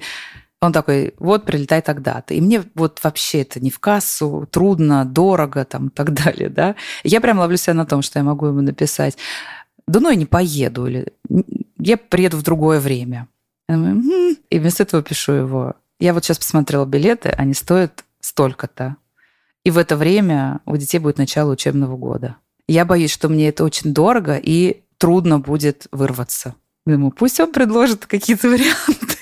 он 0.61 0.71
такой, 0.71 1.13
вот, 1.19 1.45
прилетай 1.45 1.81
тогда-то. 1.81 2.33
И 2.33 2.39
мне 2.39 2.63
вот 2.75 2.99
вообще 3.03 3.41
это 3.41 3.59
не 3.59 3.69
в 3.69 3.79
кассу, 3.79 4.47
трудно, 4.49 5.03
дорого 5.03 5.65
там 5.65 5.87
и 5.87 5.89
так 5.89 6.13
далее, 6.23 6.49
да. 6.49 6.75
Я 7.03 7.19
прям 7.19 7.39
ловлю 7.39 7.57
себя 7.57 7.73
на 7.73 7.85
том, 7.85 8.01
что 8.01 8.19
я 8.19 8.23
могу 8.23 8.45
ему 8.45 8.61
написать, 8.61 9.17
да 9.87 9.99
ну 9.99 10.09
я 10.09 10.15
не 10.15 10.25
поеду, 10.25 10.87
или 10.87 11.13
я 11.77 11.97
приеду 11.97 12.37
в 12.37 12.43
другое 12.43 12.79
время. 12.79 13.27
И 13.67 14.59
вместо 14.59 14.83
этого 14.83 15.03
пишу 15.03 15.33
его, 15.33 15.73
я 15.99 16.13
вот 16.13 16.23
сейчас 16.23 16.39
посмотрела 16.39 16.85
билеты, 16.85 17.29
они 17.29 17.53
стоят 17.53 18.03
столько-то 18.19 18.97
и 19.65 19.71
в 19.71 19.77
это 19.79 19.97
время 19.97 20.61
у 20.65 20.77
детей 20.77 20.99
будет 20.99 21.17
начало 21.17 21.51
учебного 21.51 21.97
года. 21.97 22.37
Я 22.67 22.85
боюсь, 22.85 23.11
что 23.11 23.29
мне 23.29 23.49
это 23.49 23.63
очень 23.63 23.93
дорого 23.93 24.37
и 24.37 24.83
трудно 24.97 25.39
будет 25.39 25.87
вырваться. 25.91 26.55
Думаю, 26.85 27.11
пусть 27.11 27.39
он 27.39 27.51
предложит 27.51 28.05
какие-то 28.05 28.47
варианты. 28.47 29.17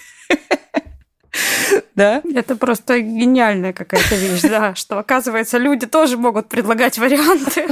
Да? 1.95 2.21
Это 2.33 2.55
просто 2.55 2.99
гениальная 2.99 3.73
какая-то 3.73 4.15
вещь, 4.15 4.41
да, 4.41 4.73
что, 4.75 4.97
оказывается, 4.97 5.57
люди 5.57 5.85
тоже 5.85 6.17
могут 6.17 6.49
предлагать 6.49 6.97
варианты. 6.97 7.67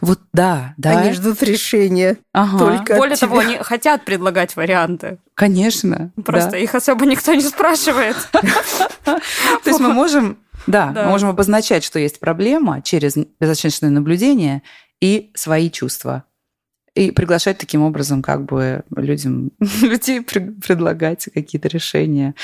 Вот 0.00 0.20
да, 0.32 0.74
да. 0.76 0.98
Они 0.98 1.12
ждут 1.12 1.42
решения 1.42 2.18
ага. 2.32 2.58
только 2.58 2.96
Более 2.96 3.16
того, 3.16 3.38
они 3.38 3.56
хотят 3.58 4.04
предлагать 4.04 4.56
варианты. 4.56 5.18
Конечно. 5.34 6.12
Просто 6.24 6.52
да. 6.52 6.58
их 6.58 6.74
особо 6.74 7.06
никто 7.06 7.34
не 7.34 7.42
спрашивает. 7.42 8.16
То 8.32 9.20
есть 9.66 9.80
мы 9.80 9.92
можем 9.92 10.38
да, 10.66 10.92
да, 10.92 11.04
мы 11.04 11.10
можем 11.10 11.28
обозначать, 11.28 11.84
что 11.84 11.98
есть 11.98 12.20
проблема 12.20 12.80
через 12.82 13.16
безоценочное 13.40 13.90
наблюдение 13.90 14.62
и 15.00 15.30
свои 15.34 15.70
чувства. 15.70 16.24
И 16.94 17.10
приглашать 17.10 17.58
таким 17.58 17.82
образом 17.82 18.22
как 18.22 18.44
бы 18.44 18.84
людям, 18.96 19.50
людей 19.82 20.22
предлагать 20.22 21.28
какие-то 21.34 21.68
решения. 21.68 22.34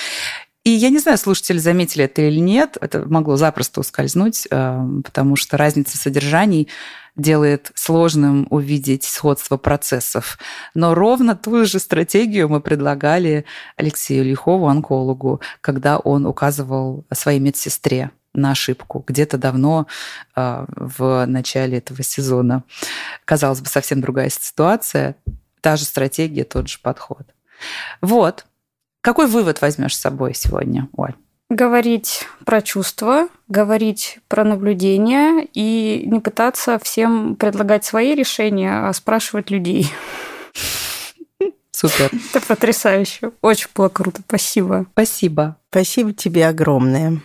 И 0.62 0.70
я 0.70 0.90
не 0.90 0.98
знаю, 0.98 1.16
слушатели 1.16 1.56
заметили 1.56 2.04
это 2.04 2.20
или 2.20 2.38
нет, 2.38 2.76
это 2.80 3.08
могло 3.08 3.36
запросто 3.36 3.80
ускользнуть, 3.80 4.46
э, 4.50 4.86
потому 5.04 5.36
что 5.36 5.56
разница 5.56 5.96
содержаний 5.96 6.68
делает 7.16 7.72
сложным 7.74 8.46
увидеть 8.50 9.04
сходство 9.04 9.56
процессов. 9.56 10.38
Но 10.74 10.94
ровно 10.94 11.34
ту 11.34 11.64
же 11.64 11.78
стратегию 11.78 12.50
мы 12.50 12.60
предлагали 12.60 13.46
Алексею 13.76 14.24
Лихову, 14.24 14.68
онкологу, 14.68 15.40
когда 15.62 15.98
он 15.98 16.26
указывал 16.26 17.06
своей 17.12 17.40
медсестре 17.40 18.10
на 18.34 18.52
ошибку 18.52 19.02
где-то 19.06 19.38
давно 19.38 19.86
э, 20.36 20.66
в 20.76 21.24
начале 21.26 21.78
этого 21.78 22.02
сезона. 22.02 22.64
Казалось 23.24 23.60
бы, 23.60 23.66
совсем 23.66 24.02
другая 24.02 24.28
ситуация, 24.28 25.16
та 25.62 25.76
же 25.76 25.84
стратегия, 25.84 26.44
тот 26.44 26.68
же 26.68 26.78
подход. 26.82 27.26
Вот. 28.02 28.44
Какой 29.00 29.26
вывод 29.26 29.60
возьмешь 29.60 29.96
с 29.96 30.00
собой 30.00 30.34
сегодня, 30.34 30.88
Оль? 30.96 31.14
говорить 31.50 32.26
про 32.46 32.62
чувства, 32.62 33.28
говорить 33.48 34.20
про 34.28 34.44
наблюдения 34.44 35.46
и 35.52 36.04
не 36.06 36.20
пытаться 36.20 36.78
всем 36.78 37.34
предлагать 37.34 37.84
свои 37.84 38.14
решения, 38.14 38.88
а 38.88 38.92
спрашивать 38.92 39.50
людей. 39.50 39.92
Супер. 41.72 42.10
Это 42.32 42.46
потрясающе. 42.46 43.32
Очень 43.42 43.68
было 43.74 43.88
круто. 43.88 44.22
Спасибо. 44.26 44.86
Спасибо. 44.92 45.56
Спасибо 45.70 46.12
тебе 46.12 46.46
огромное. 46.46 47.20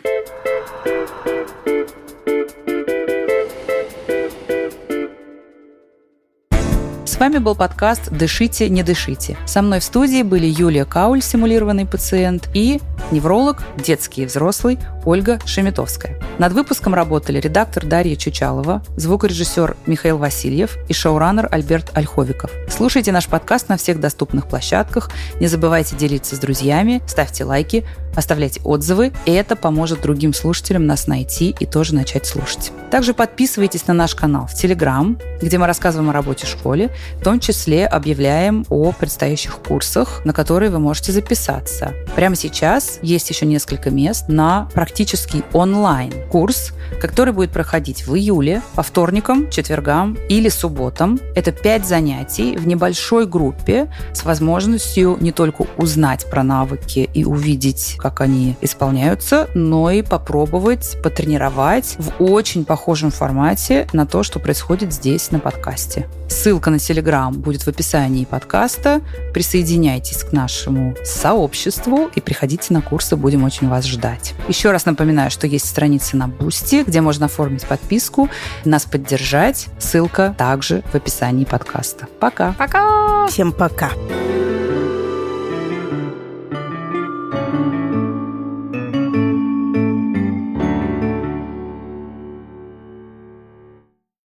С 7.15 7.17
вами 7.17 7.37
был 7.37 7.55
подкаст 7.55 8.11
«Дышите, 8.11 8.67
не 8.67 8.83
дышите». 8.83 9.37
Со 9.45 9.61
мной 9.61 9.79
в 9.79 9.85
студии 9.85 10.21
были 10.21 10.47
Юлия 10.47 10.83
Кауль, 10.83 11.21
симулированный 11.21 11.85
пациент, 11.85 12.49
и 12.53 12.81
невролог, 13.11 13.63
детский 13.77 14.23
и 14.23 14.25
взрослый, 14.25 14.79
Ольга 15.05 15.39
Шеметовская. 15.45 16.19
Над 16.39 16.53
выпуском 16.53 16.93
работали 16.93 17.39
редактор 17.39 17.85
Дарья 17.85 18.15
Чучалова, 18.15 18.83
звукорежиссер 18.97 19.77
Михаил 19.85 20.17
Васильев 20.17 20.77
и 20.89 20.93
шоураннер 20.93 21.47
Альберт 21.51 21.91
Ольховиков. 21.95 22.51
Слушайте 22.69 23.11
наш 23.11 23.27
подкаст 23.27 23.69
на 23.69 23.77
всех 23.77 23.99
доступных 23.99 24.47
площадках. 24.47 25.09
Не 25.39 25.47
забывайте 25.47 25.95
делиться 25.95 26.35
с 26.35 26.39
друзьями, 26.39 27.01
ставьте 27.07 27.43
лайки, 27.43 27.85
оставляйте 28.15 28.61
отзывы, 28.63 29.13
и 29.25 29.31
это 29.31 29.55
поможет 29.55 30.01
другим 30.01 30.33
слушателям 30.33 30.85
нас 30.85 31.07
найти 31.07 31.55
и 31.59 31.65
тоже 31.65 31.93
начать 31.93 32.25
слушать. 32.25 32.71
Также 32.89 33.13
подписывайтесь 33.13 33.87
на 33.87 33.93
наш 33.93 34.15
канал 34.15 34.47
в 34.47 34.53
Телеграм, 34.53 35.19
где 35.41 35.57
мы 35.57 35.67
рассказываем 35.67 36.09
о 36.09 36.13
работе 36.13 36.45
в 36.45 36.49
школе, 36.49 36.89
в 37.19 37.23
том 37.23 37.39
числе 37.39 37.85
объявляем 37.85 38.65
о 38.69 38.91
предстоящих 38.91 39.57
курсах, 39.57 40.21
на 40.25 40.33
которые 40.33 40.71
вы 40.71 40.79
можете 40.79 41.11
записаться. 41.11 41.93
Прямо 42.15 42.35
сейчас 42.35 42.94
есть 43.01 43.29
еще 43.29 43.45
несколько 43.45 43.89
мест 43.89 44.25
на 44.27 44.69
практический 44.73 45.43
онлайн-курс, 45.53 46.73
который 47.01 47.33
будет 47.33 47.51
проходить 47.51 48.07
в 48.07 48.15
июле 48.15 48.61
по 48.75 48.83
вторникам, 48.83 49.49
четвергам 49.49 50.17
или 50.29 50.49
субботам. 50.49 51.19
Это 51.35 51.51
пять 51.51 51.87
занятий 51.87 52.55
в 52.57 52.67
небольшой 52.67 53.25
группе 53.25 53.91
с 54.13 54.23
возможностью 54.23 55.17
не 55.19 55.31
только 55.31 55.65
узнать 55.77 56.29
про 56.29 56.43
навыки 56.43 57.09
и 57.13 57.25
увидеть 57.25 57.95
как 57.97 58.21
они 58.21 58.55
исполняются, 58.61 59.49
но 59.53 59.91
и 59.91 60.01
попробовать 60.01 60.97
потренировать 61.01 61.95
в 61.97 62.23
очень 62.23 62.65
похожем 62.65 63.11
формате 63.11 63.87
на 63.93 64.05
то, 64.05 64.23
что 64.23 64.39
происходит 64.39 64.93
здесь 64.93 65.31
на 65.31 65.39
подкасте. 65.39 66.07
Ссылка 66.29 66.69
на 66.69 66.79
Телеграм 66.79 67.33
будет 67.33 67.63
в 67.63 67.67
описании 67.67 68.25
подкаста. 68.25 69.01
Присоединяйтесь 69.33 70.23
к 70.23 70.31
нашему 70.31 70.95
сообществу 71.03 72.09
и 72.15 72.21
приходите 72.21 72.73
на 72.75 72.81
курсы, 72.81 73.15
будем 73.15 73.43
очень 73.43 73.69
вас 73.69 73.85
ждать. 73.85 74.33
Еще 74.47 74.71
раз 74.71 74.85
напоминаю, 74.85 75.31
что 75.31 75.47
есть 75.47 75.67
страница 75.67 76.17
на 76.17 76.27
Boosty, 76.27 76.83
где 76.83 77.01
можно 77.01 77.25
оформить 77.25 77.65
подписку, 77.65 78.29
нас 78.65 78.85
поддержать. 78.85 79.67
Ссылка 79.79 80.35
также 80.37 80.83
в 80.91 80.95
описании 80.95 81.45
подкаста. 81.45 82.07
Пока. 82.19 82.53
Пока. 82.53 83.27
Всем 83.27 83.51
пока. 83.51 83.89